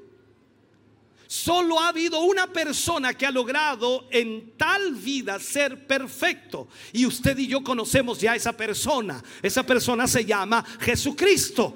Solo 1.27 1.79
ha 1.79 1.89
habido 1.89 2.21
una 2.21 2.47
persona 2.47 3.13
que 3.13 3.25
ha 3.25 3.31
logrado 3.31 4.07
en 4.11 4.53
tal 4.55 4.95
vida 4.95 5.39
ser 5.39 5.85
perfecto. 5.85 6.69
Y 6.93 7.05
usted 7.05 7.37
y 7.37 7.47
yo 7.47 7.61
conocemos 7.63 8.19
ya 8.19 8.31
a 8.31 8.35
esa 8.35 8.55
persona. 8.55 9.21
Esa 9.41 9.63
persona 9.63 10.07
se 10.07 10.23
llama 10.23 10.63
Jesucristo. 10.79 11.75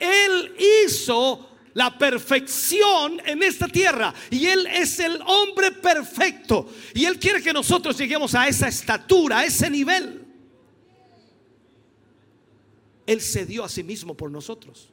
Él 0.00 0.56
hizo 0.84 1.48
la 1.74 1.96
perfección 1.96 3.20
en 3.24 3.44
esta 3.44 3.68
tierra. 3.68 4.12
Y 4.30 4.46
Él 4.46 4.66
es 4.66 4.98
el 4.98 5.20
hombre 5.24 5.70
perfecto. 5.70 6.68
Y 6.94 7.04
Él 7.04 7.18
quiere 7.20 7.40
que 7.40 7.52
nosotros 7.52 7.96
lleguemos 7.96 8.34
a 8.34 8.48
esa 8.48 8.66
estatura, 8.66 9.38
a 9.38 9.44
ese 9.44 9.70
nivel. 9.70 10.24
Él 13.06 13.20
se 13.20 13.46
dio 13.46 13.62
a 13.62 13.68
sí 13.68 13.84
mismo 13.84 14.16
por 14.16 14.32
nosotros. 14.32 14.90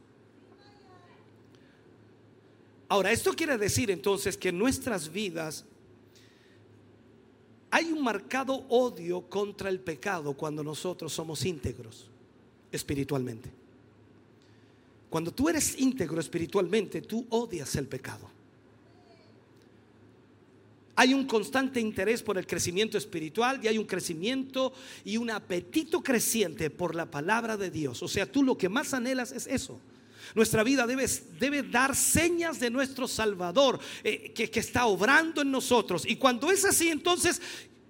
Ahora, 2.87 3.11
esto 3.11 3.33
quiere 3.33 3.57
decir 3.57 3.89
entonces 3.89 4.37
que 4.37 4.49
en 4.49 4.59
nuestras 4.59 5.11
vidas 5.11 5.65
hay 7.71 7.91
un 7.91 8.03
marcado 8.03 8.65
odio 8.69 9.21
contra 9.21 9.69
el 9.69 9.79
pecado 9.79 10.33
cuando 10.33 10.63
nosotros 10.63 11.11
somos 11.11 11.43
íntegros 11.45 12.09
espiritualmente. 12.71 13.51
Cuando 15.09 15.33
tú 15.33 15.49
eres 15.49 15.77
íntegro 15.79 16.19
espiritualmente, 16.19 17.01
tú 17.01 17.25
odias 17.29 17.75
el 17.75 17.87
pecado. 17.87 18.29
Hay 20.95 21.13
un 21.13 21.25
constante 21.25 21.81
interés 21.81 22.23
por 22.23 22.37
el 22.37 22.47
crecimiento 22.47 22.97
espiritual 22.97 23.59
y 23.61 23.67
hay 23.67 23.77
un 23.77 23.85
crecimiento 23.85 24.71
y 25.03 25.17
un 25.17 25.29
apetito 25.29 26.01
creciente 26.01 26.69
por 26.69 26.95
la 26.95 27.09
palabra 27.11 27.57
de 27.57 27.69
Dios. 27.69 28.01
O 28.01 28.07
sea, 28.07 28.31
tú 28.31 28.43
lo 28.43 28.57
que 28.57 28.69
más 28.69 28.93
anhelas 28.93 29.31
es 29.31 29.47
eso. 29.47 29.79
Nuestra 30.33 30.63
vida 30.63 30.87
debe, 30.87 31.07
debe 31.39 31.63
dar 31.63 31.95
señas 31.95 32.59
de 32.59 32.69
nuestro 32.69 33.07
Salvador 33.07 33.79
eh, 34.03 34.31
que, 34.33 34.49
que 34.49 34.59
está 34.59 34.85
obrando 34.85 35.41
en 35.41 35.51
nosotros. 35.51 36.05
Y 36.05 36.15
cuando 36.15 36.51
es 36.51 36.65
así, 36.65 36.89
entonces 36.89 37.41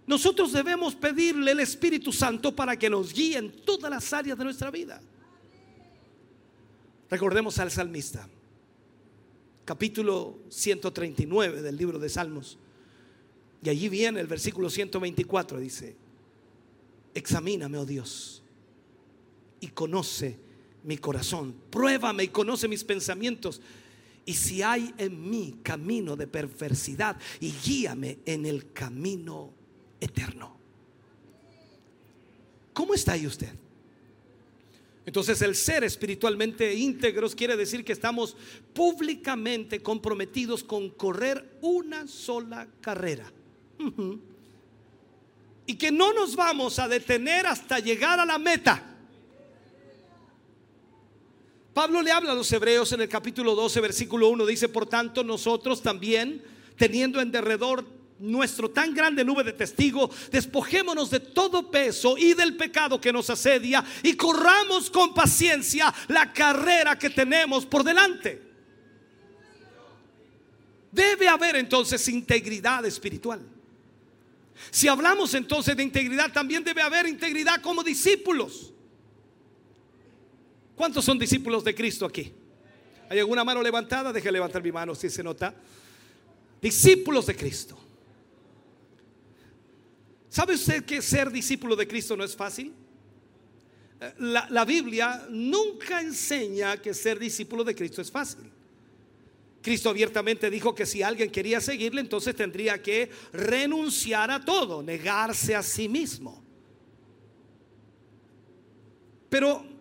nosotros 0.08 0.52
debemos 0.52 0.96
pedirle 0.96 1.52
el 1.52 1.60
Espíritu 1.60 2.12
Santo 2.12 2.56
para 2.56 2.78
que 2.78 2.90
nos 2.90 3.14
guíe 3.14 3.38
en 3.38 3.52
todas 3.64 3.90
las 3.90 4.12
áreas 4.14 4.38
de 4.38 4.44
nuestra 4.44 4.70
vida. 4.70 5.02
Recordemos 7.10 7.58
al 7.60 7.72
salmista, 7.72 8.28
capítulo 9.64 10.40
139 10.50 11.62
del 11.62 11.78
libro 11.78 12.00
de 12.00 12.10
Salmos. 12.10 12.58
Y 13.64 13.70
allí 13.70 13.90
viene 13.90 14.20
el 14.20 14.28
versículo 14.28 14.70
124, 14.70 15.60
dice, 15.60 15.96
examíname, 17.16 17.78
oh 17.78 17.86
Dios, 17.86 18.44
y 19.60 19.70
conoce 19.70 20.38
mi 20.86 20.98
corazón, 20.98 21.56
pruébame 21.70 22.24
y 22.26 22.28
conoce 22.30 22.68
mis 22.68 22.84
pensamientos. 22.84 23.62
Y 24.26 24.34
si 24.34 24.62
hay 24.62 24.94
en 24.98 25.30
mí 25.30 25.60
camino 25.62 26.16
de 26.16 26.28
perversidad, 26.28 27.18
y 27.40 27.52
guíame 27.52 28.20
en 28.26 28.46
el 28.46 28.72
camino 28.72 29.54
eterno. 30.00 30.58
¿Cómo 32.74 32.94
está 32.94 33.14
ahí 33.14 33.28
usted? 33.28 33.54
Entonces 35.06 35.42
el 35.42 35.56
ser 35.56 35.84
espiritualmente 35.84 36.74
íntegros 36.74 37.36
quiere 37.36 37.56
decir 37.56 37.86
que 37.86 37.94
estamos 37.94 38.36
públicamente 38.74 39.82
comprometidos 39.82 40.64
con 40.64 40.90
correr 40.90 41.58
una 41.62 42.08
sola 42.08 42.68
carrera. 42.82 43.32
Y 45.68 45.76
que 45.76 45.92
no 45.92 46.12
nos 46.14 46.36
vamos 46.36 46.80
a 46.80 46.88
detener 46.88 47.46
hasta 47.46 47.80
llegar 47.80 48.20
a 48.20 48.26
la 48.26 48.40
meta. 48.40 48.95
Pablo 51.76 52.02
le 52.02 52.10
habla 52.10 52.32
a 52.32 52.36
los 52.36 52.50
hebreos 52.54 52.94
en 52.94 53.02
el 53.02 53.10
capítulo 53.10 53.54
12, 53.54 53.82
versículo 53.82 54.30
1, 54.30 54.46
dice, 54.46 54.70
por 54.70 54.86
tanto 54.86 55.26
nosotros 55.26 55.82
también, 55.82 56.42
teniendo 56.78 57.20
en 57.20 57.34
derredor 57.34 57.86
nuestro 58.18 58.72
tan 58.72 58.94
grande 58.94 59.26
nube 59.26 59.44
de 59.44 59.52
testigos, 59.52 60.10
despojémonos 60.32 61.10
de 61.10 61.20
todo 61.20 61.70
peso 61.70 62.18
y 62.18 62.34
del 62.34 62.56
pecado 62.56 63.02
que 63.02 63.12
nos 63.12 63.30
asedia 63.30 63.84
y 64.04 64.14
corramos 64.14 64.90
con 64.90 65.14
paciencia 65.14 65.94
la 66.08 66.32
carrera 66.32 66.98
que 66.98 67.10
tenemos 67.10 67.66
por 67.66 67.84
delante. 67.84 68.42
Debe 70.94 71.28
haber 71.28 71.58
entonces 71.58 72.08
integridad 72.08 72.86
espiritual. 72.86 73.42
Si 74.72 74.88
hablamos 74.88 75.34
entonces 75.34 75.76
de 75.76 75.84
integridad, 75.84 76.32
también 76.32 76.64
debe 76.64 76.82
haber 76.82 77.06
integridad 77.06 77.62
como 77.62 77.84
discípulos. 77.84 78.72
¿Cuántos 80.76 81.06
son 81.06 81.18
discípulos 81.18 81.64
de 81.64 81.74
Cristo 81.74 82.06
aquí? 82.06 82.34
¿Hay 83.10 83.20
alguna 83.20 83.44
mano 83.44 83.62
levantada? 83.62 84.12
Deje 84.12 84.32
levantar 84.32 84.62
mi 84.62 84.72
mano 84.72 84.94
si 84.94 85.10
se 85.10 85.24
nota. 85.24 85.56
Discípulos 86.62 87.28
de 87.28 87.36
Cristo. 87.36 87.78
¿Sabe 90.30 90.56
usted 90.56 90.84
que 90.84 91.02
ser 91.02 91.32
discípulo 91.32 91.76
de 91.76 91.88
Cristo 91.88 92.18
no 92.18 92.24
es 92.24 92.36
fácil? 92.36 92.74
Eh, 94.02 94.14
la, 94.20 94.48
la, 94.50 94.66
Biblia 94.66 95.28
nunca 95.30 96.02
enseña 96.02 96.76
que 96.82 96.94
ser 96.94 97.18
discípulo 97.18 97.64
de 97.64 97.74
Cristo 97.74 98.02
es 98.02 98.12
fácil. 98.12 98.52
Cristo 99.62 99.90
abiertamente 99.90 100.50
dijo 100.50 100.76
que 100.76 100.86
si 100.86 101.02
alguien 101.02 101.32
quería 101.32 101.62
seguirle, 101.62 102.02
entonces 102.02 102.36
tendría 102.36 102.82
que 102.82 103.10
renunciar 103.32 104.30
a 104.30 104.44
todo, 104.44 104.84
negarse 104.84 105.56
a 105.56 105.64
sí 105.64 105.88
mismo. 105.88 106.44
Pero 109.30 109.75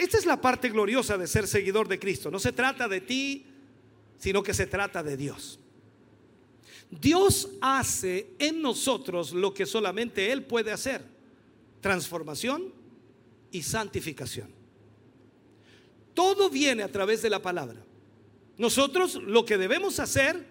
esta 0.00 0.16
es 0.16 0.24
la 0.24 0.40
parte 0.40 0.70
gloriosa 0.70 1.18
de 1.18 1.26
ser 1.26 1.46
seguidor 1.46 1.86
de 1.86 1.98
Cristo. 1.98 2.30
No 2.30 2.38
se 2.38 2.52
trata 2.52 2.88
de 2.88 3.02
ti, 3.02 3.44
sino 4.18 4.42
que 4.42 4.54
se 4.54 4.66
trata 4.66 5.02
de 5.02 5.14
Dios. 5.14 5.58
Dios 6.90 7.50
hace 7.60 8.30
en 8.38 8.62
nosotros 8.62 9.32
lo 9.32 9.52
que 9.52 9.66
solamente 9.66 10.32
Él 10.32 10.44
puede 10.44 10.72
hacer. 10.72 11.04
Transformación 11.82 12.72
y 13.52 13.62
santificación. 13.62 14.48
Todo 16.14 16.48
viene 16.48 16.82
a 16.82 16.90
través 16.90 17.20
de 17.20 17.28
la 17.28 17.42
palabra. 17.42 17.84
Nosotros 18.56 19.16
lo 19.16 19.44
que 19.44 19.58
debemos 19.58 20.00
hacer 20.00 20.46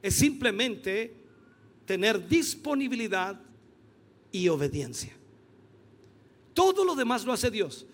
es 0.00 0.14
simplemente 0.14 1.14
tener 1.84 2.26
disponibilidad 2.28 3.38
y 4.32 4.48
obediencia. 4.48 5.14
Todo 6.54 6.82
lo 6.82 6.94
demás 6.94 7.26
lo 7.26 7.34
hace 7.34 7.50
Dios. 7.50 7.86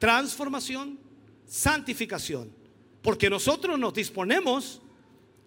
Transformación, 0.00 0.98
santificación. 1.46 2.50
Porque 3.00 3.30
nosotros 3.30 3.78
nos 3.78 3.94
disponemos 3.94 4.82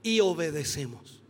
y 0.01 0.21
obedecemos. 0.21 1.21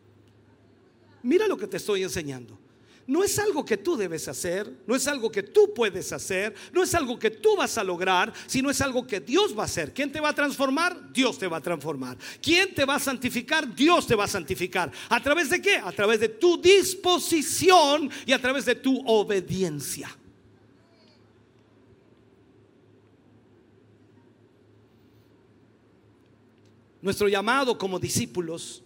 Mira 1.23 1.47
lo 1.47 1.57
que 1.57 1.65
te 1.65 1.77
estoy 1.77 2.03
enseñando 2.03 2.59
no 3.07 3.23
es 3.23 3.37
algo 3.39 3.65
que 3.65 3.77
tú 3.77 3.97
debes 3.97 4.27
hacer, 4.27 4.71
no 4.87 4.95
es 4.95 5.07
algo 5.07 5.31
que 5.31 5.43
tú 5.43 5.73
puedes 5.73 6.11
hacer, 6.13 6.53
no 6.71 6.83
es 6.83 6.93
algo 6.95 7.19
que 7.19 7.29
tú 7.29 7.55
vas 7.55 7.77
a 7.77 7.83
lograr, 7.83 8.33
sino 8.47 8.69
es 8.69 8.79
algo 8.81 9.05
que 9.05 9.19
Dios 9.19 9.57
va 9.57 9.63
a 9.63 9.65
hacer. 9.65 9.93
¿Quién 9.93 10.11
te 10.11 10.21
va 10.21 10.29
a 10.29 10.35
transformar? 10.35 11.11
Dios 11.11 11.37
te 11.37 11.47
va 11.47 11.57
a 11.57 11.61
transformar. 11.61 12.17
¿Quién 12.41 12.73
te 12.73 12.85
va 12.85 12.95
a 12.95 12.99
santificar? 12.99 13.73
Dios 13.75 14.07
te 14.07 14.15
va 14.15 14.23
a 14.23 14.27
santificar. 14.27 14.91
¿A 15.09 15.21
través 15.21 15.49
de 15.49 15.61
qué? 15.61 15.77
A 15.77 15.91
través 15.91 16.19
de 16.19 16.29
tu 16.29 16.61
disposición 16.61 18.09
y 18.25 18.31
a 18.31 18.39
través 18.41 18.65
de 18.65 18.75
tu 18.75 19.01
obediencia. 19.05 20.15
Nuestro 27.03 27.27
llamado 27.27 27.77
como 27.77 27.99
discípulos 27.99 28.81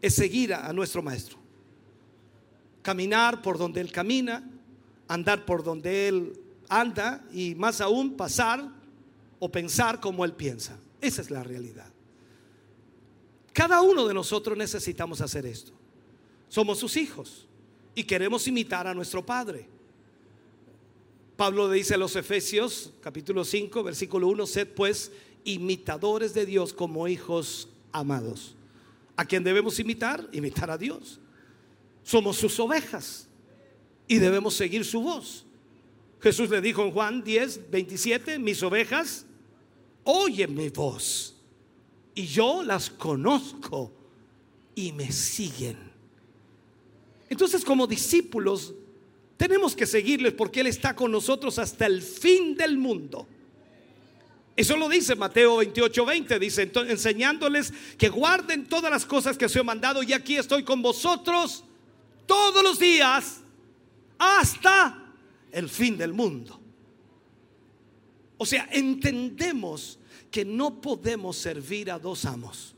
es 0.00 0.14
seguir 0.14 0.54
a 0.54 0.72
nuestro 0.72 1.02
Maestro 1.02 1.46
caminar 2.86 3.42
por 3.42 3.58
donde 3.58 3.80
Él 3.80 3.90
camina, 3.90 4.48
andar 5.08 5.44
por 5.44 5.64
donde 5.64 6.06
Él 6.06 6.40
anda 6.68 7.26
y 7.32 7.56
más 7.56 7.80
aún 7.80 8.16
pasar 8.16 8.64
o 9.40 9.50
pensar 9.50 9.98
como 9.98 10.24
Él 10.24 10.34
piensa. 10.34 10.78
Esa 11.00 11.20
es 11.20 11.32
la 11.32 11.42
realidad. 11.42 11.92
Cada 13.52 13.82
uno 13.82 14.06
de 14.06 14.14
nosotros 14.14 14.56
necesitamos 14.56 15.20
hacer 15.20 15.46
esto. 15.46 15.72
Somos 16.48 16.78
sus 16.78 16.96
hijos 16.96 17.48
y 17.92 18.04
queremos 18.04 18.46
imitar 18.46 18.86
a 18.86 18.94
nuestro 18.94 19.26
Padre. 19.26 19.66
Pablo 21.36 21.68
dice 21.68 21.94
a 21.94 21.98
los 21.98 22.14
Efesios 22.14 22.92
capítulo 23.00 23.44
5 23.44 23.82
versículo 23.82 24.28
1, 24.28 24.46
sed 24.46 24.68
pues 24.68 25.10
imitadores 25.46 26.34
de 26.34 26.44
Dios 26.44 26.74
como 26.74 27.08
hijos 27.08 27.68
amados. 27.92 28.54
¿A 29.16 29.24
quién 29.24 29.42
debemos 29.42 29.78
imitar? 29.78 30.28
Imitar 30.32 30.70
a 30.70 30.76
Dios. 30.76 31.18
Somos 32.02 32.36
sus 32.36 32.60
ovejas 32.60 33.28
y 34.06 34.18
debemos 34.18 34.54
seguir 34.54 34.84
su 34.84 35.00
voz. 35.00 35.46
Jesús 36.20 36.50
le 36.50 36.60
dijo 36.60 36.82
en 36.82 36.90
Juan 36.90 37.24
10, 37.24 37.70
27, 37.70 38.38
mis 38.38 38.62
ovejas 38.62 39.24
oyen 40.04 40.54
mi 40.54 40.68
voz 40.68 41.34
y 42.14 42.26
yo 42.26 42.62
las 42.62 42.90
conozco 42.90 43.92
y 44.74 44.92
me 44.92 45.10
siguen. 45.10 45.76
Entonces 47.28 47.64
como 47.64 47.86
discípulos 47.86 48.74
tenemos 49.36 49.74
que 49.76 49.86
seguirles 49.86 50.32
porque 50.32 50.60
Él 50.60 50.66
está 50.68 50.94
con 50.96 51.10
nosotros 51.10 51.58
hasta 51.58 51.86
el 51.86 52.02
fin 52.02 52.56
del 52.56 52.78
mundo. 52.78 53.26
Eso 54.56 54.76
lo 54.76 54.88
dice 54.88 55.14
Mateo 55.14 55.58
28, 55.58 56.06
20. 56.06 56.38
Dice, 56.38 56.72
enseñándoles 56.88 57.72
que 57.98 58.08
guarden 58.08 58.66
todas 58.66 58.90
las 58.90 59.04
cosas 59.04 59.36
que 59.36 59.44
os 59.44 59.54
he 59.54 59.62
mandado 59.62 60.02
y 60.02 60.14
aquí 60.14 60.36
estoy 60.36 60.64
con 60.64 60.80
vosotros 60.80 61.62
todos 62.26 62.62
los 62.62 62.78
días 62.78 63.40
hasta 64.18 65.12
el 65.52 65.68
fin 65.68 65.98
del 65.98 66.14
mundo. 66.14 66.60
O 68.38 68.46
sea, 68.46 68.68
entendemos 68.72 69.98
que 70.30 70.44
no 70.44 70.80
podemos 70.80 71.36
servir 71.36 71.90
a 71.90 71.98
dos 71.98 72.24
amos. 72.24 72.75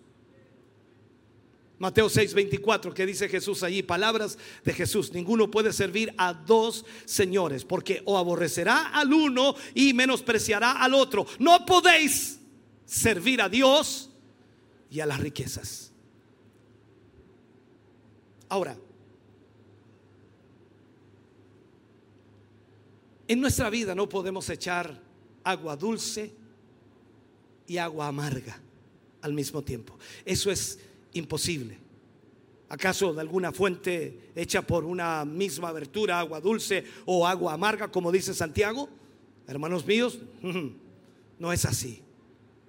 Mateo 1.79 2.09
6, 2.09 2.35
24, 2.35 2.93
que 2.93 3.07
dice 3.07 3.29
Jesús 3.29 3.62
allí, 3.62 3.83
palabras 3.83 4.37
de 4.64 4.72
Jesús, 4.72 5.12
ninguno 5.12 5.51
puede 5.51 5.72
servir 5.72 6.12
a 6.18 6.35
dos 6.35 6.85
señores, 7.05 7.64
porque 7.64 8.03
o 8.05 8.18
aborrecerá 8.18 8.89
al 8.89 9.12
uno 9.12 9.55
y 9.74 9.95
menospreciará 9.95 10.72
al 10.72 10.95
otro. 10.95 11.26
No 11.39 11.64
podéis 11.64 12.41
servir 12.85 13.41
a 13.41 13.49
Dios 13.49 14.11
y 14.91 15.01
a 15.01 15.07
las 15.07 15.20
riquezas. 15.20 15.93
Ahora, 18.49 18.76
En 23.29 23.43
nuestra 23.43 23.68
vida 23.68 23.95
no 23.95 24.09
podemos 24.09 24.49
echar 24.49 25.03
agua 25.45 25.76
dulce 25.76 26.35
y 27.66 27.76
agua 27.76 28.09
amarga 28.09 28.59
al 29.20 29.35
mismo 29.35 29.62
tiempo. 29.62 29.99
Eso 30.24 30.51
es 30.51 30.79
imposible. 31.12 31.78
¿Acaso 32.68 33.14
de 33.14 33.20
alguna 33.20 33.50
fuente 33.50 34.30
hecha 34.34 34.62
por 34.62 34.84
una 34.84 35.24
misma 35.24 35.68
abertura, 35.68 36.20
agua 36.20 36.40
dulce 36.40 36.84
o 37.06 37.26
agua 37.26 37.54
amarga, 37.54 37.88
como 37.88 38.12
dice 38.12 38.34
Santiago? 38.34 38.88
Hermanos 39.46 39.86
míos, 39.86 40.18
no 41.38 41.52
es 41.52 41.64
así. 41.64 42.02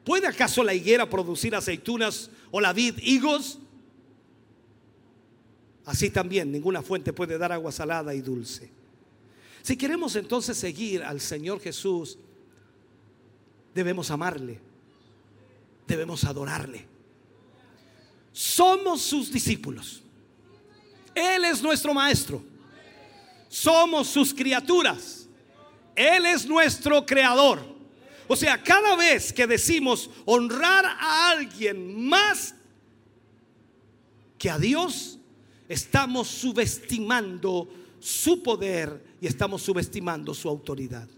¿Puede 0.05 0.27
acaso 0.27 0.63
la 0.63 0.73
higuera 0.73 1.09
producir 1.09 1.53
aceitunas 1.53 2.31
o 2.51 2.61
la 2.61 2.71
vid 2.71 2.97
higos? 2.99 3.59
Así 5.85 6.09
también 6.09 6.51
ninguna 6.51 6.81
fuente 6.81 7.11
puede 7.11 7.37
dar 7.37 7.51
agua 7.51 7.71
salada 7.71 8.13
y 8.15 8.21
dulce. 8.21 8.71
Si 9.61 9.75
queremos 9.75 10.15
entonces 10.15 10.57
seguir 10.57 11.03
al 11.03 11.19
Señor 11.19 11.59
Jesús, 11.59 12.17
debemos 13.75 14.09
amarle, 14.11 14.59
debemos 15.87 16.23
adorarle. 16.23 16.88
Somos 18.39 19.01
sus 19.01 19.29
discípulos. 19.29 20.01
Él 21.13 21.43
es 21.43 21.61
nuestro 21.61 21.93
maestro. 21.93 22.41
Somos 23.49 24.07
sus 24.07 24.33
criaturas. 24.33 25.27
Él 25.93 26.25
es 26.25 26.45
nuestro 26.45 27.05
creador. 27.05 27.59
O 28.29 28.37
sea, 28.37 28.63
cada 28.63 28.95
vez 28.95 29.33
que 29.33 29.45
decimos 29.45 30.09
honrar 30.23 30.85
a 30.85 31.31
alguien 31.31 32.07
más 32.07 32.55
que 34.37 34.49
a 34.49 34.57
Dios, 34.57 35.19
estamos 35.67 36.29
subestimando 36.29 37.67
su 37.99 38.41
poder 38.41 39.03
y 39.19 39.27
estamos 39.27 39.63
subestimando 39.63 40.33
su 40.33 40.47
autoridad. 40.47 41.09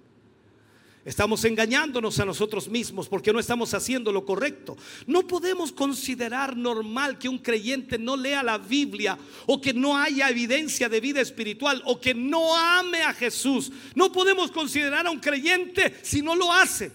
Estamos 1.04 1.44
engañándonos 1.46 2.20
a 2.20 2.26
nosotros 2.26 2.70
mismos 2.70 3.10
porque 3.10 3.34
no 3.34 3.40
estamos 3.40 3.74
haciendo 3.74 4.12
lo 4.12 4.24
correcto. 4.24 4.78
No 5.08 5.26
podemos 5.26 5.72
considerar 5.72 6.56
normal 6.56 7.18
que 7.18 7.28
un 7.28 7.40
creyente 7.40 7.98
no 7.98 8.16
lea 8.16 8.44
la 8.44 8.60
Biblia 8.60 9.18
o 9.48 9.60
que 9.60 9.74
no 9.74 9.98
haya 9.98 10.30
evidencia 10.30 10.90
de 10.90 11.00
vida 11.00 11.20
espiritual 11.20 11.82
o 11.86 12.00
que 12.00 12.14
no 12.14 12.56
ame 12.56 13.02
a 13.02 13.14
Jesús. 13.14 13.72
No 13.96 14.12
podemos 14.12 14.52
considerar 14.52 15.08
a 15.08 15.12
un 15.12 15.20
creyente 15.20 15.96
si 16.04 16.22
no 16.22 16.36
lo 16.36 16.54
hace. 16.54 16.92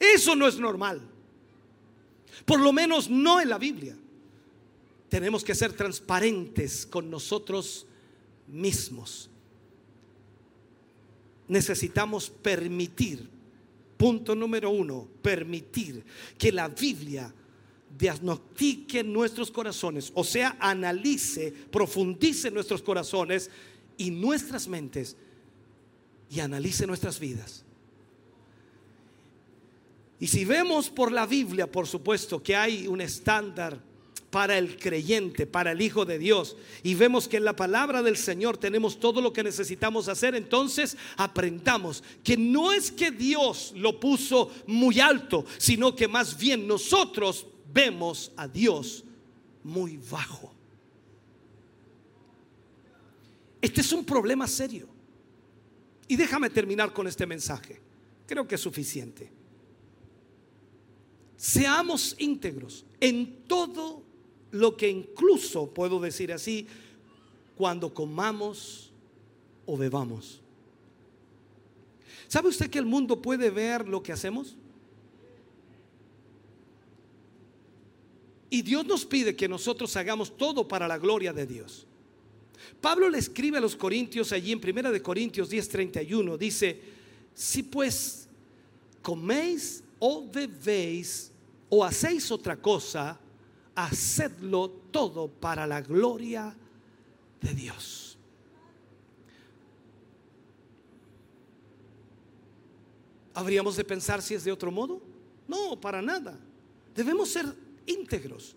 Eso 0.00 0.34
no 0.34 0.48
es 0.48 0.58
normal. 0.58 1.02
Por 2.46 2.60
lo 2.60 2.72
menos 2.72 3.10
no 3.10 3.38
en 3.38 3.50
la 3.50 3.58
Biblia. 3.58 3.98
Tenemos 5.10 5.44
que 5.44 5.54
ser 5.54 5.74
transparentes 5.74 6.86
con 6.86 7.10
nosotros 7.10 7.86
mismos 8.46 9.28
necesitamos 11.48 12.30
permitir, 12.30 13.28
punto 13.96 14.34
número 14.34 14.70
uno, 14.70 15.08
permitir 15.22 16.04
que 16.38 16.52
la 16.52 16.68
Biblia 16.68 17.32
diagnostique 17.96 19.02
nuestros 19.02 19.50
corazones, 19.50 20.12
o 20.14 20.24
sea, 20.24 20.56
analice, 20.60 21.52
profundice 21.70 22.50
nuestros 22.50 22.82
corazones 22.82 23.50
y 23.96 24.10
nuestras 24.10 24.68
mentes 24.68 25.16
y 26.30 26.40
analice 26.40 26.86
nuestras 26.86 27.18
vidas. 27.18 27.64
Y 30.18 30.26
si 30.26 30.44
vemos 30.44 30.90
por 30.90 31.12
la 31.12 31.26
Biblia, 31.26 31.70
por 31.70 31.86
supuesto, 31.86 32.42
que 32.42 32.56
hay 32.56 32.86
un 32.86 33.00
estándar 33.00 33.80
para 34.30 34.58
el 34.58 34.76
creyente, 34.78 35.46
para 35.46 35.72
el 35.72 35.80
Hijo 35.80 36.04
de 36.04 36.18
Dios. 36.18 36.56
Y 36.82 36.94
vemos 36.94 37.28
que 37.28 37.36
en 37.36 37.44
la 37.44 37.56
palabra 37.56 38.02
del 38.02 38.16
Señor 38.16 38.58
tenemos 38.58 38.98
todo 38.98 39.20
lo 39.20 39.32
que 39.32 39.42
necesitamos 39.42 40.08
hacer. 40.08 40.34
Entonces 40.34 40.96
aprendamos 41.16 42.02
que 42.22 42.36
no 42.36 42.72
es 42.72 42.90
que 42.90 43.10
Dios 43.10 43.72
lo 43.76 43.98
puso 43.98 44.50
muy 44.66 45.00
alto, 45.00 45.44
sino 45.58 45.94
que 45.94 46.08
más 46.08 46.36
bien 46.36 46.66
nosotros 46.66 47.46
vemos 47.72 48.32
a 48.36 48.48
Dios 48.48 49.04
muy 49.62 49.98
bajo. 50.10 50.52
Este 53.60 53.80
es 53.80 53.92
un 53.92 54.04
problema 54.04 54.46
serio. 54.46 54.88
Y 56.08 56.16
déjame 56.16 56.50
terminar 56.50 56.92
con 56.92 57.06
este 57.06 57.26
mensaje. 57.26 57.80
Creo 58.26 58.46
que 58.46 58.54
es 58.54 58.60
suficiente. 58.60 59.30
Seamos 61.36 62.14
íntegros 62.18 62.84
en 63.00 63.44
todo 63.46 64.05
lo 64.56 64.76
que 64.76 64.88
incluso, 64.88 65.68
puedo 65.68 66.00
decir 66.00 66.32
así, 66.32 66.66
cuando 67.56 67.92
comamos 67.92 68.90
o 69.64 69.76
bebamos. 69.76 70.40
¿Sabe 72.28 72.48
usted 72.48 72.68
que 72.70 72.78
el 72.78 72.86
mundo 72.86 73.22
puede 73.22 73.50
ver 73.50 73.88
lo 73.88 74.02
que 74.02 74.12
hacemos? 74.12 74.56
Y 78.50 78.62
Dios 78.62 78.86
nos 78.86 79.04
pide 79.04 79.36
que 79.36 79.48
nosotros 79.48 79.96
hagamos 79.96 80.36
todo 80.36 80.66
para 80.66 80.88
la 80.88 80.98
gloria 80.98 81.32
de 81.32 81.46
Dios. 81.46 81.86
Pablo 82.80 83.08
le 83.08 83.18
escribe 83.18 83.58
a 83.58 83.60
los 83.60 83.76
Corintios 83.76 84.32
allí 84.32 84.52
en 84.52 84.60
Primera 84.60 84.90
de 84.90 85.02
Corintios 85.02 85.50
10:31 85.50 86.36
dice, 86.36 86.80
si 87.34 87.62
pues 87.62 88.28
coméis 89.02 89.82
o 89.98 90.26
bebéis 90.26 91.30
o 91.68 91.84
hacéis 91.84 92.30
otra 92.30 92.56
cosa, 92.56 93.18
hacedlo 93.76 94.70
todo 94.90 95.28
para 95.28 95.66
la 95.66 95.82
gloria 95.82 96.56
de 97.40 97.54
Dios. 97.54 98.18
¿Habríamos 103.34 103.76
de 103.76 103.84
pensar 103.84 104.22
si 104.22 104.34
es 104.34 104.44
de 104.44 104.50
otro 104.50 104.72
modo? 104.72 105.02
No, 105.46 105.78
para 105.78 106.00
nada. 106.00 106.40
Debemos 106.94 107.28
ser 107.28 107.46
íntegros. 107.84 108.56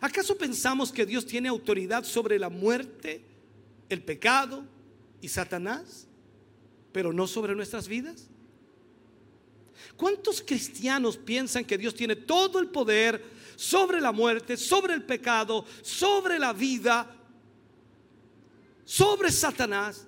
¿Acaso 0.00 0.38
pensamos 0.38 0.92
que 0.92 1.04
Dios 1.04 1.26
tiene 1.26 1.48
autoridad 1.48 2.04
sobre 2.04 2.38
la 2.38 2.48
muerte, 2.48 3.20
el 3.88 4.00
pecado 4.00 4.64
y 5.20 5.28
Satanás, 5.28 6.06
pero 6.92 7.12
no 7.12 7.26
sobre 7.26 7.56
nuestras 7.56 7.88
vidas? 7.88 8.28
¿Cuántos 9.96 10.40
cristianos 10.40 11.16
piensan 11.16 11.64
que 11.64 11.76
Dios 11.76 11.92
tiene 11.94 12.14
todo 12.14 12.60
el 12.60 12.68
poder 12.68 13.41
sobre 13.62 14.00
la 14.00 14.10
muerte, 14.10 14.56
sobre 14.56 14.92
el 14.92 15.04
pecado, 15.04 15.64
sobre 15.82 16.36
la 16.36 16.52
vida, 16.52 17.08
sobre 18.84 19.30
Satanás? 19.30 20.04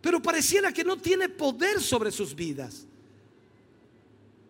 Pero 0.00 0.20
pareciera 0.20 0.72
que 0.72 0.82
no 0.82 0.96
tiene 0.96 1.28
poder 1.28 1.80
sobre 1.80 2.10
sus 2.10 2.34
vidas. 2.34 2.86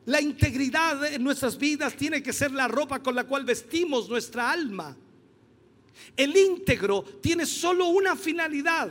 La 0.07 0.21
integridad 0.21 1.13
en 1.13 1.23
nuestras 1.23 1.59
vidas 1.59 1.95
tiene 1.95 2.23
que 2.23 2.33
ser 2.33 2.53
la 2.53 2.69
ropa 2.69 3.03
con 3.03 3.15
la 3.15 3.25
cual 3.25 3.45
vestimos 3.45 4.09
nuestra 4.09 4.51
alma. 4.51 4.97
El 6.17 6.35
íntegro 6.35 7.03
tiene 7.03 7.45
solo 7.45 7.89
una 7.89 8.17
finalidad 8.17 8.91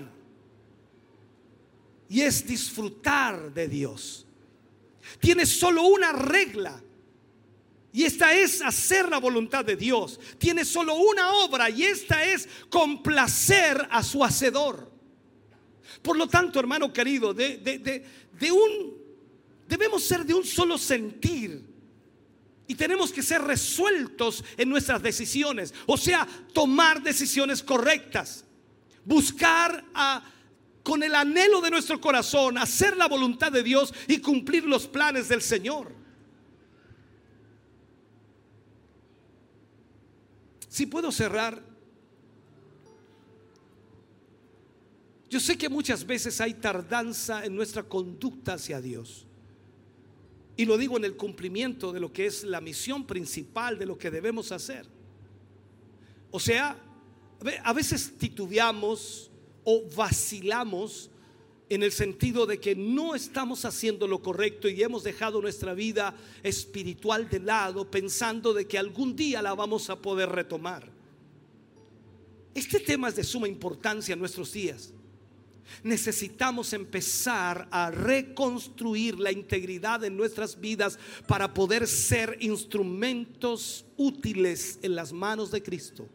y 2.09 2.21
es 2.21 2.45
disfrutar 2.45 3.51
de 3.51 3.67
Dios. 3.67 4.27
Tiene 5.19 5.47
solo 5.47 5.83
una 5.83 6.11
regla 6.11 6.79
y 7.93 8.05
esta 8.05 8.33
es 8.33 8.59
hacer 8.63 9.07
la 9.07 9.19
voluntad 9.19 9.63
de 9.63 9.75
Dios. 9.75 10.19
Tiene 10.39 10.65
solo 10.65 10.95
una 10.95 11.31
obra 11.33 11.69
y 11.69 11.83
esta 11.83 12.23
es 12.23 12.49
complacer 12.67 13.87
a 13.91 14.01
su 14.01 14.23
hacedor. 14.23 14.91
Por 16.01 16.17
lo 16.17 16.27
tanto, 16.27 16.59
hermano 16.59 16.91
querido, 16.91 17.35
de, 17.35 18.03
un, 18.51 18.97
debemos 19.67 20.03
ser 20.03 20.25
de 20.25 20.33
un 20.33 20.43
solo 20.43 20.79
sentir 20.79 21.63
y 22.65 22.73
tenemos 22.73 23.11
que 23.11 23.21
ser 23.21 23.43
resueltos 23.43 24.43
en 24.57 24.69
nuestras 24.69 25.03
decisiones. 25.03 25.71
O 25.85 25.95
sea, 25.95 26.27
tomar 26.51 27.03
decisiones 27.03 27.61
correctas. 27.61 28.43
Buscar 29.05 29.85
a, 29.93 30.23
con 30.81 31.03
el 31.03 31.13
anhelo 31.13 31.61
de 31.61 31.69
nuestro 31.69 32.01
corazón, 32.01 32.57
hacer 32.57 32.97
la 32.97 33.07
voluntad 33.07 33.51
de 33.51 33.61
Dios 33.61 33.93
y 34.07 34.17
cumplir 34.17 34.63
los 34.63 34.87
planes 34.87 35.29
del 35.29 35.43
Señor. 35.43 36.02
Si 40.73 40.87
puedo 40.87 41.11
cerrar. 41.11 41.61
Yo 45.29 45.39
sé 45.39 45.55
que 45.55 45.69
muchas 45.69 46.03
veces 46.03 46.41
hay 46.41 46.55
tardanza 46.55 47.45
en 47.45 47.55
nuestra 47.55 47.83
conducta 47.83 48.53
hacia 48.53 48.81
Dios. 48.81 49.27
Y 50.57 50.65
lo 50.65 50.75
digo 50.79 50.97
en 50.97 51.05
el 51.05 51.15
cumplimiento 51.15 51.93
de 51.93 51.99
lo 51.99 52.11
que 52.11 52.25
es 52.25 52.43
la 52.43 52.59
misión 52.59 53.05
principal 53.05 53.77
de 53.77 53.85
lo 53.85 53.99
que 53.99 54.09
debemos 54.09 54.51
hacer. 54.51 54.87
O 56.31 56.39
sea, 56.39 56.75
a 57.63 57.73
veces 57.73 58.17
titubeamos 58.17 59.29
o 59.63 59.83
vacilamos 59.95 61.11
en 61.69 61.83
el 61.83 61.91
sentido 61.91 62.45
de 62.45 62.59
que 62.59 62.75
no 62.75 63.15
estamos 63.15 63.65
haciendo 63.65 64.07
lo 64.07 64.21
correcto 64.21 64.67
y 64.67 64.83
hemos 64.83 65.03
dejado 65.03 65.41
nuestra 65.41 65.73
vida 65.73 66.15
espiritual 66.43 67.29
de 67.29 67.39
lado 67.39 67.89
pensando 67.89 68.53
de 68.53 68.67
que 68.67 68.77
algún 68.77 69.15
día 69.15 69.41
la 69.41 69.53
vamos 69.53 69.89
a 69.89 70.01
poder 70.01 70.29
retomar. 70.29 70.89
Este 72.53 72.79
tema 72.79 73.09
es 73.09 73.15
de 73.15 73.23
suma 73.23 73.47
importancia 73.47 74.13
en 74.13 74.19
nuestros 74.19 74.53
días 74.53 74.93
necesitamos 75.81 76.73
empezar 76.73 77.67
a 77.71 77.89
reconstruir 77.89 79.19
la 79.19 79.31
integridad 79.31 79.99
de 79.99 80.09
nuestras 80.09 80.59
vidas 80.59 80.99
para 81.27 81.53
poder 81.53 81.87
ser 81.87 82.37
instrumentos 82.41 83.85
útiles 83.97 84.79
en 84.81 84.95
las 84.95 85.11
manos 85.11 85.51
de 85.51 85.63
Cristo. 85.63 86.07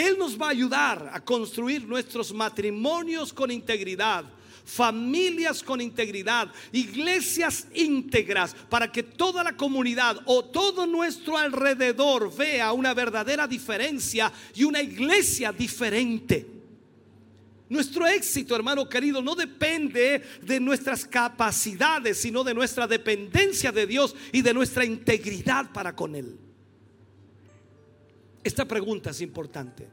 Él 0.00 0.16
nos 0.18 0.40
va 0.40 0.46
a 0.46 0.50
ayudar 0.50 1.10
a 1.12 1.20
construir 1.20 1.86
nuestros 1.86 2.32
matrimonios 2.32 3.34
con 3.34 3.50
integridad, 3.50 4.24
familias 4.64 5.62
con 5.62 5.80
integridad, 5.80 6.50
iglesias 6.72 7.66
íntegras, 7.74 8.56
para 8.70 8.90
que 8.90 9.02
toda 9.02 9.44
la 9.44 9.56
comunidad 9.56 10.18
o 10.24 10.44
todo 10.44 10.86
nuestro 10.86 11.36
alrededor 11.36 12.34
vea 12.34 12.72
una 12.72 12.94
verdadera 12.94 13.46
diferencia 13.46 14.32
y 14.54 14.64
una 14.64 14.80
iglesia 14.80 15.52
diferente. 15.52 16.46
Nuestro 17.68 18.06
éxito, 18.06 18.56
hermano 18.56 18.88
querido, 18.88 19.20
no 19.20 19.34
depende 19.34 20.24
de 20.42 20.58
nuestras 20.60 21.04
capacidades, 21.04 22.18
sino 22.18 22.42
de 22.42 22.54
nuestra 22.54 22.86
dependencia 22.86 23.70
de 23.70 23.86
Dios 23.86 24.16
y 24.32 24.40
de 24.40 24.54
nuestra 24.54 24.84
integridad 24.84 25.70
para 25.72 25.94
con 25.94 26.16
Él. 26.16 26.49
Esta 28.42 28.64
pregunta 28.64 29.10
es 29.10 29.20
importante. 29.20 29.88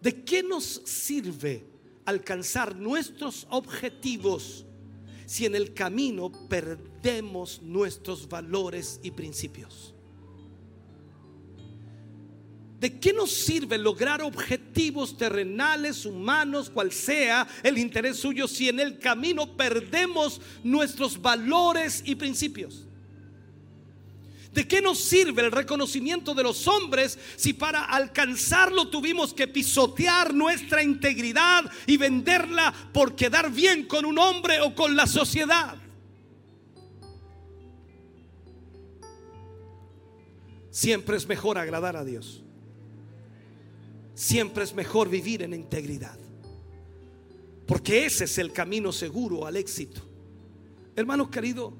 ¿De 0.00 0.22
qué 0.22 0.42
nos 0.42 0.82
sirve 0.84 1.64
alcanzar 2.04 2.76
nuestros 2.76 3.46
objetivos 3.50 4.66
si 5.26 5.46
en 5.46 5.54
el 5.54 5.72
camino 5.72 6.30
perdemos 6.48 7.62
nuestros 7.62 8.28
valores 8.28 9.00
y 9.02 9.10
principios? 9.10 9.94
¿De 12.78 13.00
qué 13.00 13.14
nos 13.14 13.30
sirve 13.30 13.78
lograr 13.78 14.20
objetivos 14.20 15.16
terrenales, 15.16 16.04
humanos, 16.04 16.68
cual 16.68 16.92
sea 16.92 17.48
el 17.62 17.78
interés 17.78 18.18
suyo, 18.18 18.46
si 18.46 18.68
en 18.68 18.78
el 18.78 18.98
camino 18.98 19.56
perdemos 19.56 20.40
nuestros 20.62 21.20
valores 21.20 22.02
y 22.04 22.14
principios? 22.14 22.86
¿De 24.54 24.66
qué 24.66 24.80
nos 24.80 24.98
sirve 25.00 25.42
el 25.42 25.52
reconocimiento 25.52 26.32
de 26.32 26.44
los 26.44 26.66
hombres 26.66 27.18
si 27.36 27.52
para 27.52 27.84
alcanzarlo 27.84 28.88
tuvimos 28.88 29.34
que 29.34 29.48
pisotear 29.48 30.32
nuestra 30.32 30.82
integridad 30.82 31.70
y 31.86 31.96
venderla 31.96 32.72
por 32.92 33.14
quedar 33.14 33.50
bien 33.50 33.86
con 33.86 34.04
un 34.04 34.18
hombre 34.18 34.60
o 34.60 34.74
con 34.74 34.96
la 34.96 35.06
sociedad? 35.06 35.76
Siempre 40.70 41.16
es 41.16 41.26
mejor 41.26 41.58
agradar 41.58 41.96
a 41.96 42.04
Dios 42.04 42.44
siempre 44.14 44.64
es 44.64 44.74
mejor 44.74 45.08
vivir 45.08 45.42
en 45.42 45.52
integridad. 45.52 46.18
Porque 47.66 48.06
ese 48.06 48.24
es 48.24 48.38
el 48.38 48.52
camino 48.52 48.92
seguro 48.92 49.46
al 49.46 49.56
éxito. 49.56 50.00
Hermano 50.96 51.30
querido, 51.30 51.74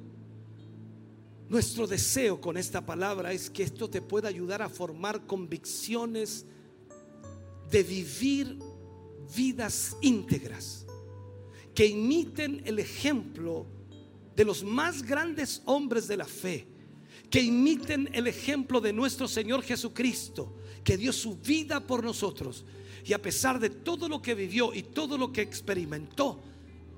nuestro 1.49 1.87
deseo 1.87 2.41
con 2.41 2.57
esta 2.57 2.85
palabra 2.85 3.33
es 3.33 3.51
que 3.51 3.63
esto 3.63 3.89
te 3.89 4.01
pueda 4.01 4.29
ayudar 4.29 4.63
a 4.63 4.69
formar 4.69 5.27
convicciones 5.27 6.47
de 7.71 7.83
vivir 7.83 8.59
vidas 9.35 9.97
íntegras, 10.01 10.87
que 11.75 11.87
imiten 11.87 12.63
el 12.65 12.79
ejemplo 12.79 13.67
de 14.37 14.45
los 14.45 14.65
más 14.65 15.03
grandes 15.03 15.63
hombres 15.65 16.09
de 16.09 16.17
la 16.17 16.25
fe, 16.25 16.67
que 17.31 17.43
imiten 17.43 18.09
el 18.13 18.27
ejemplo 18.27 18.81
de 18.81 18.93
nuestro 18.93 19.29
Señor 19.29 19.63
Jesucristo, 19.63 20.55
que 20.83 20.97
dio 20.97 21.13
su 21.13 21.37
vida 21.37 21.81
por 21.81 22.05
nosotros. 22.05 22.65
Y 23.05 23.13
a 23.13 23.21
pesar 23.21 23.59
de 23.59 23.71
todo 23.71 24.09
lo 24.09 24.23
que 24.23 24.35
vivió 24.35 24.73
y 24.73 24.83
todo 24.83 25.19
lo 25.19 25.33
que 25.33 25.43
experimentó, 25.43 26.41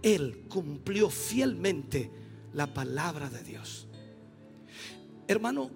Él 0.03 0.45
cumplió 0.49 1.11
fielmente 1.11 2.11
la 2.53 2.73
palabra 2.73 3.29
de 3.29 3.43
Dios. 3.43 3.86
Hermano, 5.29 5.71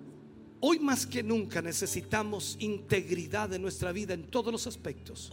hoy 0.61 0.79
más 0.79 1.07
que 1.07 1.23
nunca 1.23 1.61
necesitamos 1.61 2.57
integridad 2.61 3.53
en 3.53 3.63
nuestra 3.63 3.91
vida 3.91 4.15
en 4.15 4.25
todos 4.25 4.53
los 4.53 4.67
aspectos. 4.69 5.33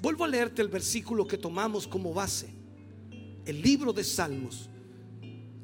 Vuelvo 0.00 0.24
a 0.24 0.28
leerte 0.28 0.62
el 0.62 0.68
versículo 0.68 1.26
que 1.26 1.38
tomamos 1.38 1.88
como 1.88 2.14
base, 2.14 2.48
el 3.44 3.60
libro 3.60 3.92
de 3.92 4.04
Salmos, 4.04 4.70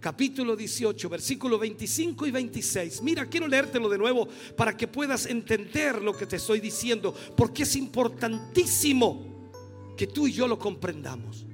capítulo 0.00 0.56
18, 0.56 1.08
versículo 1.08 1.58
25 1.60 2.26
y 2.26 2.30
26. 2.32 3.02
Mira, 3.02 3.26
quiero 3.26 3.46
leértelo 3.46 3.88
de 3.88 3.98
nuevo 3.98 4.28
para 4.56 4.76
que 4.76 4.88
puedas 4.88 5.26
entender 5.26 6.02
lo 6.02 6.12
que 6.12 6.26
te 6.26 6.36
estoy 6.36 6.58
diciendo, 6.58 7.14
porque 7.36 7.62
es 7.62 7.76
importantísimo 7.76 9.50
que 9.96 10.08
tú 10.08 10.26
y 10.26 10.32
yo 10.32 10.48
lo 10.48 10.58
comprendamos. 10.58 11.46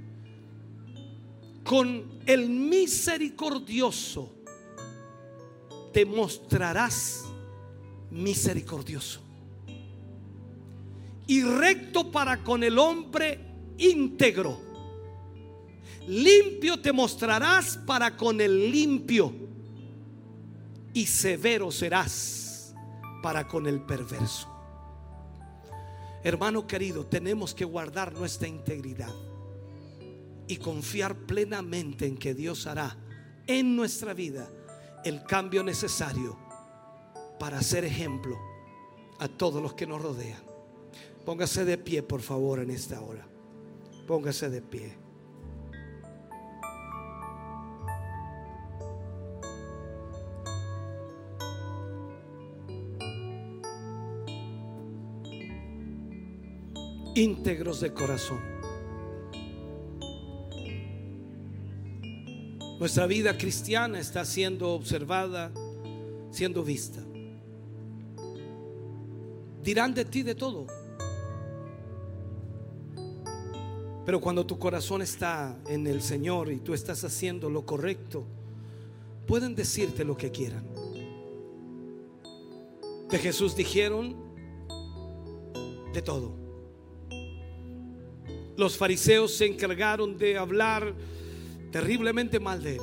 Con 1.63 2.21
el 2.27 2.49
misericordioso 2.49 4.44
te 5.95 6.05
mostrarás 6.05 7.25
misericordioso 8.11 9.23
y 11.27 11.43
recto 11.43 12.13
para 12.13 12.45
con 12.45 12.63
el 12.63 12.79
hombre 12.79 13.41
íntegro 13.79 14.75
Limpio 16.07 16.79
te 16.81 16.93
mostrarás 16.93 17.79
para 17.79 18.15
con 18.17 18.41
el 18.41 18.71
limpio 18.71 19.33
y 20.93 21.07
severo 21.07 21.73
serás 21.73 22.75
para 23.23 23.49
con 23.49 23.67
el 23.67 23.81
perverso. 23.81 24.51
Hermano 26.23 26.67
querido, 26.67 27.07
tenemos 27.07 27.55
que 27.55 27.65
guardar 27.65 28.13
nuestra 28.13 28.49
integridad 28.49 29.13
y 30.47 30.59
confiar 30.59 31.17
plenamente 31.17 32.07
en 32.07 32.19
que 32.19 32.35
Dios 32.35 32.67
hará 32.67 32.97
en 33.47 33.75
nuestra 33.75 34.13
vida 34.13 34.47
el 35.05 35.23
cambio 35.25 35.63
necesario 35.63 36.37
para 37.39 37.63
ser 37.63 37.85
ejemplo 37.85 38.39
a 39.19 39.29
todos 39.29 39.63
los 39.63 39.75
que 39.75 39.87
nos 39.87 40.03
rodean. 40.03 40.43
Póngase 41.25 41.65
de 41.65 41.79
pie, 41.79 42.03
por 42.03 42.21
favor, 42.21 42.61
en 42.61 42.71
esta 42.71 43.01
hora. 43.01 43.27
Póngase 44.07 44.51
de 44.51 44.63
pie. 44.63 45.05
íntegros 57.17 57.81
de 57.81 57.93
corazón. 57.93 58.54
Nuestra 62.85 63.07
vida 63.07 63.39
cristiana 63.39 63.99
está 63.99 64.27
siendo 64.27 64.69
observada, 64.73 65.51
siendo 66.31 66.63
vista. 66.63 67.01
Dirán 69.63 69.95
de 69.95 70.05
ti 70.05 70.23
de 70.23 70.35
todo. 70.35 70.67
Pero 74.05 74.21
cuando 74.21 74.45
tu 74.45 74.59
corazón 74.59 75.01
está 75.01 75.59
en 75.67 75.87
el 75.87 76.03
Señor 76.03 76.53
y 76.53 76.59
tú 76.59 76.75
estás 76.75 77.03
haciendo 77.05 77.49
lo 77.49 77.65
correcto, 77.65 78.27
pueden 79.27 79.55
decirte 79.55 80.05
lo 80.05 80.15
que 80.15 80.31
quieran. 80.31 80.67
De 83.09 83.19
Jesús 83.19 83.57
dijeron 83.57 84.15
de 85.95 86.03
todo. 86.03 86.35
Los 88.59 88.77
fariseos 88.77 89.35
se 89.35 89.47
encargaron 89.47 90.19
de 90.19 90.37
hablar 90.37 90.95
terriblemente 91.75 92.39
mal 92.39 92.63
de 92.63 92.77
él. 92.77 92.83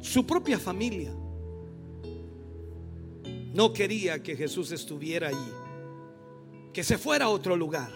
Su 0.00 0.26
propia 0.26 0.58
familia 0.58 1.14
no 3.54 3.72
quería 3.72 4.20
que 4.20 4.34
Jesús 4.34 4.72
estuviera 4.72 5.28
allí, 5.28 5.52
que 6.72 6.82
se 6.82 6.98
fuera 6.98 7.26
a 7.26 7.28
otro 7.28 7.54
lugar. 7.54 7.92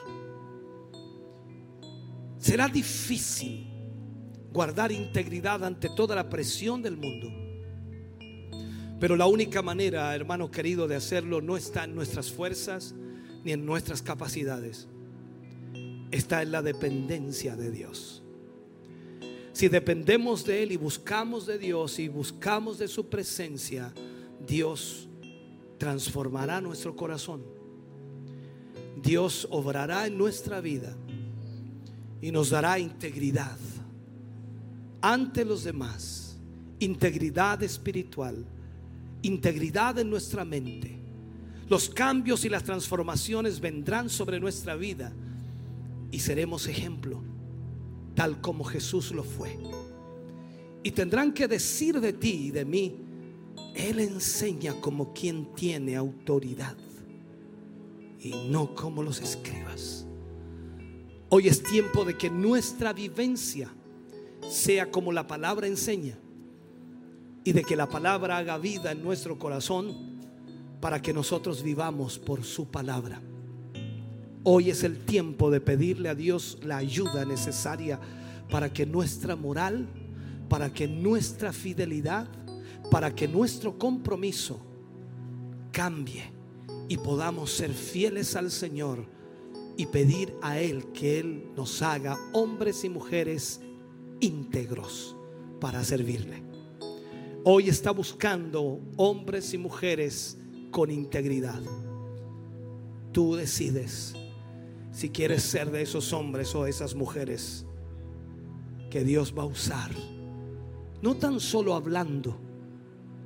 Será 2.39 2.69
difícil 2.69 3.67
guardar 4.53 4.93
integridad 4.93 5.65
ante 5.65 5.89
toda 5.89 6.15
la 6.15 6.31
presión 6.31 6.81
del 6.81 6.97
mundo. 6.97 7.29
Pero 9.01 9.17
la 9.17 9.27
única 9.27 9.63
manera, 9.63 10.15
hermano 10.15 10.49
querido, 10.49 10.87
de 10.87 10.95
hacerlo 10.95 11.41
no 11.41 11.57
está 11.57 11.83
en 11.83 11.97
nuestras 11.97 12.31
fuerzas 12.31 12.95
ni 13.43 13.51
en 13.51 13.67
nuestras 13.67 14.01
capacidades 14.01 14.87
está 16.13 16.43
en 16.43 16.53
la 16.53 16.63
dependencia 16.63 17.57
de 17.57 17.73
Dios. 17.73 18.22
Si 19.53 19.69
dependemos 19.69 20.45
de 20.45 20.63
Él 20.63 20.73
y 20.73 20.77
buscamos 20.77 21.47
de 21.47 21.59
Dios 21.59 21.99
y 21.99 22.09
buscamos 22.09 22.79
de 22.79 22.89
su 22.89 23.09
presencia, 23.09 23.93
Dios 24.47 25.09
transformará 25.79 26.61
nuestro 26.61 26.97
corazón. 26.97 27.43
Dios 29.03 29.47
obrará 29.51 30.07
en 30.07 30.17
nuestra 30.17 30.61
vida 30.61 30.97
y 32.21 32.31
nos 32.31 32.51
dará 32.51 32.79
integridad 32.79 33.59
ante 35.01 35.45
los 35.45 35.65
demás, 35.65 36.39
integridad 36.79 37.63
espiritual, 37.63 38.47
integridad 39.23 39.99
en 39.99 40.09
nuestra 40.09 40.45
mente. 40.45 40.97
Los 41.69 41.91
cambios 41.91 42.45
y 42.45 42.49
las 42.49 42.63
transformaciones 42.63 43.61
vendrán 43.61 44.09
sobre 44.09 44.39
nuestra 44.39 44.77
vida 44.77 45.13
y 46.11 46.21
seremos 46.21 46.69
ejemplo, 46.69 47.23
tal 48.15 48.41
como 48.41 48.65
Jesús 48.65 49.13
lo 49.13 49.25
fue. 49.25 49.59
Y 50.83 50.91
tendrán 50.91 51.33
que 51.33 51.49
decir 51.49 52.01
de 52.01 52.13
ti 52.13 52.47
y 52.47 52.51
de 52.51 52.65
mí, 52.65 52.97
Él 53.75 54.01
enseña 54.01 54.75
como 54.81 55.13
quien 55.13 55.55
tiene 55.55 55.97
autoridad 55.97 56.77
y 58.19 58.49
no 58.49 58.75
como 58.75 59.03
los 59.03 59.21
escribas. 59.21 60.07
Hoy 61.29 61.49
es 61.49 61.63
tiempo 61.63 62.05
de 62.05 62.17
que 62.17 62.29
nuestra 62.29 62.93
vivencia 62.93 63.73
sea 64.49 64.91
como 64.91 65.13
la 65.13 65.27
palabra 65.27 65.67
enseña 65.67 66.19
y 67.45 67.53
de 67.53 67.65
que 67.65 67.77
la 67.77 67.89
palabra 67.89 68.39
haga 68.39 68.59
vida 68.59 68.93
en 68.93 69.03
nuestro 69.03 69.39
corazón 69.39 70.21
para 70.81 71.01
que 71.01 71.13
nosotros 71.13 71.63
vivamos 71.63 72.19
por 72.19 72.45
su 72.45 72.71
palabra. 72.71 73.23
Hoy 74.45 74.71
es 74.71 74.83
el 74.83 74.99
tiempo 75.05 75.53
de 75.53 75.61
pedirle 75.61 76.09
a 76.09 76.17
Dios 76.17 76.59
la 76.63 76.79
ayuda 76.79 77.25
necesaria 77.25 78.01
para 78.51 78.73
que 78.73 78.85
nuestra 78.85 79.37
moral, 79.37 79.87
para 80.49 80.73
que 80.73 80.89
nuestra 80.89 81.53
fidelidad, 81.53 82.27
para 82.91 83.15
que 83.15 83.29
nuestro 83.29 83.79
compromiso 83.79 84.61
cambie 85.71 86.25
y 86.89 86.97
podamos 86.97 87.53
ser 87.53 87.73
fieles 87.73 88.35
al 88.35 88.51
Señor 88.51 89.07
y 89.77 89.87
pedir 89.87 90.35
a 90.43 90.59
Él 90.59 90.87
que 90.93 91.21
Él 91.21 91.53
nos 91.57 91.81
haga 91.81 92.19
hombres 92.33 92.83
y 92.83 92.89
mujeres 92.89 93.61
íntegros 94.19 95.15
para 95.61 95.85
servirle. 95.85 96.43
Hoy 97.45 97.69
está 97.69 97.93
buscando 97.93 98.81
hombres 98.97 99.55
y 99.55 99.59
mujeres 99.59 100.37
con 100.73 100.91
integridad. 100.91 101.63
Tú 103.13 103.37
decides 103.37 104.17
si 104.93 105.09
quieres 105.09 105.43
ser 105.43 105.71
de 105.71 105.83
esos 105.83 106.13
hombres 106.13 106.55
o 106.55 106.67
esas 106.67 106.95
mujeres 106.95 107.67
que 108.91 109.03
Dios 109.03 109.35
va 109.37 109.43
a 109.43 109.47
usar. 109.47 109.91
No 111.01 111.17
tan 111.17 111.41
solo 111.41 111.75
hablando, 111.75 112.39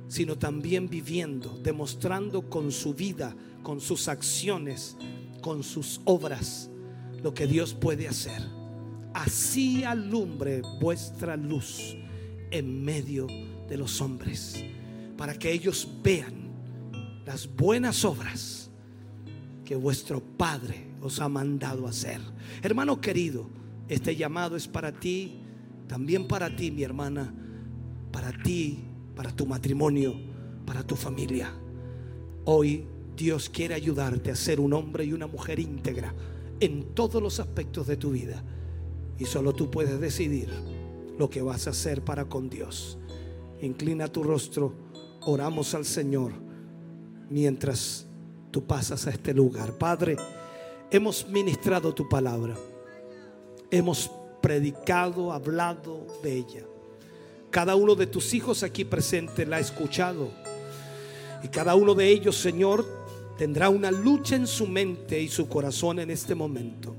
sino 0.07 0.37
también 0.37 0.89
viviendo, 0.89 1.59
demostrando 1.61 2.49
con 2.49 2.71
su 2.71 2.93
vida, 2.93 3.35
con 3.61 3.81
sus 3.81 4.07
acciones, 4.07 4.95
con 5.41 5.61
sus 5.61 5.99
obras, 6.05 6.69
lo 7.21 7.33
que 7.33 7.45
Dios 7.45 7.73
puede 7.73 8.07
hacer. 8.07 8.41
Así 9.13 9.83
alumbre 9.83 10.61
vuestra 10.79 11.35
luz 11.35 11.97
en 12.49 12.83
medio 12.83 13.27
de 13.67 13.77
los 13.77 13.99
hombres, 13.99 14.63
para 15.17 15.37
que 15.37 15.51
ellos 15.51 15.87
vean 16.01 16.47
las 17.25 17.53
buenas 17.53 18.05
obras 18.05 18.69
que 19.65 19.75
vuestro 19.75 20.21
Padre 20.21 20.86
os 21.01 21.19
ha 21.19 21.29
mandado 21.29 21.87
hacer. 21.87 22.21
Hermano 22.61 22.99
querido, 23.01 23.49
este 23.87 24.15
llamado 24.15 24.55
es 24.55 24.67
para 24.67 24.91
ti, 24.91 25.39
también 25.87 26.27
para 26.27 26.55
ti, 26.55 26.71
mi 26.71 26.83
hermana, 26.83 27.33
para 28.11 28.31
ti, 28.31 28.79
para 29.15 29.35
tu 29.35 29.45
matrimonio, 29.45 30.13
para 30.65 30.83
tu 30.83 30.95
familia. 30.95 31.51
Hoy 32.45 32.85
Dios 33.15 33.49
quiere 33.49 33.73
ayudarte 33.73 34.31
a 34.31 34.35
ser 34.35 34.59
un 34.59 34.73
hombre 34.73 35.05
y 35.05 35.13
una 35.13 35.27
mujer 35.27 35.59
íntegra 35.59 36.13
en 36.59 36.93
todos 36.93 37.21
los 37.21 37.39
aspectos 37.39 37.87
de 37.87 37.97
tu 37.97 38.11
vida. 38.11 38.43
Y 39.17 39.25
solo 39.25 39.53
tú 39.53 39.71
puedes 39.71 39.99
decidir 39.99 40.49
lo 41.17 41.29
que 41.29 41.41
vas 41.41 41.67
a 41.67 41.71
hacer 41.71 42.03
para 42.03 42.25
con 42.25 42.49
Dios. 42.49 42.97
Inclina 43.61 44.07
tu 44.07 44.23
rostro, 44.23 44.73
oramos 45.21 45.73
al 45.73 45.85
Señor 45.85 46.33
mientras 47.29 48.05
tú 48.51 48.65
pasas 48.65 49.07
a 49.07 49.09
este 49.09 49.33
lugar. 49.33 49.77
Padre, 49.77 50.17
hemos 50.91 51.27
ministrado 51.27 51.93
tu 51.93 52.07
palabra. 52.07 52.55
Hemos 53.69 54.09
predicado, 54.41 55.31
hablado 55.31 56.07
de 56.23 56.33
ella. 56.33 56.63
Cada 57.49 57.75
uno 57.75 57.95
de 57.95 58.07
tus 58.07 58.33
hijos 58.33 58.63
aquí 58.63 58.85
presente 58.85 59.45
la 59.45 59.57
ha 59.57 59.59
escuchado. 59.59 60.29
Y 61.43 61.49
cada 61.49 61.75
uno 61.75 61.93
de 61.93 62.09
ellos, 62.09 62.37
Señor, 62.37 62.85
tendrá 63.37 63.69
una 63.69 63.91
lucha 63.91 64.35
en 64.35 64.47
su 64.47 64.67
mente 64.67 65.21
y 65.21 65.27
su 65.27 65.47
corazón 65.47 65.99
en 65.99 66.09
este 66.09 66.35
momento. 66.35 66.95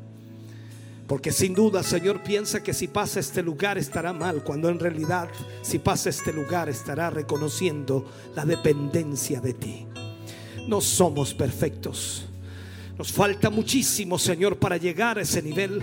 Porque 1.06 1.32
sin 1.32 1.55
duda, 1.55 1.82
Señor, 1.82 2.23
piensa 2.23 2.62
que 2.62 2.74
si 2.74 2.86
pasa 2.86 3.19
este 3.19 3.43
lugar 3.43 3.78
estará 3.78 4.12
mal, 4.12 4.44
cuando 4.44 4.69
en 4.69 4.78
realidad 4.78 5.28
si 5.62 5.78
pasa 5.78 6.10
este 6.10 6.35
lugar 6.35 6.69
estará 6.69 7.09
reconociendo 7.09 8.05
la 8.36 8.44
dependencia 8.44 9.40
de 9.40 9.55
ti. 9.55 9.86
No 10.66 10.82
somos 10.82 11.32
perfectos. 11.32 12.27
Nos 12.98 13.12
falta 13.12 13.48
muchísimo, 13.48 14.18
Señor, 14.18 14.58
para 14.58 14.76
llegar 14.76 15.18
a 15.18 15.22
ese 15.22 15.40
nivel. 15.40 15.80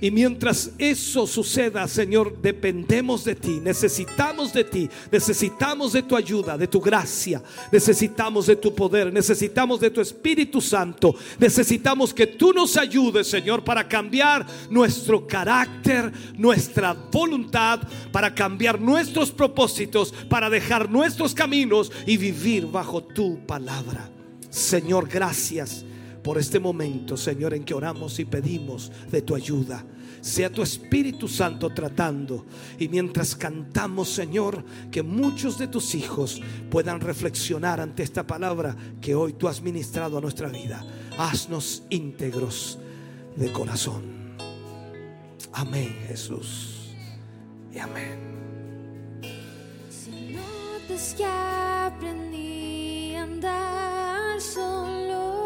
Y 0.00 0.10
mientras 0.10 0.72
eso 0.78 1.26
suceda, 1.26 1.88
Señor, 1.88 2.40
dependemos 2.40 3.24
de 3.24 3.34
ti, 3.34 3.60
necesitamos 3.62 4.52
de 4.52 4.62
ti, 4.62 4.90
necesitamos 5.10 5.94
de 5.94 6.02
tu 6.02 6.14
ayuda, 6.14 6.58
de 6.58 6.68
tu 6.68 6.80
gracia, 6.80 7.42
necesitamos 7.72 8.46
de 8.46 8.56
tu 8.56 8.74
poder, 8.74 9.10
necesitamos 9.10 9.80
de 9.80 9.90
tu 9.90 10.02
Espíritu 10.02 10.60
Santo, 10.60 11.14
necesitamos 11.38 12.12
que 12.12 12.26
tú 12.26 12.52
nos 12.52 12.76
ayudes, 12.76 13.26
Señor, 13.26 13.64
para 13.64 13.88
cambiar 13.88 14.46
nuestro 14.68 15.26
carácter, 15.26 16.12
nuestra 16.36 16.92
voluntad, 16.92 17.80
para 18.12 18.34
cambiar 18.34 18.78
nuestros 18.78 19.30
propósitos, 19.30 20.12
para 20.28 20.50
dejar 20.50 20.90
nuestros 20.90 21.34
caminos 21.34 21.90
y 22.06 22.18
vivir 22.18 22.66
bajo 22.66 23.02
tu 23.02 23.38
palabra. 23.46 24.10
Señor, 24.50 25.08
gracias 25.08 25.86
por 26.26 26.38
este 26.38 26.58
momento, 26.58 27.16
Señor, 27.16 27.54
en 27.54 27.62
que 27.62 27.72
oramos 27.72 28.18
y 28.18 28.24
pedimos 28.24 28.90
de 29.12 29.22
tu 29.22 29.36
ayuda. 29.36 29.84
Sea 30.20 30.50
tu 30.50 30.60
Espíritu 30.60 31.28
Santo 31.28 31.70
tratando. 31.70 32.46
Y 32.80 32.88
mientras 32.88 33.36
cantamos, 33.36 34.08
Señor, 34.08 34.64
que 34.90 35.04
muchos 35.04 35.56
de 35.56 35.68
tus 35.68 35.94
hijos 35.94 36.42
puedan 36.68 37.00
reflexionar 37.00 37.80
ante 37.80 38.02
esta 38.02 38.26
palabra 38.26 38.74
que 39.00 39.14
hoy 39.14 39.34
tú 39.34 39.46
has 39.46 39.62
ministrado 39.62 40.18
a 40.18 40.20
nuestra 40.20 40.48
vida. 40.48 40.84
Haznos 41.16 41.84
íntegros 41.90 42.80
de 43.36 43.52
corazón. 43.52 44.34
Amén, 45.52 45.96
Jesús. 46.08 46.92
Y 47.72 47.78
amén. 47.78 48.18
Si 49.88 50.36
que 51.16 51.24
aprendí 51.24 53.14
a 53.14 53.22
andar 53.22 54.40
solo, 54.40 55.45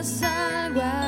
notas 0.00 0.99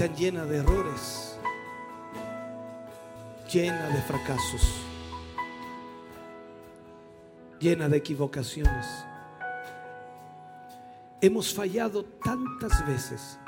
Están 0.00 0.16
llenas 0.16 0.48
de 0.48 0.56
errores. 0.56 1.38
Llenas 3.52 3.92
de 3.92 4.00
fracasos. 4.00 4.62
Llenas 7.58 7.90
de 7.90 7.98
equivocaciones. 7.98 8.86
Hemos 11.20 11.52
fallado 11.52 12.02
tantas 12.02 12.86
veces. 12.86 13.38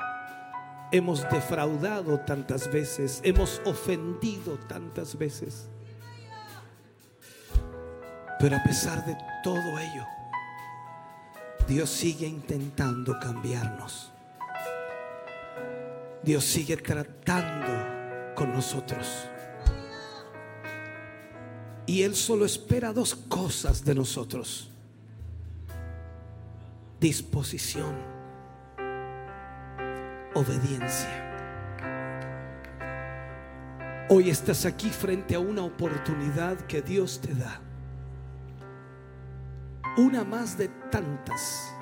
Hemos 0.91 1.27
defraudado 1.27 2.19
tantas 2.19 2.71
veces. 2.71 3.19
Hemos 3.23 3.59
ofendido 3.65 4.59
tantas 4.67 5.17
veces. 5.17 5.67
Pero 8.39 8.55
a 8.55 8.61
pesar 8.61 9.03
de 9.07 9.17
todo 9.43 9.79
ello, 9.79 10.05
Dios 11.67 11.89
sigue 11.89 12.27
intentando 12.27 13.19
cambiarnos. 13.19 14.12
Dios 16.23 16.45
sigue 16.45 16.77
tratando 16.77 18.33
con 18.35 18.53
nosotros. 18.53 19.27
Y 21.85 22.03
Él 22.03 22.15
solo 22.15 22.45
espera 22.45 22.93
dos 22.93 23.13
cosas 23.13 23.83
de 23.83 23.93
nosotros. 23.93 24.69
Disposición, 26.99 27.93
obediencia. 30.33 31.19
Hoy 34.09 34.29
estás 34.29 34.65
aquí 34.65 34.89
frente 34.89 35.35
a 35.35 35.39
una 35.39 35.63
oportunidad 35.63 36.57
que 36.67 36.81
Dios 36.81 37.19
te 37.19 37.33
da. 37.33 37.59
Una 39.97 40.23
más 40.23 40.57
de 40.57 40.69
tantas. 40.89 41.73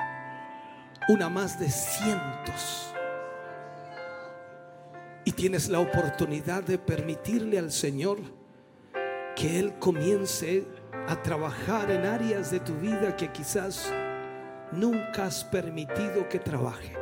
Una 1.10 1.30
más 1.30 1.60
de 1.60 1.70
cientos. 1.70 2.92
Y 5.24 5.32
tienes 5.34 5.70
la 5.70 5.80
oportunidad 5.80 6.64
de 6.64 6.78
permitirle 6.78 7.60
al 7.60 7.72
Señor 7.72 8.18
que 9.36 9.60
Él 9.60 9.74
comience 9.80 10.66
a 11.08 11.22
trabajar 11.22 11.92
en 11.92 12.06
áreas 12.06 12.52
de 12.52 12.60
tu 12.60 12.74
vida 12.76 13.16
que 13.16 13.32
quizás 13.32 13.92
nunca 14.72 15.26
has 15.26 15.44
permitido 15.44 16.28
que 16.30 16.40
trabaje. 16.40 16.96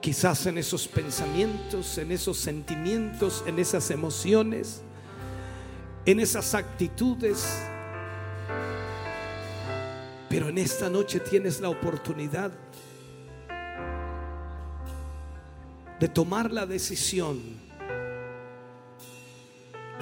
Quizás 0.00 0.46
en 0.46 0.58
esos 0.58 0.86
pensamientos, 0.86 1.96
en 1.96 2.12
esos 2.12 2.36
sentimientos, 2.36 3.42
en 3.46 3.58
esas 3.58 3.90
emociones, 3.90 4.82
en 6.04 6.20
esas 6.20 6.54
actitudes. 6.54 7.62
Pero 10.28 10.48
en 10.48 10.58
esta 10.58 10.90
noche 10.90 11.20
tienes 11.20 11.60
la 11.60 11.70
oportunidad 11.70 12.52
de 16.00 16.08
tomar 16.08 16.52
la 16.52 16.66
decisión 16.66 17.64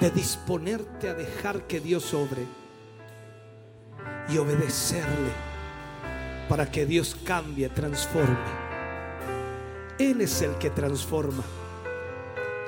de 0.01 0.11
disponerte 0.11 1.09
a 1.09 1.15
dejar 1.15 1.67
que 1.67 1.81
Dios 1.81 2.13
obre 2.13 2.45
y 4.29 4.37
obedecerle 4.37 5.31
para 6.49 6.71
que 6.71 6.87
Dios 6.87 7.17
cambie, 7.25 7.69
transforme. 7.69 8.37
Él 9.99 10.21
es 10.21 10.43
el 10.43 10.57
que 10.57 10.71
transforma. 10.71 11.45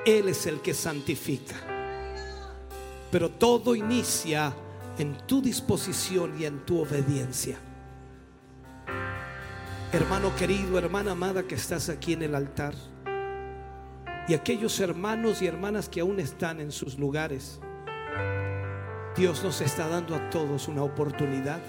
Él 0.07 0.29
es 0.29 0.47
el 0.47 0.61
que 0.61 0.75
santifica. 0.75 1.57
Pero 3.11 3.31
todo 3.31 3.75
inicia 3.75 4.55
en 4.99 5.17
tu 5.27 5.43
disposición 5.43 6.41
y 6.41 6.45
en 6.45 6.65
tu 6.65 6.81
obediencia. 6.81 7.57
Hermano 9.93 10.35
querido, 10.37 10.79
hermana 10.79 11.13
amada 11.13 11.43
que 11.43 11.55
estás 11.55 11.89
aquí 11.89 12.13
en 12.13 12.23
el 12.23 12.35
altar. 12.35 12.75
Y 14.27 14.35
aquellos 14.35 14.81
hermanos 14.81 15.43
y 15.43 15.47
hermanas 15.47 15.89
que 15.89 16.01
aún 16.01 16.19
están 16.19 16.61
en 16.61 16.73
sus 16.73 16.99
lugares. 16.99 17.61
Dios 19.17 19.45
nos 19.45 19.61
está 19.61 19.87
dando 19.87 20.15
a 20.17 20.31
todos 20.31 20.67
una 20.67 20.83
oportunidad 20.83 21.61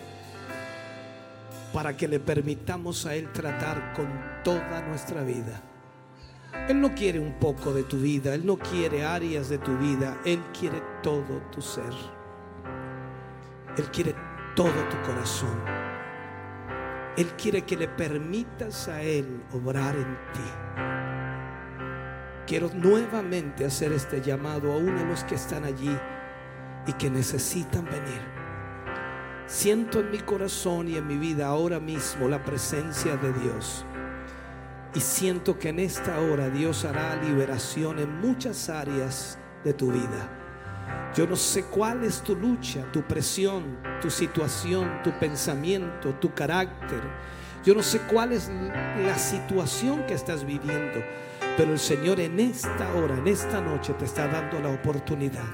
para 1.74 1.98
que 1.98 2.08
le 2.08 2.20
permitamos 2.20 3.06
a 3.06 3.14
Él 3.16 3.32
tratar 3.34 3.94
con 3.94 4.08
toda 4.44 4.82
nuestra 4.88 5.22
vida. 5.24 5.62
Él 6.70 6.80
no 6.80 6.96
quiere 6.96 7.20
un 7.20 7.34
poco 7.34 7.74
de 7.74 7.84
tu 7.84 7.98
vida, 7.98 8.34
Él 8.34 8.46
no 8.46 8.58
quiere 8.58 9.04
áreas 9.04 9.50
de 9.50 9.58
tu 9.58 9.78
vida, 9.78 10.18
Él 10.26 10.42
quiere 10.58 10.82
todo 11.04 11.42
tu 11.52 11.62
ser. 11.62 11.94
Él 13.78 13.92
quiere 13.92 14.16
todo 14.56 14.72
tu 14.90 15.02
corazón. 15.06 15.62
Él 17.18 17.28
quiere 17.38 17.64
que 17.64 17.76
le 17.76 17.90
permitas 17.90 18.88
a 18.88 19.02
Él 19.04 19.44
obrar 19.54 19.96
en 19.96 20.18
ti. 20.34 21.15
Quiero 22.48 22.70
nuevamente 22.74 23.66
hacer 23.66 23.92
este 23.92 24.22
llamado 24.22 24.72
a 24.72 24.78
uno 24.78 25.00
de 25.00 25.06
los 25.06 25.24
que 25.24 25.34
están 25.34 25.64
allí 25.64 25.98
y 26.86 26.94
que 26.94 27.10
necesitan 27.10 27.86
venir. 27.86 28.22
Siento 29.48 30.00
en 30.00 30.12
mi 30.12 30.20
corazón 30.20 30.88
y 30.88 30.96
en 30.96 31.08
mi 31.08 31.18
vida 31.18 31.48
ahora 31.48 31.80
mismo 31.80 32.28
la 32.28 32.44
presencia 32.44 33.18
de 33.18 33.34
Dios. 33.34 33.84
Y 34.94 35.00
siento 35.00 35.58
que 35.58 35.70
en 35.70 35.80
esta 35.80 36.20
hora 36.20 36.50
Dios 36.50 36.86
hará 36.86 37.16
liberación 37.16 37.98
en 37.98 38.22
muchas 38.22 38.70
áreas 38.70 39.40
de 39.64 39.74
tu 39.74 39.92
vida. 39.92 40.30
Yo 41.16 41.26
no 41.26 41.36
sé 41.36 41.64
cuál 41.64 42.04
es 42.04 42.22
tu 42.22 42.36
lucha, 42.36 42.86
tu 42.92 43.02
presión, 43.02 43.78
tu 44.02 44.12
situación, 44.12 45.02
tu 45.04 45.12
pensamiento, 45.18 46.14
tu 46.16 46.34
carácter. 46.34 47.02
Yo 47.64 47.74
no 47.74 47.82
sé 47.82 48.02
cuál 48.02 48.34
es 48.34 48.52
la 49.04 49.18
situación 49.18 50.06
que 50.06 50.14
estás 50.14 50.46
viviendo. 50.46 51.00
Pero 51.58 51.72
el 51.72 51.80
Señor 51.80 52.20
en 52.20 52.38
esta 52.42 52.94
hora, 52.96 53.16
en 53.16 53.28
esta 53.28 53.62
noche 53.62 53.94
te 53.94 54.04
está 54.04 54.28
dando 54.28 54.60
la 54.60 54.70
oportunidad. 54.70 55.46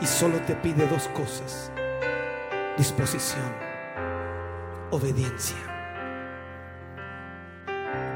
Y 0.00 0.06
solo 0.06 0.38
te 0.42 0.54
pide 0.54 0.86
dos 0.86 1.08
cosas. 1.08 1.72
Disposición, 2.78 3.52
obediencia. 4.90 5.56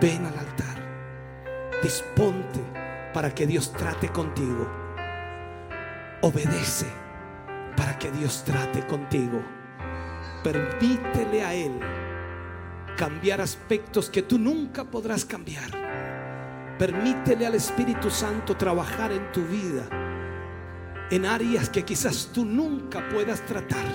Ven 0.01 0.27
al 0.27 0.39
altar. 0.39 0.77
Disponte 1.83 2.61
para 3.13 3.35
que 3.35 3.49
Dios 3.49 3.73
trate 3.73 4.09
contigo. 4.09 4.71
Obedece 6.21 6.87
para 7.77 7.99
que 7.99 8.13
Dios 8.13 8.45
trate 8.45 8.87
contigo. 8.87 9.43
Permítele 10.45 11.45
a 11.45 11.53
Él 11.53 11.81
cambiar 12.97 13.41
aspectos 13.41 14.09
que 14.09 14.23
tú 14.23 14.39
nunca 14.39 14.85
podrás 14.85 15.25
cambiar. 15.25 15.86
Permítele 16.79 17.47
al 17.47 17.55
Espíritu 17.55 18.11
Santo 18.11 18.55
trabajar 18.55 19.11
en 19.11 19.33
tu 19.33 19.43
vida, 19.47 19.85
en 21.11 21.25
áreas 21.25 21.71
que 21.71 21.85
quizás 21.85 22.29
tú 22.35 22.45
nunca 22.45 23.09
puedas 23.09 23.41
tratar. 23.47 23.87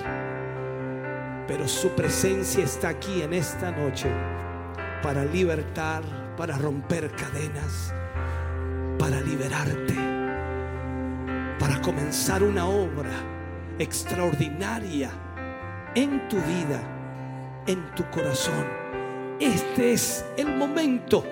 Pero 1.46 1.68
su 1.68 1.90
presencia 1.90 2.64
está 2.64 2.88
aquí 2.88 3.22
en 3.22 3.34
esta 3.34 3.70
noche 3.70 4.10
para 5.00 5.24
libertar, 5.24 6.02
para 6.36 6.58
romper 6.58 7.12
cadenas, 7.12 7.94
para 8.98 9.20
liberarte, 9.20 9.94
para 11.60 11.80
comenzar 11.82 12.42
una 12.42 12.66
obra 12.66 13.12
extraordinaria 13.78 15.10
en 15.94 16.26
tu 16.28 16.36
vida, 16.36 16.82
en 17.68 17.94
tu 17.94 18.04
corazón. 18.10 18.66
Este 19.38 19.92
es 19.92 20.24
el 20.36 20.56
momento 20.56 21.24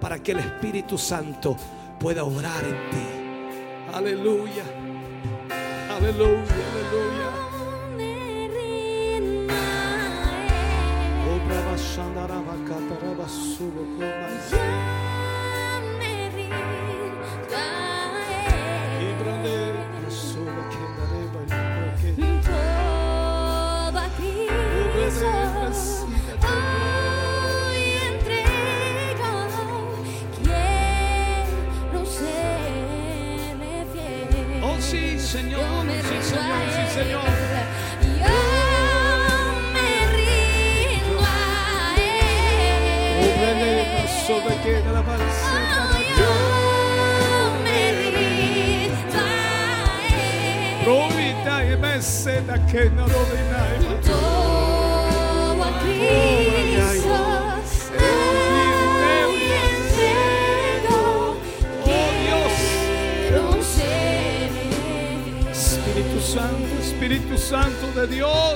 para 0.00 0.18
que 0.18 0.32
el 0.32 0.38
Espíritu 0.38 0.98
Santo 0.98 1.56
pueda 1.98 2.24
obrar 2.24 2.64
en 2.64 2.90
ti. 2.90 3.92
Aleluya. 3.92 4.64
Aleluya, 5.90 6.42
aleluya. 6.72 7.07
Que 52.70 52.90
no 52.90 53.08
lo 53.08 53.26
venai. 53.26 53.78
Todo 54.04 55.64
Cristo, 55.82 57.14
hoy 59.24 59.42
entrego, 59.72 61.00
quiero 61.84 63.62
ser 63.62 64.50
Espíritu 65.50 66.18
Santo, 66.20 66.72
Espíritu 66.80 67.38
Santo 67.38 67.86
de 67.98 68.06
Dios. 68.06 68.47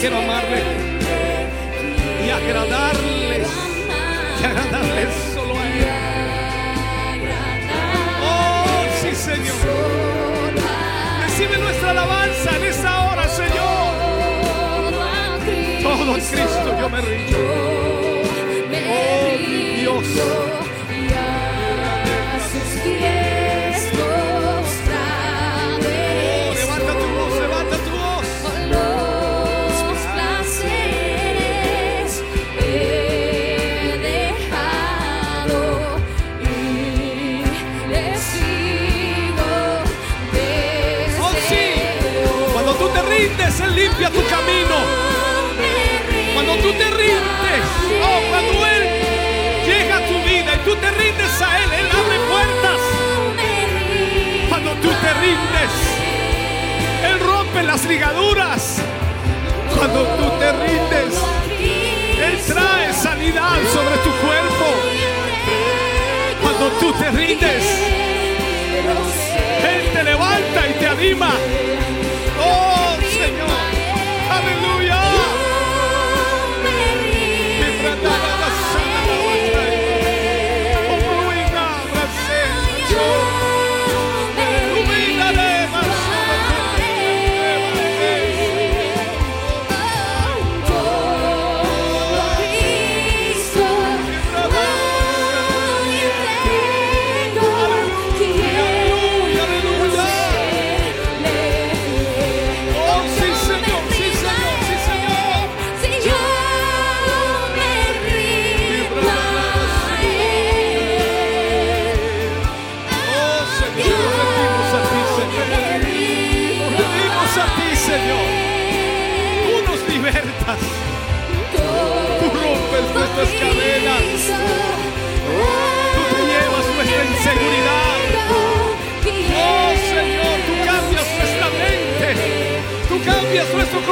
Quiero 0.00 0.16
amarle 0.16 0.62
y 2.24 2.30
agradarles. 2.30 3.48
Y 4.40 4.44
agradarles 4.44 5.14
solo 5.34 5.54
a 5.58 5.66
Él. 5.66 5.86
Oh, 8.22 8.64
sí, 9.02 9.14
Señor. 9.14 9.56
Recibe 11.22 11.58
nuestra 11.58 11.90
alabanza 11.90 12.56
en 12.56 12.64
esta 12.64 13.10
hora, 13.10 13.28
Señor. 13.28 13.90
Todo 15.82 16.14
a 16.14 16.16
Cristo 16.16 16.76
yo 16.80 16.88
me 16.88 17.00
rindo. 17.02 17.69
Te 55.12 55.20
rindes, 55.20 55.72
Él 57.04 57.20
rompe 57.20 57.62
las 57.62 57.84
ligaduras. 57.84 58.78
Cuando 59.76 60.02
tú 60.02 60.30
te 60.38 60.52
rindes, 60.52 61.14
Él 62.22 62.38
trae 62.46 62.92
sanidad 62.92 63.58
sobre 63.72 63.96
tu 63.98 64.10
cuerpo. 64.24 64.66
Cuando 66.42 66.68
tú 66.78 66.92
te 66.92 67.10
rindes, 67.10 67.64
Él 69.72 69.92
te 69.92 70.02
levanta 70.04 70.68
y 70.68 70.78
te 70.78 70.86
anima. 70.86 71.30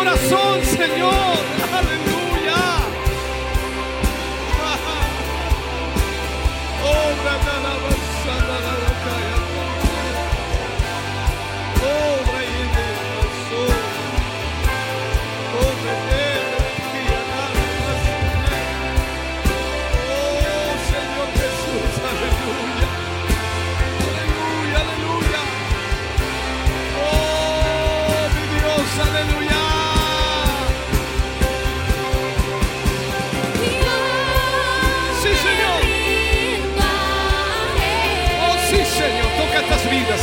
Corazón, 0.08 0.64
Señor. 0.64 1.57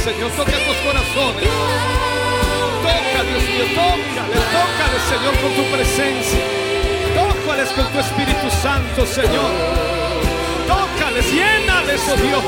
Señor. 0.06 0.30
Toca 0.38 0.52
estos 0.52 0.78
corazones. 0.86 1.50
Toca, 2.86 3.20
Dios 3.26 3.44
mío, 3.50 3.66
tócales, 3.74 4.46
tócales, 4.54 5.02
Señor, 5.10 5.34
con 5.42 5.52
tu 5.58 5.64
presencia. 5.74 6.46
Tócales 7.18 7.70
con 7.70 7.88
tu 7.92 8.00
Espíritu 8.00 8.48
Santo, 8.62 9.04
Señor. 9.08 9.50
Tócales, 10.68 11.26
llénales, 11.34 12.02
oh 12.06 12.18
Dios. 12.22 12.46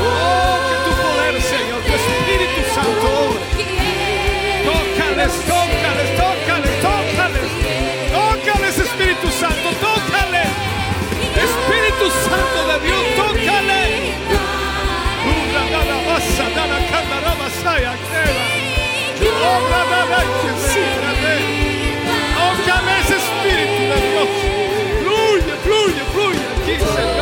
Oh, 0.00 0.56
que 0.64 0.76
tu 0.86 0.92
poder, 1.04 1.34
Señor, 1.42 1.80
tu 1.84 1.92
Espíritu 1.92 2.60
Santo. 2.72 3.36
Tócales, 4.64 5.32
tócales, 5.44 6.08
tócales, 6.16 6.74
tócales. 6.88 7.48
Tócales, 8.16 8.78
Espíritu 8.78 9.28
Santo, 9.28 9.68
tócales. 9.84 10.48
Espíritu 11.36 12.06
Santo 12.24 12.58
de 12.70 12.76
Dios, 12.86 13.04
tócales. 13.14 14.17
Queda. 17.96 18.44
Obra, 19.56 19.80
da, 19.90 20.04
la, 20.04 20.20
que 20.40 20.50
sí, 20.68 20.84
da, 21.02 21.12
de. 21.22 21.36
Tócales, 22.34 23.10
Espíritu 23.10 23.82
de 23.90 23.98
Dios. 24.08 24.30
Fluye, 25.02 25.54
fluye, 25.64 26.02
fluye 26.12 26.44
aquí, 26.54 27.17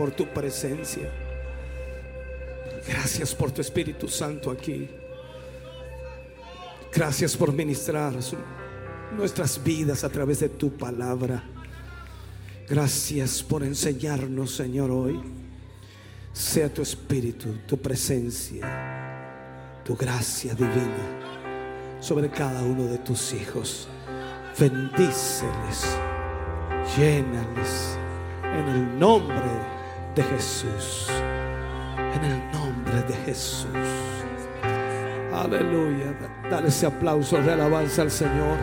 por 0.00 0.12
tu 0.12 0.26
presencia. 0.28 1.10
Gracias 2.88 3.34
por 3.34 3.50
tu 3.50 3.60
Espíritu 3.60 4.08
Santo 4.08 4.50
aquí. 4.50 4.88
Gracias 6.90 7.36
por 7.36 7.52
ministrar 7.52 8.14
nuestras 9.14 9.62
vidas 9.62 10.02
a 10.02 10.08
través 10.08 10.40
de 10.40 10.48
tu 10.48 10.72
palabra. 10.72 11.44
Gracias 12.66 13.42
por 13.42 13.62
enseñarnos, 13.62 14.54
Señor, 14.54 14.90
hoy. 14.90 15.20
Sea 16.32 16.72
tu 16.72 16.80
Espíritu, 16.80 17.58
tu 17.66 17.76
presencia, 17.76 19.82
tu 19.84 19.94
gracia 19.94 20.54
divina 20.54 21.98
sobre 22.00 22.30
cada 22.30 22.62
uno 22.62 22.84
de 22.84 22.96
tus 22.96 23.34
hijos. 23.34 23.86
Bendíceles, 24.58 25.94
llénales 26.96 27.98
en 28.42 28.66
el 28.66 28.98
nombre 28.98 29.79
de 30.14 30.22
Jesús. 30.22 31.06
En 32.14 32.24
el 32.24 32.52
nombre 32.52 33.02
de 33.02 33.14
Jesús. 33.24 33.66
Aleluya. 35.32 36.14
Dale 36.50 36.68
ese 36.68 36.86
aplauso 36.86 37.40
de 37.40 37.52
alabanza 37.52 38.02
al 38.02 38.10
Señor. 38.10 38.58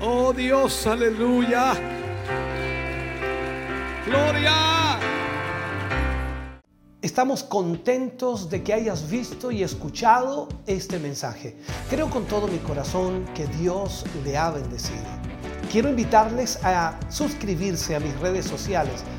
Oh 0.00 0.32
Dios, 0.32 0.86
aleluya. 0.86 1.74
Gloria. 4.06 4.98
Estamos 7.00 7.44
contentos 7.44 8.50
de 8.50 8.62
que 8.62 8.74
hayas 8.74 9.08
visto 9.08 9.50
y 9.50 9.62
escuchado 9.62 10.48
este 10.66 10.98
mensaje. 10.98 11.56
Creo 11.88 12.10
con 12.10 12.24
todo 12.24 12.48
mi 12.48 12.58
corazón 12.58 13.24
que 13.34 13.46
Dios 13.46 14.04
le 14.24 14.36
ha 14.36 14.50
bendecido. 14.50 15.06
Quiero 15.70 15.90
invitarles 15.90 16.58
a 16.64 16.98
suscribirse 17.08 17.94
a 17.94 18.00
mis 18.00 18.18
redes 18.20 18.46
sociales, 18.46 19.04